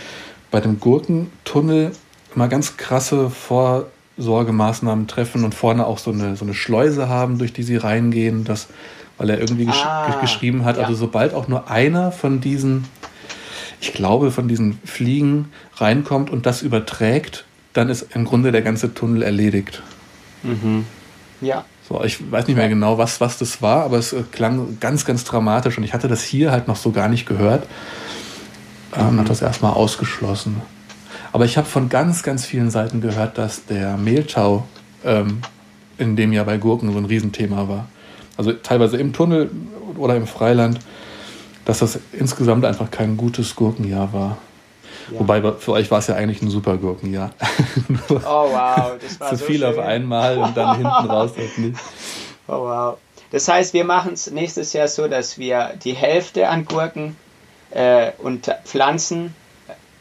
bei 0.51 0.59
dem 0.59 0.79
Gurkentunnel 0.79 1.91
immer 2.35 2.47
ganz 2.47 2.77
krasse 2.77 3.29
Vorsorgemaßnahmen 3.29 5.07
treffen 5.07 5.43
und 5.43 5.55
vorne 5.55 5.85
auch 5.85 5.97
so 5.97 6.11
eine, 6.11 6.35
so 6.35 6.45
eine 6.45 6.53
Schleuse 6.53 7.09
haben, 7.09 7.37
durch 7.37 7.53
die 7.53 7.63
sie 7.63 7.77
reingehen, 7.77 8.43
dass 8.43 8.67
weil 9.17 9.29
er 9.29 9.39
irgendwie 9.39 9.65
gesch 9.65 9.83
ah, 9.83 10.19
geschrieben 10.21 10.65
hat, 10.65 10.77
ja. 10.77 10.83
also 10.83 10.95
sobald 10.95 11.33
auch 11.33 11.47
nur 11.47 11.69
einer 11.69 12.11
von 12.11 12.41
diesen, 12.41 12.85
ich 13.79 13.93
glaube, 13.93 14.31
von 14.31 14.47
diesen 14.47 14.79
Fliegen 14.83 15.51
reinkommt 15.75 16.29
und 16.29 16.45
das 16.45 16.61
überträgt, 16.61 17.45
dann 17.73 17.89
ist 17.89 18.07
im 18.15 18.25
Grunde 18.25 18.51
der 18.51 18.61
ganze 18.61 18.93
Tunnel 18.93 19.21
erledigt. 19.21 19.81
Mhm. 20.43 20.85
Ja. 21.41 21.65
So, 21.87 22.03
ich 22.03 22.31
weiß 22.31 22.47
nicht 22.47 22.55
mehr 22.55 22.69
genau, 22.69 22.97
was, 22.97 23.19
was 23.19 23.37
das 23.37 23.61
war, 23.61 23.83
aber 23.83 23.97
es 23.97 24.15
klang 24.31 24.77
ganz, 24.79 25.05
ganz 25.05 25.25
dramatisch 25.25 25.77
und 25.77 25.83
ich 25.83 25.93
hatte 25.93 26.07
das 26.07 26.23
hier 26.23 26.51
halt 26.51 26.67
noch 26.67 26.77
so 26.77 26.91
gar 26.91 27.09
nicht 27.09 27.25
gehört. 27.25 27.67
Ähm. 28.97 29.19
Hat 29.19 29.29
das 29.29 29.41
erstmal 29.41 29.73
ausgeschlossen. 29.73 30.61
Aber 31.31 31.45
ich 31.45 31.57
habe 31.57 31.67
von 31.67 31.89
ganz, 31.89 32.23
ganz 32.23 32.45
vielen 32.45 32.69
Seiten 32.69 33.01
gehört, 33.01 33.37
dass 33.37 33.65
der 33.65 33.97
Mehltau 33.97 34.65
ähm, 35.03 35.41
in 35.97 36.15
dem 36.15 36.31
Jahr 36.31 36.45
bei 36.45 36.57
Gurken 36.57 36.91
so 36.91 36.97
ein 36.97 37.05
Riesenthema 37.05 37.67
war 37.67 37.87
also 38.37 38.53
teilweise 38.53 38.97
im 38.97 39.13
Tunnel 39.13 39.49
oder 39.97 40.15
im 40.15 40.27
Freiland, 40.27 40.79
dass 41.65 41.79
das 41.79 41.99
insgesamt 42.11 42.65
einfach 42.65 42.91
kein 42.91 43.17
gutes 43.17 43.55
Gurkenjahr 43.55 44.11
war. 44.13 44.37
Ja. 45.11 45.19
Wobei 45.19 45.41
für 45.59 45.73
euch 45.73 45.91
war 45.91 45.99
es 45.99 46.07
ja 46.07 46.15
eigentlich 46.15 46.41
ein 46.41 46.49
super 46.49 46.77
Gurkenjahr. 46.77 47.31
oh 48.09 48.19
wow, 48.23 48.93
das 49.01 49.19
war 49.19 49.29
Zu 49.29 49.35
so 49.37 49.45
viel 49.45 49.59
schön. 49.59 49.67
auf 49.67 49.79
einmal 49.79 50.37
und 50.37 50.55
dann 50.55 50.75
hinten 50.77 50.87
raus 50.87 51.31
halt 51.37 51.57
nicht. 51.57 51.79
Oh 52.47 52.63
wow. 52.63 52.97
Das 53.31 53.47
heißt, 53.47 53.73
wir 53.73 53.83
machen 53.83 54.13
es 54.13 54.29
nächstes 54.29 54.73
Jahr 54.73 54.87
so, 54.87 55.07
dass 55.07 55.37
wir 55.37 55.73
die 55.83 55.93
Hälfte 55.93 56.49
an 56.49 56.65
Gurken 56.65 57.15
äh, 57.73 58.11
und 58.17 58.51
Pflanzen 58.65 59.35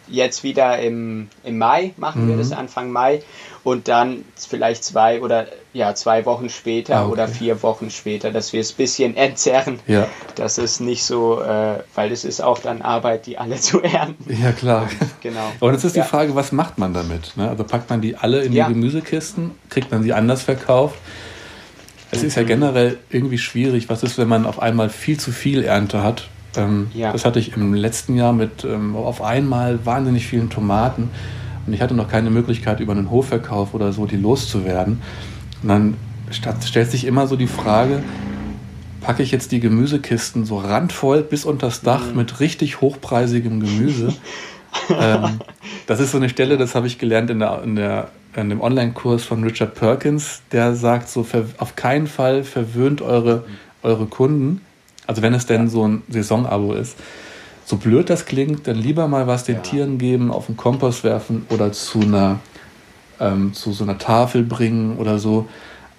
jetzt 0.08 0.42
wieder 0.42 0.78
im, 0.78 1.28
im 1.44 1.58
Mai 1.58 1.92
machen 1.96 2.24
mhm. 2.24 2.30
wir 2.30 2.36
das 2.36 2.52
Anfang 2.52 2.90
Mai 2.90 3.22
und 3.64 3.88
dann 3.88 4.24
vielleicht 4.36 4.84
zwei 4.84 5.20
oder 5.20 5.46
ja 5.72 5.94
zwei 5.94 6.26
Wochen 6.26 6.48
später 6.48 6.96
ah, 6.96 7.02
okay. 7.04 7.12
oder 7.12 7.28
vier 7.28 7.62
Wochen 7.62 7.90
später, 7.90 8.30
dass 8.30 8.52
wir 8.52 8.60
es 8.60 8.72
ein 8.72 8.76
bisschen 8.76 9.16
entzerren. 9.16 9.78
Ja. 9.86 10.08
Das 10.34 10.58
ist 10.58 10.80
nicht 10.80 11.04
so, 11.04 11.40
äh, 11.40 11.78
weil 11.94 12.12
es 12.12 12.24
ist 12.24 12.42
auch 12.42 12.58
dann 12.58 12.82
Arbeit, 12.82 13.26
die 13.26 13.38
alle 13.38 13.56
zu 13.60 13.80
ernten. 13.82 14.24
Ja 14.42 14.52
klar. 14.52 14.88
genau. 15.20 15.52
Aber 15.60 15.72
jetzt 15.72 15.84
ist 15.84 15.96
ja. 15.96 16.02
die 16.02 16.08
Frage, 16.08 16.34
was 16.34 16.52
macht 16.52 16.78
man 16.78 16.92
damit? 16.92 17.36
Ne? 17.36 17.48
Also 17.48 17.64
packt 17.64 17.88
man 17.88 18.00
die 18.00 18.16
alle 18.16 18.42
in 18.42 18.52
ja. 18.52 18.66
die 18.66 18.74
Gemüsekisten, 18.74 19.52
kriegt 19.70 19.90
man 19.90 20.02
sie 20.02 20.12
anders 20.12 20.42
verkauft? 20.42 20.96
Es 22.10 22.22
ist 22.22 22.36
ja 22.36 22.42
generell 22.42 22.98
irgendwie 23.08 23.38
schwierig, 23.38 23.88
was 23.88 24.02
ist, 24.02 24.18
wenn 24.18 24.28
man 24.28 24.44
auf 24.44 24.60
einmal 24.60 24.90
viel 24.90 25.18
zu 25.18 25.32
viel 25.32 25.64
Ernte 25.64 26.02
hat. 26.02 26.28
Ähm, 26.57 26.88
ja. 26.94 27.12
Das 27.12 27.24
hatte 27.24 27.38
ich 27.38 27.57
im 27.57 27.74
letzten 27.74 28.16
Jahr 28.16 28.32
mit 28.32 28.64
ähm, 28.64 28.96
auf 28.96 29.22
einmal 29.22 29.84
wahnsinnig 29.84 30.26
vielen 30.26 30.50
Tomaten 30.50 31.11
und 31.66 31.72
ich 31.72 31.80
hatte 31.80 31.94
noch 31.94 32.09
keine 32.09 32.30
Möglichkeit, 32.30 32.80
über 32.80 32.92
einen 32.92 33.11
Hofverkauf 33.11 33.74
oder 33.74 33.92
so 33.92 34.07
die 34.07 34.16
loszuwerden. 34.16 35.00
Und 35.62 35.68
dann 35.68 35.96
stellt 36.30 36.90
sich 36.90 37.07
immer 37.07 37.26
so 37.26 37.36
die 37.36 37.46
Frage, 37.46 38.03
packe 39.00 39.22
ich 39.22 39.30
jetzt 39.30 39.53
die 39.53 39.61
Gemüsekisten 39.61 40.44
so 40.44 40.59
randvoll 40.59 41.22
bis 41.22 41.44
unters 41.44 41.82
Dach 41.82 42.07
mhm. 42.11 42.16
mit 42.16 42.40
richtig 42.40 42.80
hochpreisigem 42.80 43.61
Gemüse. 43.61 44.14
ähm, 44.90 45.40
das 45.86 46.00
ist 46.00 46.12
so 46.12 46.18
eine 46.18 46.28
Stelle, 46.28 46.57
das 46.57 46.74
habe 46.74 46.86
ich 46.86 46.98
gelernt 46.98 47.30
in, 47.30 47.38
der, 47.38 47.62
in, 47.62 47.76
der, 47.76 48.09
in 48.34 48.48
dem 48.48 48.61
Online-Kurs 48.61 49.24
von 49.24 49.44
Richard 49.44 49.74
Perkins, 49.74 50.42
der 50.50 50.74
sagt 50.74 51.09
so, 51.09 51.26
auf 51.59 51.76
keinen 51.76 52.07
Fall 52.07 52.44
verwöhnt 52.44 53.03
eure, 53.03 53.44
eure 53.82 54.07
Kunden, 54.07 54.61
also 55.12 55.20
wenn 55.20 55.34
es 55.34 55.44
denn 55.44 55.68
so 55.68 55.86
ein 55.86 56.02
Saisonabo 56.08 56.72
ist. 56.72 56.96
So 57.66 57.76
blöd 57.76 58.08
das 58.08 58.24
klingt, 58.24 58.66
dann 58.66 58.76
lieber 58.76 59.08
mal 59.08 59.26
was 59.26 59.44
den 59.44 59.56
ja. 59.56 59.60
Tieren 59.60 59.98
geben, 59.98 60.30
auf 60.30 60.46
den 60.46 60.56
Kompost 60.56 61.04
werfen 61.04 61.44
oder 61.50 61.70
zu 61.70 62.00
einer, 62.00 62.40
ähm, 63.20 63.52
zu 63.52 63.72
so 63.72 63.84
einer 63.84 63.98
Tafel 63.98 64.42
bringen 64.42 64.96
oder 64.96 65.18
so. 65.18 65.48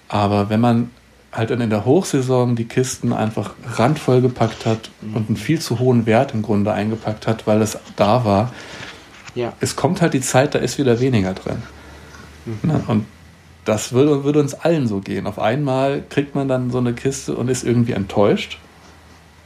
Aber 0.08 0.50
wenn 0.50 0.60
man 0.60 0.90
halt 1.30 1.50
dann 1.50 1.60
in 1.60 1.70
der 1.70 1.84
Hochsaison 1.84 2.56
die 2.56 2.64
Kisten 2.64 3.12
einfach 3.12 3.54
randvoll 3.74 4.20
gepackt 4.20 4.66
hat 4.66 4.90
mhm. 5.00 5.14
und 5.14 5.28
einen 5.28 5.36
viel 5.36 5.60
zu 5.60 5.78
hohen 5.78 6.06
Wert 6.06 6.34
im 6.34 6.42
Grunde 6.42 6.72
eingepackt 6.72 7.28
hat, 7.28 7.46
weil 7.46 7.62
es 7.62 7.78
da 7.94 8.24
war, 8.24 8.52
ja. 9.36 9.52
es 9.60 9.76
kommt 9.76 10.02
halt 10.02 10.14
die 10.14 10.22
Zeit, 10.22 10.56
da 10.56 10.58
ist 10.58 10.76
wieder 10.76 10.98
weniger 10.98 11.34
drin. 11.34 11.62
Mhm. 12.46 12.68
Ne? 12.68 12.84
Und 12.88 13.06
das 13.64 13.92
würde, 13.92 14.24
würde 14.24 14.40
uns 14.40 14.54
allen 14.54 14.88
so 14.88 14.98
gehen. 14.98 15.28
Auf 15.28 15.38
einmal 15.38 16.02
kriegt 16.02 16.34
man 16.34 16.48
dann 16.48 16.72
so 16.72 16.78
eine 16.78 16.94
Kiste 16.94 17.36
und 17.36 17.48
ist 17.48 17.62
irgendwie 17.62 17.92
enttäuscht, 17.92 18.58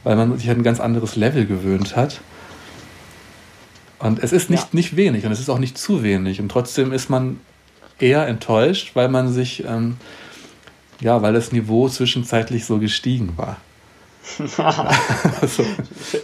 weil 0.03 0.15
man 0.15 0.37
sich 0.37 0.49
an 0.49 0.57
ein 0.57 0.63
ganz 0.63 0.79
anderes 0.79 1.15
Level 1.15 1.45
gewöhnt 1.45 1.95
hat. 1.95 2.21
Und 3.99 4.23
es 4.23 4.31
ist 4.31 4.49
nicht, 4.49 4.63
ja. 4.63 4.69
nicht 4.71 4.95
wenig 4.95 5.25
und 5.25 5.31
es 5.31 5.39
ist 5.39 5.49
auch 5.49 5.59
nicht 5.59 5.77
zu 5.77 6.03
wenig. 6.03 6.39
Und 6.39 6.49
trotzdem 6.49 6.93
ist 6.93 7.09
man 7.09 7.39
eher 7.99 8.27
enttäuscht, 8.27 8.91
weil 8.93 9.09
man 9.09 9.31
sich, 9.31 9.65
ähm, 9.65 9.97
ja, 11.01 11.21
weil 11.21 11.33
das 11.33 11.51
Niveau 11.51 11.89
zwischenzeitlich 11.89 12.65
so 12.65 12.79
gestiegen 12.79 13.33
war. 13.35 13.57
also. 15.41 15.65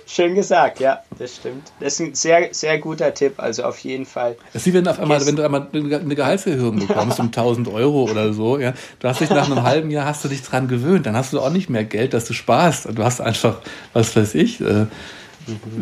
Schön 0.06 0.36
gesagt, 0.36 0.80
ja, 0.80 1.00
das 1.18 1.36
stimmt. 1.36 1.72
Das 1.80 1.94
ist 1.94 2.00
ein 2.00 2.16
sehr, 2.16 2.54
sehr 2.54 2.80
guter 2.80 3.14
Tipp, 3.14 3.34
also 3.38 3.64
auf 3.64 3.80
jeden 3.80 4.06
Fall. 4.06 4.36
Das 4.54 4.62
ist 4.62 4.68
wie 4.68 4.74
wenn, 4.74 4.88
auf 4.88 5.00
einmal, 5.00 5.26
wenn 5.26 5.36
du 5.36 5.44
einmal 5.44 5.68
eine 5.74 6.16
Gehaltserhöhung 6.16 6.80
bekommst 6.80 7.20
um 7.20 7.26
1000 7.36 7.68
Euro 7.68 8.04
oder 8.04 8.34
so, 8.34 8.60
ja, 8.60 8.74
du 9.00 9.08
hast 9.08 9.22
dich 9.22 9.30
nach 9.30 9.50
einem 9.50 9.64
halben 9.64 9.92
Jahr 9.92 10.06
hast 10.06 10.24
du 10.24 10.28
dich 10.28 10.42
dran 10.44 10.68
gewöhnt, 10.68 11.06
dann 11.06 11.16
hast 11.16 11.34
du 11.34 11.40
auch 11.40 11.50
nicht 11.50 11.70
mehr 11.70 11.84
Geld, 11.84 12.14
dass 12.14 12.26
du 12.26 12.34
sparst. 12.34 12.88
Du 12.94 13.04
hast 13.04 13.22
einfach, 13.22 13.58
was 13.94 14.16
weiß 14.16 14.36
ich, 14.36 14.62
äh, 14.62 14.86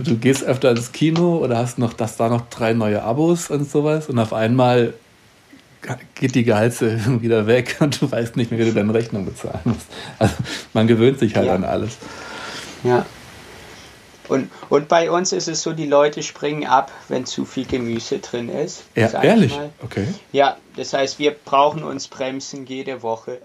du 0.03 0.17
gehst 0.17 0.43
öfter 0.43 0.71
ins 0.71 0.91
Kino 0.91 1.37
oder 1.37 1.57
hast 1.57 1.77
noch, 1.77 1.93
dass 1.93 2.17
da 2.17 2.29
noch 2.29 2.49
drei 2.49 2.73
neue 2.73 3.03
Abos 3.03 3.49
und 3.49 3.69
sowas 3.69 4.09
und 4.09 4.19
auf 4.19 4.33
einmal 4.33 4.93
geht 6.15 6.35
die 6.35 6.43
Gehaltserhöhung 6.43 7.21
wieder 7.21 7.47
weg 7.47 7.77
und 7.79 8.01
du 8.01 8.11
weißt 8.11 8.35
nicht 8.35 8.51
mehr, 8.51 8.59
wie 8.59 8.65
du 8.65 8.73
deine 8.73 8.93
Rechnung 8.93 9.25
bezahlen 9.25 9.61
musst. 9.63 9.87
Also 10.19 10.35
man 10.73 10.87
gewöhnt 10.87 11.19
sich 11.19 11.35
halt 11.35 11.47
ja. 11.47 11.55
an 11.55 11.63
alles. 11.63 11.97
Ja. 12.83 13.05
Und, 14.29 14.49
und 14.69 14.87
bei 14.87 15.11
uns 15.11 15.33
ist 15.33 15.47
es 15.47 15.61
so, 15.61 15.73
die 15.73 15.85
Leute 15.85 16.23
springen 16.23 16.65
ab, 16.65 16.91
wenn 17.09 17.25
zu 17.25 17.45
viel 17.45 17.65
Gemüse 17.65 18.19
drin 18.19 18.47
ist. 18.49 18.83
Ja, 18.95 19.21
ehrlich? 19.21 19.59
Okay. 19.83 20.07
Ja, 20.31 20.57
das 20.77 20.93
heißt, 20.93 21.19
wir 21.19 21.31
brauchen 21.31 21.83
uns 21.83 22.07
bremsen 22.07 22.65
jede 22.65 23.03
Woche. 23.03 23.41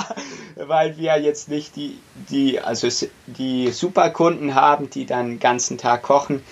Weil 0.56 0.98
wir 0.98 1.18
jetzt 1.18 1.48
nicht 1.48 1.76
die, 1.76 1.98
die, 2.30 2.60
also 2.60 2.88
die 3.26 3.70
Superkunden 3.72 4.54
haben, 4.54 4.90
die 4.90 5.06
dann 5.06 5.28
den 5.30 5.40
ganzen 5.40 5.78
Tag 5.78 6.02
kochen. 6.02 6.42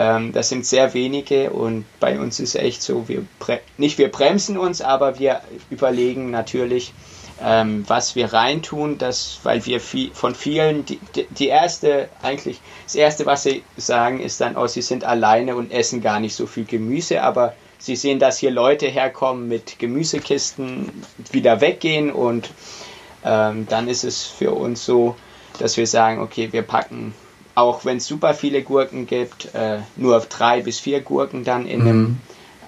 Ähm, 0.00 0.32
das 0.32 0.48
sind 0.48 0.64
sehr 0.64 0.94
wenige 0.94 1.50
und 1.50 1.84
bei 2.00 2.18
uns 2.18 2.40
ist 2.40 2.54
echt 2.54 2.80
so, 2.80 3.06
wir 3.06 3.26
nicht 3.76 3.98
wir 3.98 4.10
bremsen 4.10 4.56
uns, 4.56 4.80
aber 4.80 5.18
wir 5.18 5.42
überlegen 5.68 6.30
natürlich, 6.30 6.94
ähm, 7.42 7.84
was 7.86 8.16
wir 8.16 8.32
reintun, 8.32 8.96
das, 8.96 9.40
weil 9.42 9.66
wir 9.66 9.78
viel, 9.78 10.10
von 10.14 10.34
vielen, 10.34 10.86
die, 10.86 10.98
die 11.28 11.48
erste, 11.48 12.08
eigentlich, 12.22 12.62
das 12.86 12.94
erste, 12.94 13.26
was 13.26 13.42
sie 13.42 13.62
sagen, 13.76 14.20
ist 14.20 14.40
dann, 14.40 14.56
oh, 14.56 14.66
sie 14.66 14.80
sind 14.80 15.04
alleine 15.04 15.54
und 15.54 15.70
essen 15.70 16.00
gar 16.00 16.18
nicht 16.18 16.34
so 16.34 16.46
viel 16.46 16.64
Gemüse, 16.64 17.22
aber 17.22 17.52
sie 17.78 17.94
sehen, 17.94 18.18
dass 18.18 18.38
hier 18.38 18.50
Leute 18.50 18.86
herkommen 18.86 19.48
mit 19.48 19.78
Gemüsekisten, 19.78 21.04
wieder 21.30 21.60
weggehen 21.60 22.10
und 22.10 22.48
ähm, 23.22 23.66
dann 23.68 23.86
ist 23.86 24.04
es 24.04 24.24
für 24.24 24.52
uns 24.52 24.82
so, 24.82 25.14
dass 25.58 25.76
wir 25.76 25.86
sagen, 25.86 26.22
okay, 26.22 26.48
wir 26.52 26.62
packen 26.62 27.12
auch 27.54 27.84
wenn 27.84 27.98
es 27.98 28.06
super 28.06 28.34
viele 28.34 28.62
Gurken 28.62 29.06
gibt, 29.06 29.54
äh, 29.54 29.78
nur 29.96 30.20
drei 30.20 30.62
bis 30.62 30.78
vier 30.80 31.00
Gurken 31.00 31.44
dann 31.44 31.66
in, 31.66 31.80
einem, 31.82 32.00
mhm. 32.00 32.18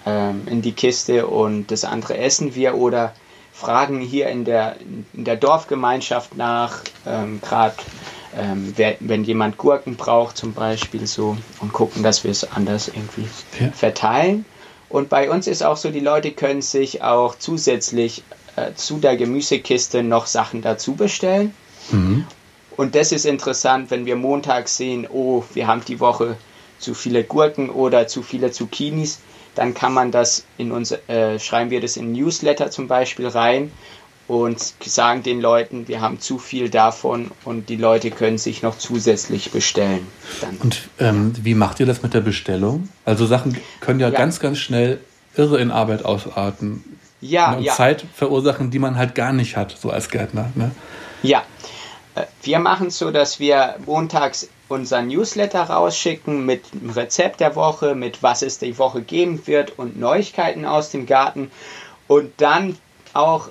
ähm, 0.06 0.42
in 0.46 0.62
die 0.62 0.72
Kiste 0.72 1.26
und 1.26 1.70
das 1.70 1.84
andere 1.84 2.18
essen 2.18 2.54
wir 2.54 2.74
oder 2.74 3.14
fragen 3.52 4.00
hier 4.00 4.28
in 4.28 4.44
der, 4.44 4.76
in 5.12 5.24
der 5.24 5.36
Dorfgemeinschaft 5.36 6.36
nach, 6.36 6.80
ähm, 7.06 7.40
gerade 7.40 7.76
ähm, 8.36 8.74
wenn 9.00 9.24
jemand 9.24 9.58
Gurken 9.58 9.96
braucht 9.96 10.36
zum 10.36 10.54
Beispiel 10.54 11.06
so 11.06 11.36
und 11.60 11.72
gucken, 11.72 12.02
dass 12.02 12.24
wir 12.24 12.30
es 12.30 12.50
anders 12.50 12.88
irgendwie 12.88 13.28
ja. 13.60 13.70
verteilen. 13.72 14.46
Und 14.88 15.08
bei 15.08 15.30
uns 15.30 15.46
ist 15.46 15.62
auch 15.62 15.76
so, 15.76 15.90
die 15.90 16.00
Leute 16.00 16.32
können 16.32 16.62
sich 16.62 17.02
auch 17.02 17.34
zusätzlich 17.38 18.24
äh, 18.56 18.72
zu 18.74 18.98
der 18.98 19.16
Gemüsekiste 19.16 20.02
noch 20.02 20.26
Sachen 20.26 20.62
dazu 20.62 20.94
bestellen. 20.94 21.54
Mhm. 21.90 22.26
Und 22.76 22.94
das 22.94 23.12
ist 23.12 23.26
interessant, 23.26 23.90
wenn 23.90 24.06
wir 24.06 24.16
montags 24.16 24.76
sehen, 24.76 25.06
oh, 25.10 25.44
wir 25.54 25.66
haben 25.66 25.82
die 25.86 26.00
Woche 26.00 26.36
zu 26.78 26.94
viele 26.94 27.24
Gurken 27.24 27.70
oder 27.70 28.06
zu 28.08 28.22
viele 28.22 28.50
Zucchinis, 28.50 29.20
dann 29.54 29.74
kann 29.74 29.92
man 29.92 30.10
das 30.10 30.44
in 30.58 30.72
uns, 30.72 30.92
äh, 31.08 31.38
schreiben 31.38 31.70
wir 31.70 31.80
das 31.80 31.96
in 31.96 32.12
Newsletter 32.12 32.70
zum 32.70 32.88
Beispiel 32.88 33.28
rein 33.28 33.70
und 34.28 34.74
sagen 34.84 35.22
den 35.22 35.40
Leuten, 35.40 35.88
wir 35.88 36.00
haben 36.00 36.20
zu 36.20 36.38
viel 36.38 36.70
davon 36.70 37.30
und 37.44 37.68
die 37.68 37.76
Leute 37.76 38.10
können 38.10 38.38
sich 38.38 38.62
noch 38.62 38.78
zusätzlich 38.78 39.50
bestellen. 39.50 40.06
Dann. 40.40 40.56
Und 40.58 40.88
ähm, 40.98 41.32
wie 41.42 41.54
macht 41.54 41.80
ihr 41.80 41.86
das 41.86 42.02
mit 42.02 42.14
der 42.14 42.20
Bestellung? 42.20 42.88
Also 43.04 43.26
Sachen 43.26 43.58
können 43.80 44.00
ja, 44.00 44.08
ja. 44.08 44.18
ganz, 44.18 44.40
ganz 44.40 44.58
schnell 44.58 45.00
irre 45.36 45.60
in 45.60 45.70
Arbeit 45.70 46.04
ausarten. 46.04 46.84
Ja, 47.20 47.52
und 47.52 47.62
ja. 47.62 47.74
Zeit 47.74 48.04
verursachen, 48.14 48.70
die 48.70 48.78
man 48.78 48.96
halt 48.96 49.14
gar 49.14 49.32
nicht 49.32 49.56
hat, 49.56 49.76
so 49.78 49.90
als 49.90 50.08
Gärtner. 50.08 50.50
Ne? 50.54 50.72
Ja, 51.22 51.44
wir 52.42 52.58
machen 52.58 52.88
es 52.88 52.98
so, 52.98 53.10
dass 53.10 53.40
wir 53.40 53.76
montags 53.86 54.48
unser 54.68 55.02
Newsletter 55.02 55.62
rausschicken 55.62 56.44
mit 56.44 56.72
dem 56.72 56.90
Rezept 56.90 57.40
der 57.40 57.56
Woche, 57.56 57.94
mit 57.94 58.22
was 58.22 58.42
es 58.42 58.58
die 58.58 58.78
Woche 58.78 59.02
geben 59.02 59.46
wird 59.46 59.78
und 59.78 59.98
Neuigkeiten 59.98 60.64
aus 60.64 60.90
dem 60.90 61.06
Garten. 61.06 61.50
Und 62.08 62.32
dann 62.38 62.76
auch 63.14 63.50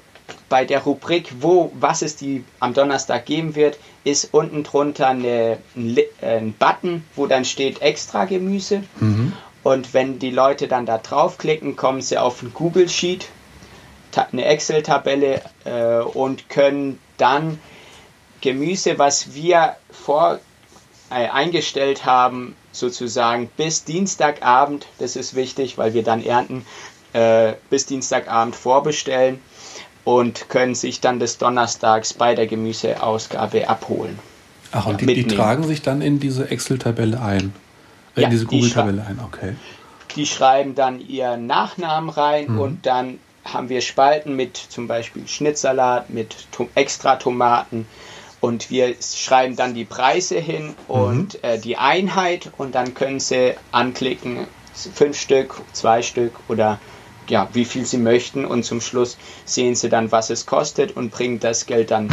bei 0.50 0.66
der 0.66 0.82
Rubrik, 0.84 1.32
wo 1.40 1.72
was 1.76 2.02
es 2.02 2.16
die 2.16 2.44
am 2.60 2.74
Donnerstag 2.74 3.26
geben 3.26 3.56
wird, 3.56 3.78
ist 4.04 4.30
unten 4.32 4.64
drunter 4.64 5.10
eine, 5.10 5.58
ein, 5.76 5.98
ein 6.22 6.54
Button, 6.54 7.04
wo 7.16 7.28
dann 7.28 7.46
steht 7.46 7.82
extra 7.82 8.26
Gemüse. 8.26 8.84
Mhm. 9.00 9.34
Und 9.64 9.94
wenn 9.94 10.20
die 10.20 10.32
Leute 10.32 10.68
dann 10.68 10.86
da 10.86 10.98
draufklicken, 10.98 11.76
kommen 11.76 12.02
sie 12.02 12.18
auf 12.18 12.42
ein 12.42 12.52
Google 12.54 12.90
Sheet, 12.90 13.28
eine 14.32 14.46
Excel-Tabelle 14.46 15.42
äh, 15.66 16.00
und 16.00 16.50
können 16.50 17.00
dann 17.18 17.60
Gemüse, 18.42 18.98
was 19.00 19.34
wir 19.34 19.76
vor 19.90 20.40
äh, 21.10 21.30
eingestellt 21.30 22.06
haben, 22.06 22.56
sozusagen 22.72 23.50
bis 23.58 23.84
Dienstagabend, 23.84 24.88
das 25.00 25.16
ist 25.16 25.36
wichtig, 25.36 25.78
weil 25.78 25.94
wir 25.94 26.04
dann 26.04 26.24
ernten, 26.24 26.66
äh, 27.14 27.54
bis 27.70 27.86
Dienstagabend 27.86 28.56
vorbestellen 28.56 29.40
und 30.04 30.50
können 30.50 30.76
sich 30.76 31.02
dann 31.02 31.20
des 31.20 31.38
Donnerstags 31.38 32.14
bei 32.14 32.36
der 32.36 32.48
Gemüseausgabe 32.48 33.70
abholen. 33.70 34.18
Ach, 34.72 34.86
und 34.86 35.02
die, 35.02 35.06
die, 35.06 35.28
tragen 35.28 35.64
sich 35.64 35.82
dann 35.82 36.02
in 36.02 36.20
diese 36.20 36.50
Excel-Tabelle 36.50 37.22
ein? 37.22 37.54
Äh, 38.16 38.22
ja, 38.22 38.28
in 38.28 38.32
diese 38.32 38.46
Google-Tabelle 38.46 39.06
ein, 39.06 39.20
okay. 39.24 39.56
Die 40.16 40.26
schreiben 40.26 40.76
dann 40.76 41.00
ihren 41.00 41.46
Nachnamen 41.46 42.10
rein 42.10 42.54
mhm. 42.54 42.60
und 42.60 42.86
dann 42.86 43.20
haben 43.44 43.70
wir 43.70 43.82
Spalten 43.82 44.36
mit 44.36 44.56
zum 44.58 44.88
Beispiel 44.88 45.28
Schnittsalat, 45.28 46.10
mit 46.10 46.36
extra 46.76 47.16
Tomaten, 47.16 47.88
und 48.42 48.70
wir 48.70 48.96
schreiben 49.00 49.56
dann 49.56 49.74
die 49.74 49.86
Preise 49.86 50.40
hin 50.40 50.76
und 50.88 51.36
mhm. 51.36 51.40
äh, 51.44 51.60
die 51.60 51.78
Einheit 51.78 52.52
und 52.58 52.76
dann 52.76 52.94
können 52.94 53.20
Sie 53.20 53.56
anklicken, 53.72 54.48
fünf 54.74 55.18
Stück, 55.18 55.62
zwei 55.72 56.02
Stück 56.02 56.34
oder 56.50 56.80
ja, 57.30 57.48
wie 57.54 57.66
viel 57.66 57.86
Sie 57.86 57.98
möchten 57.98 58.46
und 58.46 58.66
zum 58.66 58.82
Schluss 58.82 59.18
sehen 59.46 59.76
Sie 59.76 59.90
dann, 59.90 60.12
was 60.12 60.30
es 60.30 60.46
kostet 60.46 60.98
und 60.98 61.12
bringen 61.12 61.40
das 61.40 61.66
Geld 61.68 61.92
dann 61.92 62.10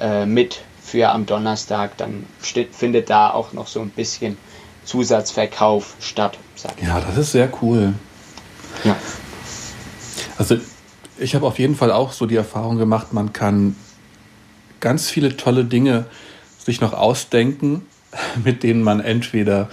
äh, 0.00 0.24
mit 0.24 0.62
für 0.80 1.10
am 1.10 1.26
Donnerstag. 1.26 1.96
Dann 1.96 2.26
steht, 2.42 2.74
findet 2.74 3.10
da 3.10 3.30
auch 3.30 3.52
noch 3.52 3.66
so 3.66 3.80
ein 3.80 3.90
bisschen 3.90 4.38
Zusatzverkauf 4.84 5.94
statt. 6.00 6.38
Ja, 6.80 7.00
das 7.00 7.18
ist 7.18 7.32
sehr 7.32 7.50
cool. 7.60 7.94
Ja. 8.84 8.96
Also 10.38 10.56
ich 11.18 11.34
habe 11.34 11.46
auf 11.46 11.58
jeden 11.58 11.76
Fall 11.76 11.92
auch 11.92 12.12
so 12.12 12.26
die 12.26 12.36
Erfahrung 12.36 12.78
gemacht, 12.78 13.12
man 13.12 13.32
kann 13.32 13.76
ganz 14.82 15.08
viele 15.08 15.38
tolle 15.38 15.64
Dinge 15.64 16.04
sich 16.58 16.82
noch 16.82 16.92
ausdenken, 16.92 17.86
mit 18.44 18.62
denen 18.62 18.82
man 18.82 19.00
entweder 19.00 19.70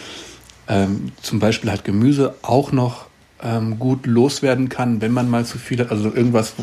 ähm, 0.70 1.12
zum 1.22 1.40
Beispiel 1.40 1.70
halt 1.70 1.84
Gemüse 1.84 2.36
auch 2.42 2.72
noch 2.72 3.08
ähm, 3.44 3.78
gut 3.80 4.06
loswerden 4.06 4.70
kann, 4.70 5.02
wenn 5.02 5.12
man 5.12 5.30
mal 5.30 5.44
zu 5.46 5.58
viel 5.58 5.80
hat. 5.80 5.92
Also 5.92 6.14
irgendwas, 6.14 6.54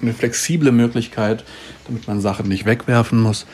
eine 0.00 0.14
flexible 0.14 0.72
Möglichkeit, 0.72 1.44
damit 1.86 2.08
man 2.08 2.22
Sachen 2.22 2.48
nicht 2.48 2.64
wegwerfen 2.64 3.20
muss. 3.20 3.44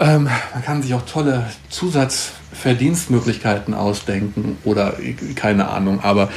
Ähm, 0.00 0.28
man 0.52 0.64
kann 0.64 0.82
sich 0.82 0.94
auch 0.94 1.04
tolle 1.04 1.46
Zusatzverdienstmöglichkeiten 1.70 3.74
ausdenken 3.74 4.56
oder 4.64 4.96
keine 5.34 5.68
Ahnung, 5.68 6.00
aber 6.02 6.30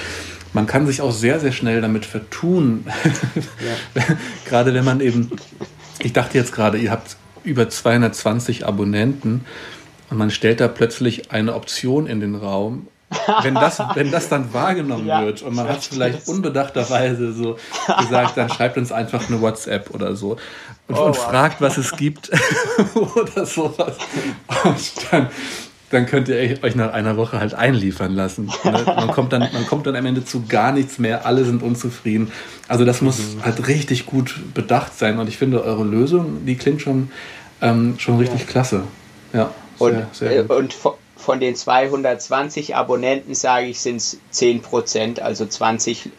man 0.53 0.67
kann 0.67 0.85
sich 0.87 1.01
auch 1.01 1.13
sehr, 1.13 1.39
sehr 1.39 1.51
schnell 1.51 1.81
damit 1.81 2.05
vertun. 2.05 2.85
Ja. 3.95 4.03
gerade 4.45 4.73
wenn 4.73 4.83
man 4.83 4.99
eben, 5.01 5.31
ich 6.03 6.13
dachte 6.13 6.37
jetzt 6.37 6.53
gerade, 6.53 6.77
ihr 6.77 6.91
habt 6.91 7.15
über 7.43 7.69
220 7.69 8.65
Abonnenten 8.65 9.45
und 10.09 10.17
man 10.17 10.31
stellt 10.31 10.59
da 10.59 10.67
plötzlich 10.67 11.31
eine 11.31 11.55
Option 11.55 12.07
in 12.07 12.19
den 12.19 12.35
Raum. 12.35 12.87
Wenn 13.41 13.55
das, 13.55 13.79
wenn 13.95 14.11
das 14.11 14.29
dann 14.29 14.53
wahrgenommen 14.53 15.07
ja, 15.07 15.25
wird 15.25 15.41
und 15.41 15.55
man 15.55 15.67
hat 15.67 15.83
vielleicht 15.83 16.27
unbedachterweise 16.27 17.33
so 17.33 17.57
gesagt, 17.99 18.37
dann 18.37 18.49
schreibt 18.49 18.77
uns 18.77 18.91
einfach 18.91 19.27
eine 19.27 19.41
WhatsApp 19.41 19.89
oder 19.91 20.15
so 20.15 20.37
und, 20.87 20.97
oh, 20.97 21.05
und 21.05 21.17
wow. 21.17 21.29
fragt, 21.29 21.61
was 21.61 21.77
es 21.77 21.95
gibt 21.95 22.31
oder 22.95 23.45
sowas. 23.45 23.97
Und 24.63 24.91
dann, 25.11 25.29
dann 25.91 26.05
könnt 26.05 26.27
ihr 26.29 26.59
euch 26.63 26.75
nach 26.75 26.93
einer 26.93 27.17
Woche 27.17 27.39
halt 27.39 27.53
einliefern 27.53 28.13
lassen. 28.13 28.49
Ne? 28.63 28.83
Man, 28.85 29.11
kommt 29.11 29.33
dann, 29.33 29.41
man 29.51 29.65
kommt 29.65 29.85
dann 29.85 29.95
am 29.95 30.05
Ende 30.05 30.23
zu 30.23 30.45
gar 30.47 30.71
nichts 30.71 30.97
mehr, 30.97 31.25
alle 31.25 31.43
sind 31.43 31.61
unzufrieden. 31.61 32.31
Also 32.67 32.85
das 32.85 33.01
muss 33.01 33.17
mhm. 33.19 33.43
halt 33.43 33.67
richtig 33.67 34.05
gut 34.05 34.35
bedacht 34.53 34.97
sein 34.97 35.19
und 35.19 35.27
ich 35.27 35.37
finde, 35.37 35.63
eure 35.63 35.83
Lösung, 35.83 36.45
die 36.45 36.55
klingt 36.55 36.81
schon, 36.81 37.11
ähm, 37.61 37.95
schon 37.97 38.17
richtig 38.17 38.41
ja. 38.41 38.45
klasse. 38.45 38.83
Ja, 39.33 39.51
sehr, 39.77 39.87
und, 39.87 40.15
sehr 40.15 40.31
äh, 40.31 40.41
und 40.41 40.75
von 41.17 41.39
den 41.39 41.55
220 41.55 42.75
Abonnenten, 42.75 43.35
sage 43.35 43.67
ich, 43.67 43.79
sind 43.79 43.97
es 43.97 44.19
10 44.29 44.61
Prozent, 44.61 45.21
also 45.21 45.45
20 45.45 46.09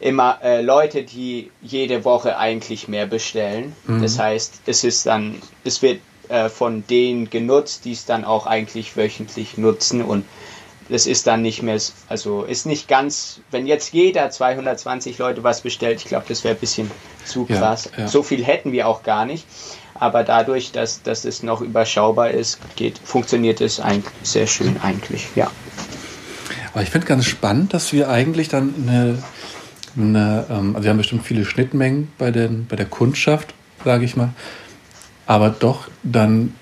immer 0.00 0.38
äh, 0.42 0.60
Leute, 0.62 1.04
die 1.04 1.50
jede 1.62 2.04
Woche 2.04 2.36
eigentlich 2.36 2.88
mehr 2.88 3.06
bestellen. 3.06 3.74
Mhm. 3.86 4.02
Das 4.02 4.18
heißt, 4.18 4.62
es 4.66 4.82
ist 4.82 5.06
dann, 5.06 5.36
es 5.64 5.80
wird 5.82 6.00
äh, 6.32 6.48
von 6.48 6.86
denen 6.86 7.28
genutzt, 7.28 7.84
die 7.84 7.92
es 7.92 8.06
dann 8.06 8.24
auch 8.24 8.46
eigentlich 8.46 8.96
wöchentlich 8.96 9.58
nutzen 9.58 10.00
und 10.00 10.24
es 10.88 11.06
ist 11.06 11.26
dann 11.26 11.42
nicht 11.42 11.62
mehr, 11.62 11.78
also 12.08 12.44
ist 12.44 12.64
nicht 12.64 12.88
ganz, 12.88 13.40
wenn 13.50 13.66
jetzt 13.66 13.92
jeder 13.92 14.30
220 14.30 15.18
Leute 15.18 15.44
was 15.44 15.60
bestellt, 15.60 16.00
ich 16.00 16.06
glaube, 16.06 16.24
das 16.26 16.42
wäre 16.42 16.54
ein 16.54 16.60
bisschen 16.60 16.90
zu 17.26 17.44
krass. 17.44 17.90
Ja, 17.92 18.04
ja. 18.04 18.08
So 18.08 18.22
viel 18.22 18.42
hätten 18.44 18.72
wir 18.72 18.88
auch 18.88 19.02
gar 19.02 19.26
nicht. 19.26 19.46
Aber 19.94 20.24
dadurch, 20.24 20.72
dass, 20.72 21.02
dass 21.02 21.26
es 21.26 21.42
noch 21.42 21.60
überschaubar 21.60 22.30
ist, 22.30 22.58
geht, 22.76 22.98
funktioniert 22.98 23.60
es 23.60 23.78
eigentlich 23.78 24.12
sehr 24.22 24.46
schön 24.46 24.80
eigentlich, 24.82 25.28
ja. 25.34 25.50
Aber 26.72 26.82
ich 26.82 26.88
finde 26.88 27.06
ganz 27.06 27.26
spannend, 27.26 27.74
dass 27.74 27.92
wir 27.92 28.08
eigentlich 28.08 28.48
dann 28.48 28.74
eine, 28.82 29.22
eine 29.96 30.46
ähm, 30.48 30.76
also 30.76 30.84
wir 30.84 30.90
haben 30.90 30.98
bestimmt 30.98 31.26
viele 31.26 31.44
Schnittmengen 31.44 32.10
bei, 32.16 32.30
den, 32.30 32.66
bei 32.66 32.76
der 32.76 32.86
Kundschaft, 32.86 33.52
sage 33.84 34.06
ich 34.06 34.16
mal 34.16 34.30
aber 35.26 35.50
doch 35.50 35.88
dann 36.02 36.54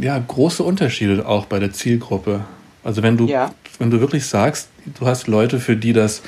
ja, 0.00 0.18
große 0.18 0.62
Unterschiede 0.62 1.26
auch 1.26 1.46
bei 1.46 1.58
der 1.58 1.72
Zielgruppe. 1.72 2.44
Also 2.84 3.02
wenn 3.02 3.16
du, 3.16 3.26
ja. 3.26 3.54
wenn 3.78 3.90
du 3.90 4.00
wirklich 4.00 4.26
sagst, 4.26 4.68
du 4.98 5.06
hast 5.06 5.28
Leute, 5.28 5.60
für 5.60 5.76
die 5.76 5.92
das, 5.92 6.22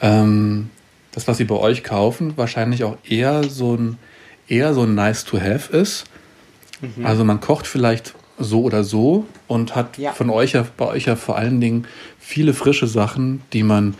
ähm, 0.00 0.70
das, 1.12 1.28
was 1.28 1.38
sie 1.38 1.44
bei 1.44 1.56
euch 1.56 1.84
kaufen, 1.84 2.32
wahrscheinlich 2.36 2.84
auch 2.84 2.96
eher 3.08 3.44
so 3.44 3.74
ein, 3.74 3.98
eher 4.48 4.74
so 4.74 4.82
ein 4.82 4.94
nice 4.94 5.24
to 5.24 5.40
have 5.40 5.76
ist. 5.76 6.04
Mhm. 6.80 7.06
Also 7.06 7.24
man 7.24 7.40
kocht 7.40 7.66
vielleicht 7.66 8.14
so 8.38 8.62
oder 8.62 8.84
so 8.84 9.26
und 9.46 9.76
hat 9.76 9.98
ja. 9.98 10.12
von 10.12 10.30
euch 10.30 10.52
ja, 10.52 10.66
bei 10.76 10.86
euch 10.86 11.04
ja 11.04 11.16
vor 11.16 11.36
allen 11.36 11.60
Dingen 11.60 11.86
viele 12.18 12.54
frische 12.54 12.86
Sachen, 12.86 13.42
die 13.52 13.62
man 13.62 13.94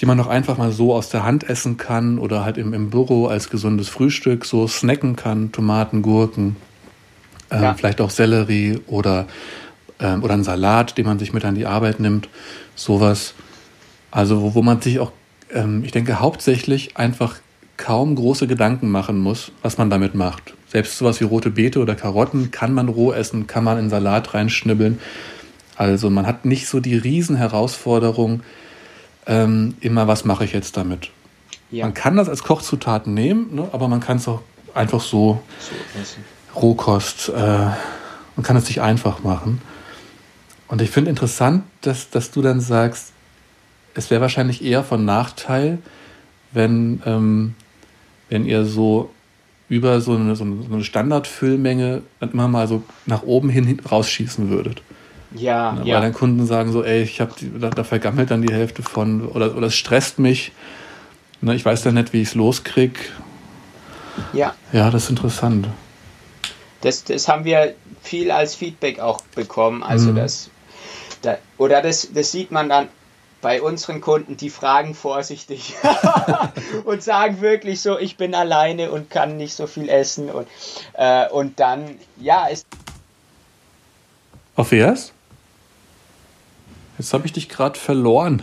die 0.00 0.06
man 0.06 0.16
noch 0.16 0.28
einfach 0.28 0.56
mal 0.56 0.72
so 0.72 0.94
aus 0.94 1.10
der 1.10 1.24
Hand 1.24 1.48
essen 1.48 1.76
kann 1.76 2.18
oder 2.18 2.44
halt 2.44 2.56
im, 2.56 2.72
im 2.72 2.90
Büro 2.90 3.26
als 3.26 3.50
gesundes 3.50 3.88
Frühstück 3.88 4.46
so 4.46 4.66
snacken 4.66 5.14
kann. 5.14 5.52
Tomaten, 5.52 6.00
Gurken, 6.00 6.56
äh, 7.50 7.60
ja. 7.60 7.74
vielleicht 7.74 8.00
auch 8.00 8.10
Sellerie 8.10 8.80
oder, 8.86 9.26
äh, 9.98 10.16
oder 10.16 10.34
ein 10.34 10.44
Salat, 10.44 10.96
den 10.96 11.04
man 11.04 11.18
sich 11.18 11.32
mit 11.32 11.44
an 11.44 11.54
die 11.54 11.66
Arbeit 11.66 12.00
nimmt. 12.00 12.28
Sowas. 12.74 13.34
Also 14.10 14.40
wo, 14.40 14.54
wo 14.54 14.62
man 14.62 14.80
sich 14.80 15.00
auch, 15.00 15.12
ähm, 15.52 15.82
ich 15.84 15.92
denke, 15.92 16.18
hauptsächlich 16.18 16.96
einfach 16.96 17.36
kaum 17.76 18.14
große 18.14 18.46
Gedanken 18.46 18.90
machen 18.90 19.18
muss, 19.18 19.52
was 19.62 19.76
man 19.76 19.90
damit 19.90 20.14
macht. 20.14 20.54
Selbst 20.68 20.96
sowas 20.96 21.20
wie 21.20 21.24
rote 21.24 21.50
Beete 21.50 21.80
oder 21.80 21.94
Karotten 21.94 22.50
kann 22.50 22.72
man 22.72 22.88
roh 22.88 23.12
essen, 23.12 23.46
kann 23.46 23.64
man 23.64 23.78
in 23.78 23.90
Salat 23.90 24.32
reinschnibbeln. 24.32 24.98
Also 25.76 26.10
man 26.10 26.26
hat 26.26 26.44
nicht 26.44 26.68
so 26.68 26.80
die 26.80 26.96
Riesenherausforderung, 26.96 28.42
ähm, 29.26 29.76
immer, 29.80 30.08
was 30.08 30.24
mache 30.24 30.44
ich 30.44 30.52
jetzt 30.52 30.76
damit. 30.76 31.10
Ja. 31.70 31.84
Man 31.84 31.94
kann 31.94 32.16
das 32.16 32.28
als 32.28 32.42
Kochzutaten 32.42 33.14
nehmen, 33.14 33.54
ne, 33.54 33.68
aber 33.72 33.88
man 33.88 34.00
kann 34.00 34.16
es 34.16 34.26
auch 34.26 34.42
einfach 34.74 35.00
so, 35.00 35.40
so 35.58 36.60
Rohkost, 36.60 37.28
äh, 37.28 37.32
man 37.36 38.42
kann 38.42 38.56
es 38.56 38.66
sich 38.66 38.80
einfach 38.80 39.22
machen. 39.22 39.60
Und 40.68 40.82
ich 40.82 40.90
finde 40.90 41.10
interessant, 41.10 41.64
dass, 41.80 42.10
dass 42.10 42.30
du 42.30 42.42
dann 42.42 42.60
sagst, 42.60 43.12
es 43.94 44.10
wäre 44.10 44.20
wahrscheinlich 44.20 44.64
eher 44.64 44.84
von 44.84 45.04
Nachteil, 45.04 45.78
wenn, 46.52 47.02
ähm, 47.06 47.54
wenn 48.28 48.46
ihr 48.46 48.64
so 48.64 49.10
über 49.68 50.00
so 50.00 50.14
eine, 50.14 50.34
so 50.34 50.44
eine 50.44 50.84
Standardfüllmenge 50.84 52.02
immer 52.20 52.48
mal 52.48 52.66
so 52.66 52.82
nach 53.06 53.22
oben 53.22 53.48
hin 53.48 53.80
rausschießen 53.80 54.50
würdet. 54.50 54.82
Ja, 55.32 55.78
ja. 55.84 55.94
Weil 55.94 56.02
dann 56.02 56.12
Kunden 56.12 56.46
sagen 56.46 56.72
so, 56.72 56.82
ey, 56.82 57.02
ich 57.02 57.20
habe 57.20 57.32
da, 57.58 57.70
da, 57.70 57.84
vergammelt 57.84 58.30
dann 58.30 58.42
die 58.42 58.52
Hälfte 58.52 58.82
von 58.82 59.28
oder, 59.28 59.56
oder 59.56 59.68
es 59.68 59.76
stresst 59.76 60.18
mich. 60.18 60.52
Ne, 61.40 61.54
ich 61.54 61.64
weiß 61.64 61.82
dann 61.82 61.94
nicht, 61.94 62.12
wie 62.12 62.22
ich 62.22 62.28
es 62.28 62.34
loskrieg. 62.34 63.12
Ja. 64.32 64.54
Ja, 64.72 64.90
das 64.90 65.04
ist 65.04 65.10
interessant. 65.10 65.68
Das, 66.80 67.04
das 67.04 67.28
haben 67.28 67.44
wir 67.44 67.74
viel 68.02 68.30
als 68.30 68.54
Feedback 68.54 68.98
auch 68.98 69.20
bekommen. 69.34 69.82
Also 69.82 70.10
mhm. 70.10 70.16
das, 70.16 70.50
da, 71.22 71.38
oder 71.58 71.80
das, 71.82 72.08
das 72.12 72.32
sieht 72.32 72.50
man 72.50 72.68
dann 72.68 72.88
bei 73.40 73.62
unseren 73.62 74.00
Kunden, 74.00 74.36
die 74.36 74.50
fragen 74.50 74.94
vorsichtig 74.94 75.74
und 76.84 77.02
sagen 77.02 77.40
wirklich 77.40 77.80
so, 77.80 77.98
ich 77.98 78.16
bin 78.16 78.34
alleine 78.34 78.90
und 78.90 79.10
kann 79.10 79.36
nicht 79.36 79.54
so 79.54 79.66
viel 79.66 79.88
essen 79.88 80.30
und, 80.30 80.46
äh, 80.94 81.28
und 81.28 81.58
dann, 81.60 81.98
ja, 82.18 82.46
ist. 82.46 82.66
Auf 84.56 84.72
erst? 84.72 85.14
Jetzt 87.00 87.14
habe 87.14 87.24
ich 87.24 87.32
dich 87.32 87.48
gerade 87.48 87.78
verloren. 87.78 88.42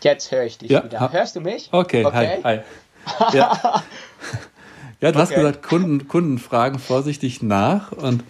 Jetzt 0.00 0.32
höre 0.32 0.44
ich 0.44 0.56
dich 0.56 0.70
ja. 0.70 0.82
wieder. 0.82 1.12
Hörst 1.12 1.36
du 1.36 1.42
mich? 1.42 1.68
Okay, 1.70 2.06
okay. 2.06 2.40
hi. 2.42 2.60
hi. 3.04 3.36
Ja. 3.36 3.52
ja, 3.60 3.82
du 5.00 5.08
okay. 5.08 5.18
hast 5.18 5.34
gesagt, 5.34 5.62
Kunden, 5.62 6.08
Kunden 6.08 6.38
fragen 6.38 6.78
vorsichtig 6.78 7.42
nach. 7.42 7.92
Und, 7.92 8.24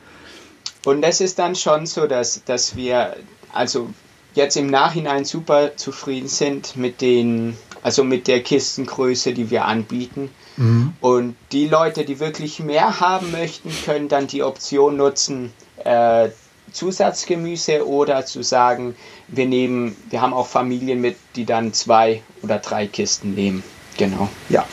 und 0.84 1.04
es 1.04 1.20
ist 1.20 1.38
dann 1.38 1.54
schon 1.54 1.86
so, 1.86 2.08
dass, 2.08 2.42
dass 2.42 2.74
wir 2.74 3.14
also 3.52 3.90
jetzt 4.34 4.56
im 4.56 4.66
Nachhinein 4.66 5.24
super 5.24 5.76
zufrieden 5.76 6.26
sind 6.26 6.74
mit 6.76 7.00
den, 7.00 7.56
also 7.84 8.02
mit 8.02 8.26
der 8.26 8.42
Kistengröße, 8.42 9.34
die 9.34 9.50
wir 9.50 9.66
anbieten. 9.66 10.32
Mhm. 10.56 10.94
Und 11.00 11.36
die 11.52 11.68
Leute, 11.68 12.04
die 12.04 12.18
wirklich 12.18 12.58
mehr 12.58 12.98
haben 12.98 13.30
möchten, 13.30 13.70
können 13.84 14.08
dann 14.08 14.26
die 14.26 14.42
Option 14.42 14.96
nutzen, 14.96 15.52
äh, 15.84 16.30
Zusatzgemüse 16.72 17.86
oder 17.86 18.24
zu 18.26 18.42
sagen, 18.42 18.94
wir 19.28 19.46
nehmen, 19.46 19.96
wir 20.10 20.20
haben 20.20 20.32
auch 20.32 20.46
Familien 20.46 21.00
mit, 21.00 21.16
die 21.36 21.44
dann 21.44 21.72
zwei 21.72 22.22
oder 22.42 22.58
drei 22.58 22.86
Kisten 22.86 23.34
nehmen. 23.34 23.62
Genau, 23.98 24.28
ja. 24.48 24.66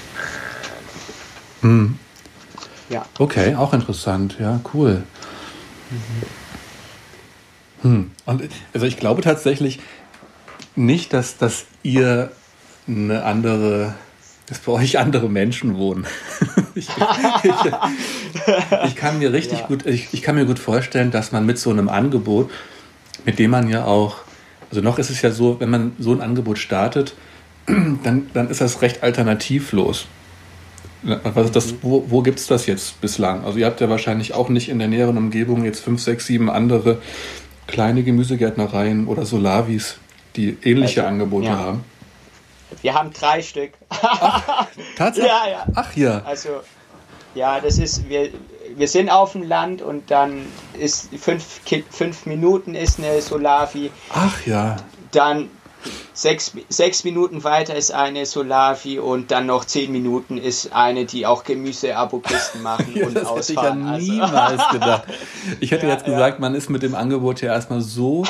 Hm. 1.62 1.98
Ja. 2.90 3.06
Okay, 3.20 3.56
auch 3.56 3.74
interessant, 3.74 4.38
ja, 4.40 4.60
cool. 4.74 5.04
Mhm. 5.92 6.24
Hm. 7.82 8.12
Und, 8.26 8.50
also 8.74 8.86
ich 8.86 8.98
glaube 8.98 9.22
tatsächlich 9.22 9.80
nicht, 10.76 11.14
dass, 11.14 11.38
dass 11.38 11.66
ihr 11.84 12.32
eine 12.88 13.24
andere 13.24 13.96
dass 14.50 14.58
bei 14.60 14.72
euch 14.72 14.98
andere 14.98 15.30
Menschen 15.30 15.78
wohnen. 15.78 16.08
ich, 16.76 16.90
ich, 17.44 17.54
ich, 18.86 18.96
kann 18.96 19.20
mir 19.20 19.32
richtig 19.32 19.60
ja. 19.60 19.68
gut, 19.68 19.86
ich, 19.86 20.10
ich 20.12 20.24
kann 20.24 20.36
mir 20.36 20.46
gut 20.46 20.58
vorstellen, 20.58 21.12
dass 21.12 21.32
man 21.32 21.46
mit 21.46 21.60
so 21.60 21.70
einem 21.70 21.88
Angebot, 21.88 22.50
mit 23.26 23.38
dem 23.38 23.52
man 23.52 23.70
ja 23.70 23.86
auch, 23.86 24.18
also 24.72 24.82
noch 24.82 24.98
ist 24.98 25.12
es 25.12 25.22
ja 25.22 25.30
so, 25.30 25.60
wenn 25.60 25.70
man 25.70 25.92
so 26.00 26.12
ein 26.12 26.22
Angebot 26.22 26.58
startet, 26.58 27.14
dann, 27.68 28.28
dann 28.34 28.50
ist 28.50 28.60
das 28.60 28.82
recht 28.82 29.04
alternativlos. 29.04 30.08
Was 31.02 31.46
ist 31.46 31.56
das, 31.56 31.72
mhm. 31.72 31.78
wo 31.82 32.06
wo 32.08 32.22
gibt 32.24 32.40
es 32.40 32.48
das 32.48 32.66
jetzt 32.66 33.00
bislang? 33.00 33.46
Also 33.46 33.60
ihr 33.60 33.68
habt 33.68 33.80
ja 33.80 33.90
wahrscheinlich 33.90 34.34
auch 34.34 34.50
nicht 34.50 34.68
in 34.68 34.80
der 34.80 34.90
näheren 34.90 35.18
Umgebung 35.18 35.64
jetzt 35.64 35.80
fünf, 35.80 36.02
sechs, 36.02 36.26
sieben 36.26 36.50
andere 36.50 37.02
kleine 37.68 38.04
Gemüsegärtnereien 38.04 39.08
oder 39.08 39.26
Solavis, 39.26 39.98
die 40.36 40.58
ähnliche 40.64 41.02
also, 41.02 41.14
Angebote 41.14 41.48
ja. 41.48 41.58
haben. 41.58 41.84
Wir 42.82 42.94
haben 42.94 43.12
drei 43.12 43.42
Stück. 43.42 43.72
Ach, 43.90 44.68
tatsächlich? 44.98 45.32
Ja, 45.46 45.50
ja. 45.50 45.66
Ach 45.76 45.96
ja. 45.96 46.22
Also, 46.24 46.62
ja, 47.36 47.60
das 47.60 47.78
ist, 47.78 48.08
wir, 48.10 48.30
wir 48.76 48.88
sind 48.88 49.10
auf 49.10 49.34
dem 49.34 49.44
Land 49.44 49.82
und 49.82 50.12
dann 50.12 50.46
ist 50.78 51.10
fünf, 51.18 51.62
fünf 51.90 52.26
Minuten 52.26 52.76
ist 52.76 53.00
eine 53.00 53.22
Solavi. 53.22 53.92
Ach 54.14 54.46
ja. 54.46 54.78
Dann 55.12 55.50
sechs, 56.14 56.52
sechs 56.70 57.04
Minuten 57.04 57.44
weiter 57.44 57.76
ist 57.76 57.92
eine 57.92 58.26
Solavi 58.26 59.00
und 59.00 59.32
dann 59.32 59.46
noch 59.46 59.66
zehn 59.66 59.92
Minuten 59.92 60.38
ist 60.38 60.74
eine, 60.74 61.06
die 61.06 61.26
auch 61.26 61.44
Gemüse-Abokisten 61.44 62.62
machen 62.62 62.92
Ja, 62.96 63.08
und 63.08 63.16
das 63.16 63.30
hätte 63.30 63.40
ich 63.42 63.50
ja 63.56 63.62
ausfahren. 63.62 63.86
Also- 63.88 64.12
niemals 64.12 64.62
gedacht. 64.72 65.04
Ich 65.60 65.72
hätte 65.72 65.88
Ja, 65.88 65.94
jetzt 65.94 66.06
gesagt, 66.06 66.40
man 66.40 66.56
ist 66.56 66.70
mit 66.70 66.84
dem 66.84 66.96
Angebot 66.96 67.42
ja 67.42 67.54
erstmal 67.54 67.82
so, 67.82 68.26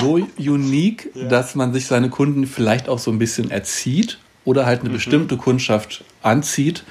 so 0.00 0.14
unique, 0.38 1.10
dass 1.28 1.54
man 1.54 1.72
sich 1.72 1.86
seine 1.86 2.10
Kunden 2.10 2.46
vielleicht 2.46 2.88
auch 2.88 2.98
so 2.98 3.10
ein 3.10 3.18
bisschen 3.18 3.50
erzieht 3.50 4.18
oder 4.44 4.66
halt 4.66 4.80
eine 4.80 4.90
bestimmte 4.90 5.36
Kundschaft 5.36 6.04
anzieht 6.22 6.84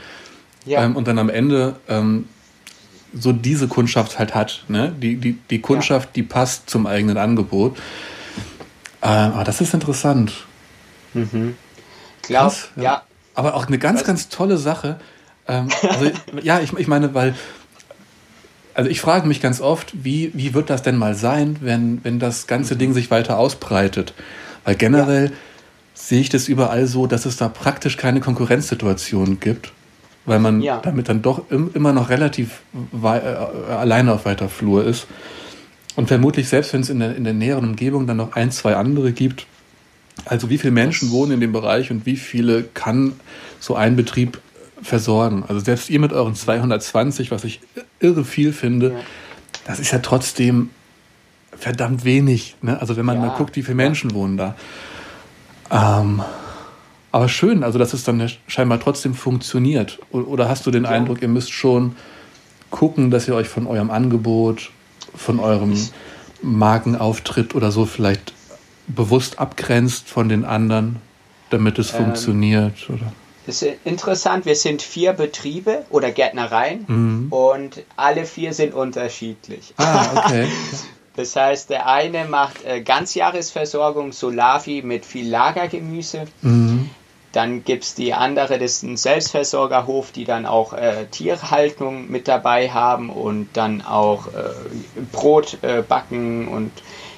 Mhm. 0.65 0.71
ja, 0.71 0.83
ähm, 0.83 0.95
und 0.97 1.07
dann 1.07 1.17
am 1.19 1.29
Ende 1.29 1.75
ähm, 1.87 2.27
so 3.13 3.31
diese 3.31 3.67
Kundschaft 3.69 4.19
halt 4.19 4.35
hat. 4.35 4.65
Ne? 4.67 4.93
Die, 5.01 5.15
die, 5.15 5.37
die 5.49 5.61
Kundschaft, 5.61 6.15
die 6.17 6.21
passt 6.23 6.69
zum 6.69 6.85
eigenen 6.85 7.17
Angebot. 7.17 7.77
Ähm, 9.01 9.33
aber 9.33 9.43
das 9.43 9.61
ist 9.61 9.73
interessant. 9.73 10.31
glaub, 11.13 12.43
Krass, 12.51 12.69
ja. 12.75 13.03
Aber 13.35 13.55
auch 13.55 13.67
eine 13.67 13.77
ganz, 13.77 14.01
Was? 14.01 14.07
ganz 14.07 14.29
tolle 14.29 14.57
Sache. 14.57 14.99
Ähm, 15.47 15.69
also, 15.89 16.11
ja, 16.41 16.59
ich, 16.59 16.73
ich 16.73 16.87
meine, 16.87 17.13
weil, 17.13 17.35
also 18.73 18.89
ich 18.89 19.01
frage 19.01 19.27
mich 19.27 19.41
ganz 19.41 19.61
oft, 19.61 19.93
wie, 20.03 20.31
wie 20.33 20.53
wird 20.53 20.69
das 20.69 20.81
denn 20.83 20.97
mal 20.97 21.15
sein, 21.15 21.57
wenn, 21.61 22.03
wenn 22.03 22.19
das 22.19 22.47
ganze 22.47 22.75
Ding 22.75 22.93
sich 22.93 23.09
weiter 23.11 23.37
ausbreitet? 23.37 24.13
Weil 24.65 24.75
generell 24.75 25.31
sehe 25.93 26.21
ich 26.21 26.29
das 26.29 26.47
überall 26.47 26.85
so, 26.87 27.07
dass 27.07 27.25
es 27.25 27.37
da 27.37 27.49
praktisch 27.49 27.97
keine 27.97 28.19
Konkurrenzsituation 28.19 29.39
gibt, 29.39 29.71
weil 30.25 30.39
man 30.39 30.61
Ja. 30.61 30.79
damit 30.83 31.09
dann 31.09 31.21
doch 31.21 31.49
im, 31.49 31.71
immer 31.73 31.93
noch 31.93 32.09
relativ 32.09 32.59
äh, 33.03 33.07
alleine 33.07 34.13
auf 34.13 34.25
weiter 34.25 34.49
Flur 34.49 34.83
ist. 34.85 35.07
Und 35.95 36.07
vermutlich, 36.07 36.47
selbst 36.47 36.73
wenn 36.73 36.81
es 36.81 36.89
in 36.89 36.99
der, 36.99 37.15
in 37.15 37.23
der 37.23 37.33
näheren 37.33 37.65
Umgebung 37.65 38.07
dann 38.07 38.17
noch 38.17 38.33
ein, 38.33 38.51
zwei 38.51 38.75
andere 38.75 39.11
gibt, 39.11 39.45
also 40.25 40.49
wie 40.49 40.57
viele 40.57 40.71
Menschen 40.71 41.11
wohnen 41.11 41.33
in 41.33 41.39
dem 41.39 41.51
Bereich 41.51 41.91
und 41.91 42.05
wie 42.05 42.15
viele 42.15 42.63
kann 42.63 43.13
so 43.59 43.75
ein 43.75 43.95
Betrieb 43.95 44.39
versorgen? 44.81 45.43
Also 45.47 45.59
selbst 45.59 45.89
ihr 45.89 45.99
mit 45.99 46.13
euren 46.13 46.35
220, 46.35 47.31
was 47.31 47.43
ich 47.43 47.59
irre 47.99 48.23
viel 48.23 48.53
finde, 48.53 48.91
Ja. 48.91 48.99
das 49.65 49.79
ist 49.79 49.91
ja 49.91 49.99
trotzdem 49.99 50.69
verdammt 51.57 52.05
wenig. 52.05 52.55
Ne? 52.61 52.79
Also 52.79 52.95
wenn 52.95 53.05
man 53.05 53.15
Ja. 53.21 53.27
mal 53.27 53.37
guckt, 53.37 53.55
wie 53.55 53.63
viele 53.63 53.75
Menschen 53.75 54.13
wohnen 54.13 54.37
da. 54.37 54.55
Ähm, 55.71 56.21
aber 57.11 57.27
schön, 57.27 57.63
also 57.63 57.79
dass 57.79 57.93
es 57.93 58.03
dann 58.03 58.29
scheinbar 58.47 58.79
trotzdem 58.79 59.13
funktioniert. 59.15 59.99
Oder 60.11 60.47
hast 60.47 60.65
du 60.65 60.71
den 60.71 60.83
Ja. 60.83 60.91
Eindruck, 60.91 61.21
ihr 61.21 61.27
müsst 61.27 61.51
schon 61.51 61.95
gucken, 62.69 63.09
dass 63.11 63.27
ihr 63.27 63.35
euch 63.35 63.47
von 63.47 63.67
eurem 63.67 63.89
Angebot, 63.89 64.71
von 65.15 65.39
eurem 65.39 65.75
Markenauftritt 66.41 67.55
oder 67.55 67.71
so 67.71 67.85
vielleicht 67.85 68.33
bewusst 68.87 69.39
abgrenzt 69.39 70.07
von 70.07 70.29
den 70.29 70.45
anderen, 70.45 70.97
damit 71.49 71.79
es 71.79 71.91
Ähm, 71.93 71.97
funktioniert? 72.05 72.89
Oder? 72.89 73.11
Das 73.45 73.61
ist 73.61 73.77
interessant, 73.83 74.45
wir 74.45 74.55
sind 74.55 74.81
vier 74.81 75.13
Betriebe 75.13 75.85
oder 75.89 76.11
Gärtnereien 76.11 76.85
Mhm. 76.87 77.27
und 77.31 77.83
alle 77.95 78.25
vier 78.25 78.53
sind 78.53 78.73
unterschiedlich. 78.73 79.73
Ah, 79.77 80.07
okay. 80.15 80.47
Das 81.15 81.35
heißt, 81.35 81.69
der 81.69 81.85
eine 81.87 82.23
macht 82.25 82.63
äh, 82.63 82.79
Ganzjahresversorgung 82.81 84.13
Solavi 84.13 84.83
mit 84.83 85.03
viel 85.03 85.27
Lagergemüse. 85.27 86.25
Mhm. 86.41 86.89
Dann 87.31 87.63
gibt 87.63 87.83
es 87.83 87.93
die 87.93 88.13
andere, 88.13 88.57
das 88.57 88.71
ist 88.71 88.83
ein 88.83 88.97
Selbstversorgerhof, 88.97 90.11
die 90.11 90.25
dann 90.25 90.45
auch 90.47 90.73
äh, 90.73 91.05
Tierhaltung 91.11 92.09
mit 92.09 92.27
dabei 92.27 92.71
haben 92.71 93.09
und 93.11 93.49
dann 93.53 93.83
auch 93.83 94.27
äh, 94.27 95.01
Brot 95.11 95.59
äh, 95.61 95.83
backen 95.87 96.47
und 96.47 96.71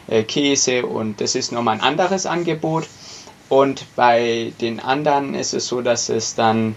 äh, 0.08 0.24
Käse 0.24 0.86
und 0.86 1.22
das 1.22 1.36
ist 1.36 1.52
nochmal 1.52 1.76
ein 1.76 1.82
anderes 1.82 2.26
Angebot. 2.26 2.88
Und 3.48 3.86
bei 3.96 4.54
den 4.62 4.80
anderen 4.80 5.34
ist 5.36 5.54
es 5.54 5.68
so, 5.68 5.82
dass 5.82 6.10
es 6.10 6.36
dann, 6.36 6.76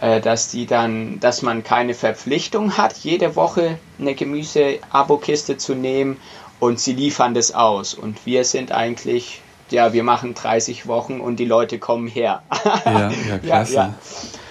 äh, 0.00 0.20
dass 0.20 0.48
die 0.48 0.66
dann, 0.66 1.20
dass 1.20 1.42
man 1.42 1.62
keine 1.62 1.94
Verpflichtung 1.94 2.76
hat, 2.76 2.96
jede 2.98 3.36
Woche 3.36 3.78
eine 3.98 4.14
Gemüse-Abo-Kiste 4.14 5.58
zu 5.58 5.74
nehmen 5.74 6.16
und 6.60 6.80
sie 6.80 6.94
liefern 6.94 7.34
das 7.34 7.54
aus. 7.54 7.94
Und 7.94 8.26
wir 8.26 8.44
sind 8.44 8.72
eigentlich, 8.72 9.42
ja, 9.70 9.92
wir 9.92 10.02
machen 10.02 10.34
30 10.34 10.86
Wochen 10.86 11.20
und 11.20 11.36
die 11.36 11.44
Leute 11.44 11.78
kommen 11.78 12.08
her. 12.08 12.42
Ja, 12.84 13.10
ja, 13.28 13.38
klasse. 13.38 13.94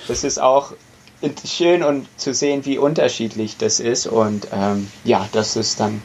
Das 0.07 0.23
ist 0.23 0.39
auch 0.39 0.73
schön 1.45 1.83
und 1.83 2.07
zu 2.17 2.33
sehen, 2.33 2.65
wie 2.65 2.77
unterschiedlich 2.77 3.57
das 3.57 3.79
ist. 3.79 4.07
Und 4.07 4.47
ähm, 4.53 4.89
ja, 5.03 5.27
das 5.31 5.55
ist 5.55 5.79
dann. 5.79 6.01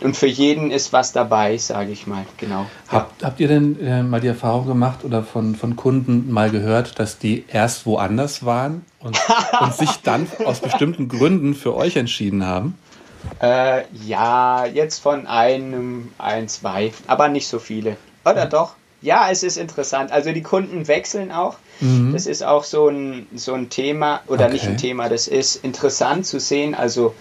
Und 0.00 0.16
für 0.16 0.28
jeden 0.28 0.70
ist 0.70 0.92
was 0.92 1.10
dabei, 1.12 1.58
sage 1.58 1.90
ich 1.90 2.06
mal, 2.06 2.24
genau. 2.36 2.66
Habt, 2.86 3.24
habt 3.24 3.40
ihr 3.40 3.48
denn 3.48 3.80
äh, 3.80 4.04
mal 4.04 4.20
die 4.20 4.28
Erfahrung 4.28 4.68
gemacht 4.68 5.04
oder 5.04 5.24
von, 5.24 5.56
von 5.56 5.74
Kunden 5.74 6.30
mal 6.30 6.50
gehört, 6.50 7.00
dass 7.00 7.18
die 7.18 7.44
erst 7.48 7.84
woanders 7.84 8.44
waren 8.44 8.84
und, 9.00 9.18
und 9.60 9.74
sich 9.74 9.90
dann 10.04 10.28
aus 10.44 10.60
bestimmten 10.60 11.08
Gründen 11.08 11.54
für 11.54 11.74
euch 11.74 11.96
entschieden 11.96 12.46
haben? 12.46 12.78
Äh, 13.42 13.82
ja, 14.06 14.66
jetzt 14.66 15.00
von 15.00 15.26
einem, 15.26 16.12
ein, 16.18 16.46
zwei, 16.46 16.92
aber 17.08 17.28
nicht 17.28 17.48
so 17.48 17.58
viele. 17.58 17.96
Oder 18.32 18.46
doch? 18.46 18.74
Ja, 19.00 19.28
es 19.30 19.42
ist 19.44 19.56
interessant. 19.56 20.10
Also 20.10 20.32
die 20.32 20.42
Kunden 20.42 20.88
wechseln 20.88 21.30
auch. 21.30 21.56
Das 22.12 22.26
ist 22.26 22.42
auch 22.42 22.64
so 22.64 22.88
ein, 22.88 23.28
so 23.36 23.54
ein 23.54 23.70
Thema, 23.70 24.20
oder 24.26 24.48
nicht 24.48 24.64
ein 24.64 24.70
Okay. 24.72 24.88
Thema, 24.88 25.08
das 25.08 25.28
ist 25.28 25.62
interessant 25.64 26.26
zu 26.26 26.40
sehen. 26.40 26.74
Also 26.74 27.14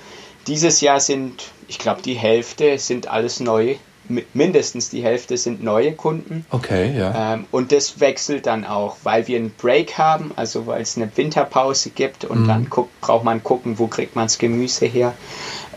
dieses 0.47 0.81
Jahr 0.81 0.99
sind, 0.99 1.51
ich 1.67 1.77
glaube, 1.77 2.01
die 2.01 2.15
Hälfte 2.15 2.79
sind 2.79 3.07
alles 3.07 3.39
neue. 3.39 3.75
Mi- 4.09 4.23
Mindestens 4.33 4.89
die 4.89 5.03
Hälfte 5.03 5.37
sind 5.37 5.61
neue 5.61 5.91
Kunden. 5.93 6.45
Okay, 6.49 6.97
ja. 6.97 7.33
Ähm, 7.35 7.45
und 7.51 7.71
das 7.71 7.99
wechselt 7.99 8.47
dann 8.47 8.65
auch, 8.65 8.95
weil 9.03 9.27
wir 9.27 9.37
einen 9.37 9.51
Break 9.51 9.99
haben, 9.99 10.31
also 10.37 10.65
weil 10.65 10.81
es 10.81 10.95
eine 10.97 11.11
Winterpause 11.15 11.91
gibt 11.91 12.25
und 12.25 12.43
Mhm. 12.43 12.47
dann 12.47 12.69
guck, 12.71 12.89
braucht 13.01 13.25
man 13.25 13.43
gucken, 13.43 13.77
wo 13.77 13.85
kriegt 13.85 14.15
man 14.15 14.25
das 14.25 14.39
Gemüse 14.39 14.85
her. 14.87 15.13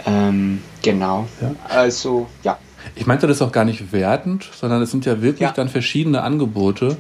Ähm, 0.06 0.62
genau. 0.82 1.26
Ja. 1.42 1.54
Also, 1.68 2.28
ja. 2.44 2.58
Ich 2.97 3.07
meinte 3.07 3.26
das 3.26 3.41
auch 3.43 3.53
gar 3.53 3.64
nicht 3.64 3.93
wertend, 3.93 4.49
sondern 4.59 4.82
es 4.82 4.91
sind 4.91 5.07
ja 5.07 5.22
wirklich 5.22 5.41
Ja. 5.49 5.53
dann 5.53 5.68
verschiedene 5.68 6.22
Angebote. 6.22 6.97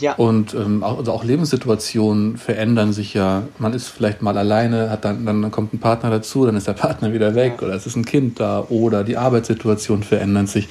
Ja. 0.00 0.14
Und 0.14 0.54
ähm, 0.54 0.82
auch, 0.82 0.98
also 0.98 1.12
auch 1.12 1.22
Lebenssituationen 1.22 2.36
verändern 2.36 2.92
sich 2.92 3.14
ja. 3.14 3.44
Man 3.58 3.72
ist 3.74 3.88
vielleicht 3.88 4.22
mal 4.22 4.36
alleine, 4.36 4.90
hat 4.90 5.04
dann, 5.04 5.24
dann 5.24 5.50
kommt 5.52 5.72
ein 5.72 5.78
Partner 5.78 6.10
dazu, 6.10 6.44
dann 6.46 6.56
ist 6.56 6.66
der 6.66 6.72
Partner 6.72 7.12
wieder 7.12 7.34
weg 7.36 7.54
Ja. 7.60 7.66
oder 7.68 7.76
es 7.76 7.86
ist 7.86 7.94
ein 7.96 8.04
Kind 8.04 8.40
da 8.40 8.60
oder 8.68 9.04
die 9.04 9.16
Arbeitssituation 9.16 10.02
verändert 10.02 10.48
sich. 10.48 10.68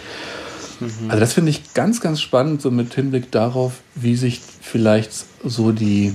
Also 1.08 1.20
das 1.22 1.32
finde 1.32 1.52
ich 1.52 1.74
ganz, 1.74 2.02
ganz 2.02 2.20
spannend, 2.20 2.62
so 2.62 2.70
mit 2.70 2.94
Hinblick 2.94 3.32
darauf, 3.32 3.74
wie 3.96 4.18
sich 4.18 4.42
vielleicht 4.62 5.14
so 5.46 5.72
die, 5.72 6.14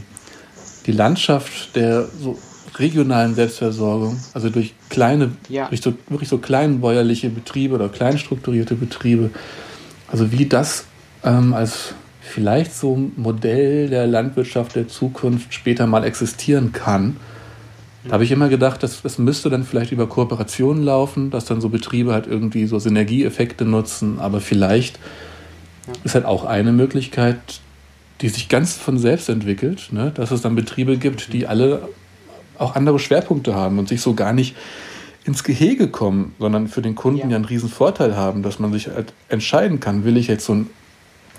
die 0.85 0.93
Landschaft 0.93 1.75
der 1.77 2.07
so 2.21 2.37
regionalen 2.79 3.35
Selbstversorgung, 3.35 4.19
also 4.35 4.51
durch 4.51 4.75
kleine, 4.89 5.33
Ja. 5.49 5.69
durch 5.69 5.81
so 5.81 5.95
wirklich 6.09 6.29
so 6.29 6.39
kleinbäuerliche 6.39 7.31
Betriebe 7.31 7.75
oder 7.75 7.89
kleinstrukturierte 7.89 8.75
Betriebe, 8.75 9.31
also 10.09 10.33
wie 10.33 10.47
das 10.47 10.85
ähm, 11.25 11.53
als 11.53 11.95
vielleicht 12.21 12.75
so 12.75 12.97
ein 12.97 13.13
Modell 13.17 13.89
der 13.89 14.07
Landwirtschaft 14.07 14.77
der 14.77 14.89
Zukunft 14.89 15.55
später 15.55 15.87
mal 15.87 16.05
existieren 16.05 16.73
kann. 16.73 17.17
Da 18.05 18.13
habe 18.13 18.25
ich 18.25 18.31
immer 18.31 18.49
gedacht, 18.49 18.83
das, 18.83 19.03
das 19.03 19.19
müsste 19.19 19.51
dann 19.51 19.65
vielleicht 19.65 19.93
über 19.93 20.07
Kooperationen 20.07 20.83
laufen, 20.85 21.31
dass 21.31 21.47
dann 21.47 21.61
so 21.61 21.69
Betriebe 21.69 22.13
halt 22.13 22.27
irgendwie 22.27 22.67
so 22.67 22.79
Synergieeffekte 22.79 23.65
nutzen. 23.65 24.19
Aber 24.19 24.41
vielleicht 24.41 24.99
ist 26.05 26.15
halt 26.15 26.25
auch 26.25 26.45
eine 26.45 26.73
Möglichkeit, 26.73 27.39
die 28.21 28.29
sich 28.29 28.49
ganz 28.49 28.75
von 28.75 28.99
selbst 28.99 29.29
entwickelt, 29.29 29.89
ne? 29.93 30.13
dass 30.15 30.31
es 30.31 30.43
dann 30.43 30.55
Betriebe 30.55 30.97
gibt, 30.97 31.33
die 31.33 31.47
alle 31.47 31.89
auch 32.59 32.75
andere 32.77 32.99
Schwerpunkte 32.99 33.55
haben 33.55 33.79
und 33.79 33.89
sich 33.89 34.01
so 34.01 34.15
gar 34.15 34.33
nicht 34.33 34.57
ins 35.25 35.45
Gehege 35.45 35.89
kommen, 35.89 36.35
sondern 36.39 36.69
für 36.69 36.83
den 36.83 36.95
Kunden 36.95 37.19
ja, 37.21 37.29
Ja. 37.29 37.37
einen 37.37 37.45
riesen 37.45 37.69
Vorteil 37.69 38.17
haben, 38.17 38.43
dass 38.43 38.59
man 38.59 38.73
sich 38.73 38.89
halt 38.89 39.13
entscheiden 39.29 39.79
kann, 39.81 40.05
will 40.05 40.17
ich 40.17 40.27
jetzt 40.27 40.45
so 40.47 40.55
ein, 40.55 40.71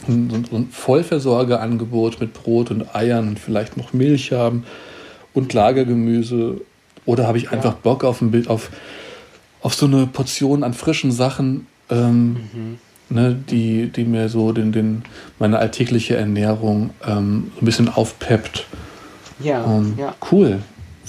ein, 0.08 0.46
so 0.50 0.56
ein 0.58 0.70
Vollversorgerangebot 0.72 2.20
mit 2.20 2.34
Brot 2.34 2.72
und 2.72 2.96
Eiern 2.96 3.28
und 3.30 3.40
vielleicht 3.40 3.78
noch 3.78 3.94
Milch 3.94 4.32
haben 4.32 4.64
und 5.34 5.54
Lagergemüse 5.54 6.62
oder 7.06 7.28
habe 7.28 7.38
ich 7.40 7.52
einfach 7.52 7.74
Bock 7.74 8.04
auf, 8.04 8.22
ein 8.22 8.30
Bild, 8.32 8.48
auf, 8.50 8.70
auf 9.62 9.74
so 9.74 9.88
eine 9.88 10.06
Portion 10.06 10.64
an 10.64 10.74
frischen 10.74 11.12
Sachen, 11.12 11.66
ähm, 11.90 12.78
ne, 13.10 13.36
die, 13.50 13.88
die 13.88 14.04
mir 14.04 14.30
so 14.30 14.52
den, 14.52 14.72
den, 14.72 15.02
meine 15.40 15.58
alltägliche 15.58 16.16
Ernährung 16.16 16.92
ähm, 17.08 17.52
so 17.56 17.62
ein 17.62 17.66
bisschen 17.66 17.90
aufpeppt. 17.90 18.68
Ja, 19.40 19.66
Ähm, 19.66 19.96
ja. 19.98 20.14
Cool. 20.32 20.60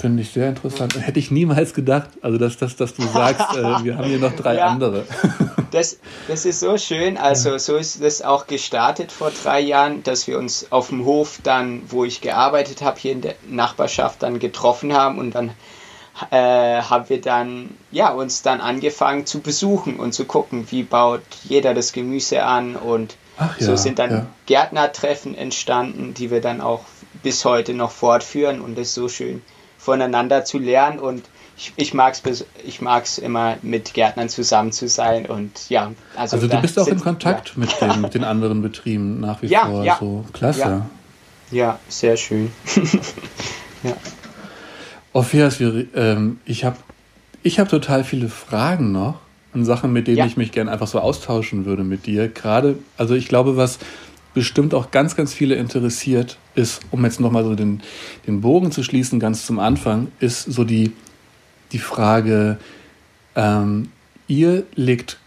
Finde 0.01 0.23
ich 0.23 0.31
sehr 0.31 0.49
interessant. 0.49 0.95
Hätte 0.99 1.19
ich 1.19 1.29
niemals 1.29 1.75
gedacht, 1.75 2.09
also 2.23 2.39
dass, 2.39 2.57
dass, 2.57 2.75
dass 2.75 2.95
du 2.95 3.03
sagst, 3.03 3.55
äh, 3.55 3.61
wir 3.83 3.97
haben 3.99 4.05
hier 4.09 4.17
noch 4.17 4.35
drei 4.35 4.55
Ja. 4.55 4.67
andere. 4.69 5.05
Das, 5.69 5.99
das 6.27 6.43
ist 6.43 6.59
so 6.59 6.77
schön. 6.77 7.17
Also 7.17 7.57
so 7.57 7.77
ist 7.77 8.03
das 8.03 8.21
auch 8.21 8.45
gestartet 8.45 9.09
vor 9.09 9.31
drei 9.31 9.61
Jahren, 9.61 10.03
dass 10.03 10.27
wir 10.27 10.37
uns 10.37 10.69
auf 10.69 10.89
dem 10.89 11.05
Hof 11.05 11.39
dann, 11.43 11.83
wo 11.87 12.03
ich 12.03 12.19
gearbeitet 12.19 12.81
habe, 12.81 12.99
hier 12.99 13.13
in 13.13 13.21
der 13.21 13.35
Nachbarschaft 13.47 14.21
dann 14.21 14.39
getroffen 14.39 14.91
haben 14.91 15.17
und 15.17 15.33
dann 15.33 15.51
äh, 16.29 16.81
haben 16.81 17.07
wir 17.07 17.21
dann 17.21 17.69
ja 17.89 18.09
uns 18.11 18.41
dann 18.41 18.59
angefangen 18.59 19.25
zu 19.25 19.39
besuchen 19.39 19.95
und 19.97 20.13
zu 20.13 20.25
gucken, 20.25 20.67
wie 20.71 20.83
baut 20.83 21.21
jeder 21.45 21.73
das 21.73 21.93
Gemüse 21.93 22.43
an 22.43 22.75
und 22.75 23.15
Ach, 23.37 23.55
so 23.57 23.77
sind 23.77 23.97
dann 23.97 24.11
ja. 24.11 24.25
Gärtnertreffen 24.47 25.37
entstanden, 25.37 26.13
die 26.13 26.31
wir 26.31 26.41
dann 26.41 26.59
auch 26.59 26.81
bis 27.23 27.45
heute 27.45 27.73
noch 27.73 27.91
fortführen 27.91 28.59
und 28.59 28.77
es 28.77 28.89
ist 28.89 28.95
so 28.95 29.07
schön 29.07 29.41
voneinander 29.81 30.45
zu 30.45 30.59
lernen 30.59 30.99
und 30.99 31.23
ich, 31.57 31.73
ich 31.75 31.93
mag 31.93 32.15
es 32.23 32.45
ich 32.63 32.81
mag's 32.81 33.17
immer 33.17 33.57
mit 33.61 33.93
Gärtnern 33.93 34.29
zusammen 34.29 34.71
zu 34.71 34.87
sein 34.87 35.25
und 35.25 35.69
ja. 35.69 35.91
Also, 36.15 36.37
also 36.37 36.47
du 36.47 36.61
bist 36.61 36.79
auch 36.79 36.87
in 36.87 36.99
Kontakt 36.99 37.57
mit, 37.57 37.69
den, 37.81 38.01
mit 38.01 38.13
den 38.13 38.23
anderen 38.23 38.61
Betrieben 38.61 39.19
nach 39.19 39.41
wie 39.41 39.47
ja, 39.47 39.65
vor. 39.65 39.83
Ja, 39.83 39.97
so 39.99 40.25
klasse. 40.33 40.59
Ja, 40.59 40.85
ja 41.51 41.79
sehr 41.87 42.17
schön. 42.17 42.51
ja. 43.83 43.93
Ophias, 45.13 45.59
ähm, 45.59 46.39
ich 46.45 46.63
habe 46.63 46.77
ich 47.43 47.59
hab 47.59 47.69
total 47.69 48.03
viele 48.03 48.29
Fragen 48.29 48.91
noch 48.91 49.19
und 49.53 49.65
Sachen, 49.65 49.91
mit 49.91 50.07
denen 50.07 50.17
ja. 50.17 50.25
ich 50.25 50.37
mich 50.37 50.51
gerne 50.51 50.71
einfach 50.71 50.87
so 50.87 50.99
austauschen 50.99 51.65
würde 51.65 51.83
mit 51.83 52.05
dir. 52.05 52.29
Gerade, 52.29 52.77
also 52.97 53.15
ich 53.15 53.27
glaube, 53.27 53.57
was 53.57 53.79
bestimmt 54.33 54.73
auch 54.73 54.91
ganz, 54.91 55.15
ganz 55.15 55.33
viele 55.33 55.55
interessiert, 55.55 56.37
ist, 56.55 56.81
um 56.91 57.03
jetzt 57.03 57.19
nochmal 57.19 57.43
so 57.43 57.55
den, 57.55 57.81
den 58.27 58.41
Bogen 58.41 58.71
zu 58.71 58.83
schließen, 58.83 59.19
ganz 59.19 59.45
zum 59.45 59.59
Anfang, 59.59 60.07
ist 60.19 60.43
so 60.43 60.63
die, 60.63 60.93
die 61.71 61.79
Frage, 61.79 62.57
ähm, 63.35 63.89
ihr 64.27 64.63
legt, 64.75 65.17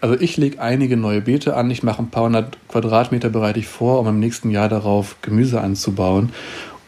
also 0.00 0.18
ich 0.18 0.36
lege 0.36 0.60
einige 0.60 0.96
neue 0.96 1.22
Beete 1.22 1.56
an, 1.56 1.70
ich 1.70 1.82
mache 1.82 2.02
ein 2.02 2.10
paar 2.10 2.24
hundert 2.24 2.56
Quadratmeter 2.68 3.28
bereite 3.28 3.58
ich 3.58 3.68
vor, 3.68 4.00
um 4.00 4.06
im 4.06 4.20
nächsten 4.20 4.50
Jahr 4.50 4.68
darauf 4.68 5.16
Gemüse 5.22 5.60
anzubauen. 5.60 6.32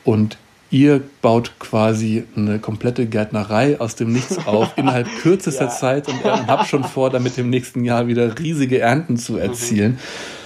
Und 0.05 0.39
ihr 0.71 1.03
baut 1.21 1.53
quasi 1.59 2.25
eine 2.35 2.59
komplette 2.59 3.07
Gärtnerei 3.07 3.79
aus 3.79 3.95
dem 3.95 4.13
Nichts 4.13 4.39
auf 4.47 4.77
innerhalb 4.77 5.07
kürzester 5.21 5.67
ja. 5.67 5.71
Zeit 5.71 6.09
und, 6.09 6.25
habt 6.25 6.69
schon 6.69 6.85
vor, 6.85 7.11
damit 7.11 7.37
im 7.39 7.51
nächsten 7.51 7.85
Jahr 7.85 8.07
wieder 8.07 8.39
riesige 8.39 8.81
Ernten 8.81 9.17
zu 9.17 9.37
erzielen. 9.37 9.93
Mhm. 9.93 10.42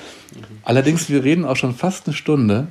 Allerdings, 0.67 1.09
wir 1.09 1.23
reden 1.23 1.45
auch 1.45 1.55
schon 1.55 1.77
fast 1.77 2.09
eine 2.09 2.17
Stunde. 2.17 2.67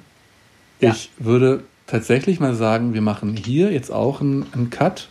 Ja. 0.81 0.91
Ich 0.91 1.11
würde 1.17 1.63
tatsächlich 1.87 2.41
mal 2.41 2.53
sagen, 2.53 2.93
wir 2.93 2.99
machen 2.99 3.37
hier 3.37 3.71
jetzt 3.71 3.89
auch 3.89 4.19
einen, 4.19 4.45
einen 4.51 4.69
Cut 4.69 5.07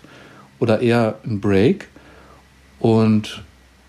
oder 0.59 0.81
eher 0.81 1.19
einen 1.25 1.41
Break 1.41 1.89
und 2.79 3.43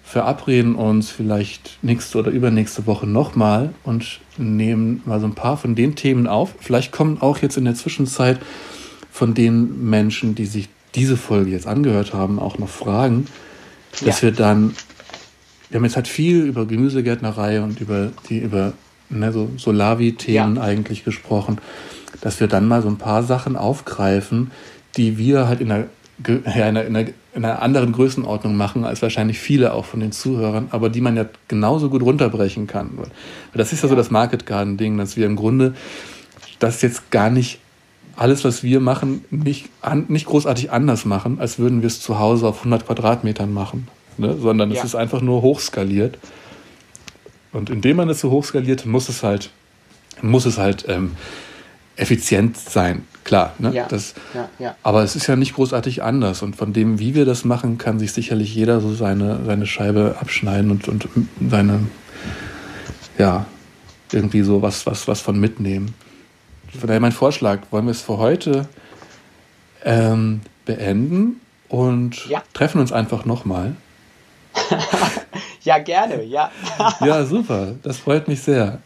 verabreden 0.06 0.76
uns 0.76 1.10
vielleicht 1.10 1.78
nächste 1.82 2.20
oder 2.20 2.32
übernächste 2.32 2.88
Woche 2.88 3.06
nochmal 3.06 3.74
und 3.84 4.22
nehmen 4.38 5.02
mal 5.04 5.20
so 5.20 5.28
ein 5.28 5.36
paar 5.36 5.58
von 5.58 5.76
den 5.76 5.96
Themen 5.96 6.26
auf. 6.26 6.56
Vielleicht 6.62 6.94
kommen 6.94 7.18
auch 7.20 7.40
jetzt 7.40 7.58
in 7.58 7.66
der 7.66 7.76
Zwischenzeit 7.76 8.40
von 9.12 9.34
den 9.34 9.90
Menschen, 9.90 10.36
die 10.36 10.46
sich 10.46 10.70
diese 10.94 11.18
Folge 11.18 11.52
jetzt 11.52 11.68
angehört 11.68 12.14
haben, 12.14 12.40
auch 12.40 12.60
noch 12.60 12.70
Fragen, 12.70 13.28
dass 14.06 14.22
ja. 14.22 14.30
wir 14.30 14.32
dann, 14.32 14.74
wir 15.70 15.80
haben 15.80 15.84
jetzt 15.86 15.98
halt 15.98 16.08
viel 16.08 16.44
über 16.46 16.66
Gemüsegärtnerei 16.66 17.62
und 17.62 17.82
über 17.82 18.14
die, 18.30 18.40
über 18.40 18.72
ne, 19.10 19.32
so 19.32 19.50
Solavi-Themen 19.58 20.58
ja. 20.58 20.62
eigentlich 20.62 21.04
gesprochen, 21.04 21.60
dass 22.22 22.40
wir 22.40 22.48
dann 22.48 22.68
mal 22.68 22.82
so 22.82 22.88
ein 22.88 22.98
paar 22.98 23.24
Sachen 23.24 23.56
aufgreifen, 23.56 24.52
die 24.98 25.18
wir 25.18 25.48
halt 25.48 25.62
in 25.62 25.70
der 25.70 25.88
ja, 26.28 26.70
in, 26.70 26.78
einer, 26.78 26.84
in, 26.86 27.14
einer, 27.34 27.62
anderen 27.62 27.92
Größenordnung 27.92 28.56
machen 28.56 28.86
als 28.86 29.02
wahrscheinlich 29.02 29.38
viele 29.38 29.74
auch 29.74 29.84
von 29.84 30.00
den 30.00 30.14
Zuhörern, 30.14 30.70
aber 30.72 30.90
die 30.90 31.02
man 31.02 31.18
ja 31.18 31.26
genauso 31.50 31.90
gut 31.90 32.02
runterbrechen 32.02 32.68
kann. 32.68 32.92
Das 33.54 33.74
ist 33.74 33.82
ja, 33.82 33.88
ja. 33.88 33.90
so 33.90 33.96
das 33.96 34.12
Market 34.12 34.46
Garden 34.46 34.78
Ding, 34.78 34.98
dass 34.98 35.18
wir 35.18 35.26
im 35.26 35.36
Grunde 35.36 35.76
das 36.60 36.82
jetzt 36.82 37.12
gar 37.12 37.30
nicht 37.30 37.60
alles, 38.16 38.46
was 38.46 38.64
wir 38.64 38.80
machen, 38.80 39.26
nicht, 39.30 39.70
an, 39.82 40.06
nicht 40.08 40.26
großartig 40.26 40.72
anders 40.72 41.04
machen, 41.04 41.40
als 41.40 41.60
würden 41.60 41.82
wir 41.82 41.88
es 41.88 42.00
zu 42.00 42.18
Hause 42.18 42.48
auf 42.48 42.60
100 42.60 42.86
Quadratmetern 42.86 43.54
machen, 43.54 43.90
ne? 44.18 44.38
sondern 44.40 44.72
ja. 44.72 44.80
es 44.80 44.86
ist 44.86 44.96
einfach 44.96 45.22
nur 45.22 45.42
hochskaliert. 45.42 46.18
Und 47.56 47.70
indem 47.70 47.98
man 47.98 48.10
es 48.10 48.20
so 48.20 48.32
hochskaliert, 48.32 48.86
muss 48.86 49.10
es 49.10 49.24
halt, 49.24 49.50
muss 50.22 50.46
es 50.46 50.58
halt 50.58 50.86
ähm, 50.88 51.16
effizient 51.96 52.58
sein. 52.58 53.04
Klar, 53.24 53.54
ne? 53.58 53.74
Ja, 53.74 53.88
das, 53.88 54.14
ja, 54.34 54.50
ja. 54.60 54.76
aber 54.84 55.04
es 55.04 55.16
ist 55.16 55.26
ja 55.28 55.36
nicht 55.36 55.56
großartig 55.56 56.04
anders. 56.04 56.42
Und 56.42 56.56
von 56.56 56.74
dem, 56.74 57.00
wie 57.00 57.16
wir 57.16 57.26
das 57.26 57.46
machen, 57.46 57.78
kann 57.78 57.98
sich 57.98 58.12
sicherlich 58.12 58.54
jeder 58.54 58.82
so 58.82 58.94
seine, 58.94 59.44
seine 59.46 59.66
Scheibe 59.66 60.18
abschneiden 60.20 60.70
und, 60.70 60.88
und 60.88 61.08
seine, 61.50 61.88
ja, 63.18 63.46
irgendwie 64.12 64.42
so 64.42 64.62
was, 64.62 64.86
was, 64.86 65.08
was 65.08 65.22
von 65.22 65.40
mitnehmen. 65.40 65.96
Von 66.78 66.88
daher 66.88 67.00
mein 67.00 67.14
Vorschlag, 67.14 67.62
wollen 67.72 67.86
wir 67.86 67.92
es 67.92 68.02
für 68.02 68.18
heute 68.18 68.68
ähm, 69.84 70.42
beenden 70.66 71.40
und 71.70 72.30
treffen 72.54 72.82
uns 72.82 72.92
einfach 72.92 73.26
nochmal. 73.26 73.76
ja, 75.66 75.80
gerne, 75.80 76.24
ja. 76.24 76.52
ja, 77.02 77.26
super. 77.26 77.74
Das 77.84 77.98
freut 77.98 78.28
mich 78.28 78.42
sehr. 78.42 78.80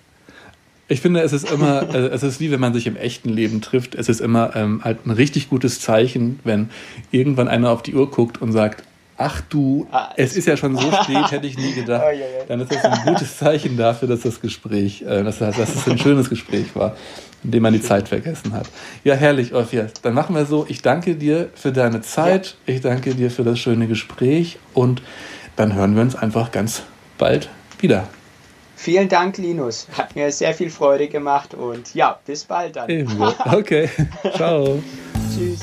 Ich 0.87 1.01
finde, 1.01 1.21
es 1.21 1.33
ist 1.33 1.49
immer, 1.49 1.83
äh, 1.93 2.07
es 2.07 2.23
ist 2.23 2.39
wie 2.39 2.51
wenn 2.51 2.59
man 2.59 2.73
sich 2.73 2.87
im 2.87 2.97
echten 2.97 3.29
Leben 3.29 3.61
trifft. 3.61 3.95
Es 3.95 4.09
ist 4.09 4.19
immer 4.19 4.55
ähm, 4.55 4.81
halt 4.83 5.05
ein 5.05 5.11
richtig 5.11 5.49
gutes 5.49 5.79
Zeichen, 5.79 6.39
wenn 6.43 6.69
irgendwann 7.11 7.47
einer 7.47 7.69
auf 7.69 7.83
die 7.83 7.93
Uhr 7.93 8.09
guckt 8.09 8.41
und 8.41 8.51
sagt, 8.51 8.83
ach 9.19 9.41
du, 9.49 9.85
ah, 9.91 10.13
es 10.15 10.35
ist 10.35 10.47
ja 10.47 10.57
schon 10.57 10.75
so 10.75 10.91
spät, 11.03 11.31
hätte 11.31 11.45
ich 11.45 11.57
nie 11.57 11.73
gedacht. 11.73 12.03
Oh, 12.07 12.11
ja, 12.11 12.19
ja. 12.19 12.45
Dann 12.47 12.61
ist 12.61 12.73
das 12.73 12.83
ein 12.83 13.05
gutes 13.05 13.37
Zeichen 13.37 13.77
dafür, 13.77 14.07
dass 14.07 14.21
das 14.21 14.41
Gespräch, 14.41 15.03
äh, 15.03 15.23
dass, 15.23 15.37
dass 15.37 15.57
es 15.57 15.87
ein 15.87 15.99
schönes 15.99 16.29
Gespräch 16.29 16.67
war, 16.73 16.95
in 17.43 17.51
dem 17.51 17.61
man 17.61 17.73
die 17.73 17.81
Zeit 17.81 18.07
vergessen 18.07 18.53
hat. 18.53 18.67
Ja, 19.03 19.13
herrlich, 19.13 19.53
Orpheus. 19.53 19.91
Dann 20.01 20.13
machen 20.13 20.35
wir 20.35 20.45
so. 20.45 20.65
Ich 20.69 20.81
danke 20.81 21.15
dir 21.15 21.49
für 21.53 21.71
deine 21.71 22.01
Zeit. 22.01 22.55
Ja. 22.65 22.73
Ich 22.73 22.81
danke 22.81 23.13
dir 23.13 23.29
für 23.29 23.43
das 23.43 23.59
schöne 23.59 23.87
Gespräch 23.87 24.57
und 24.73 25.01
dann 25.59 25.75
hören 25.75 25.95
wir 25.95 26.01
uns 26.01 26.15
einfach 26.15 26.51
ganz 26.51 26.83
bald 27.17 27.49
wieder. 27.79 28.07
Vielen 28.77 29.09
Dank, 29.09 29.37
Linus. 29.37 29.87
Hat 29.91 30.15
mir 30.15 30.31
sehr 30.31 30.53
viel 30.53 30.69
Freude 30.69 31.09
gemacht 31.09 31.53
und 31.53 31.93
ja, 31.93 32.17
bis 32.25 32.45
bald 32.45 32.77
dann. 32.77 32.89
Okay. 33.45 33.89
Ciao. 34.35 34.81
Tschüss. 35.35 35.59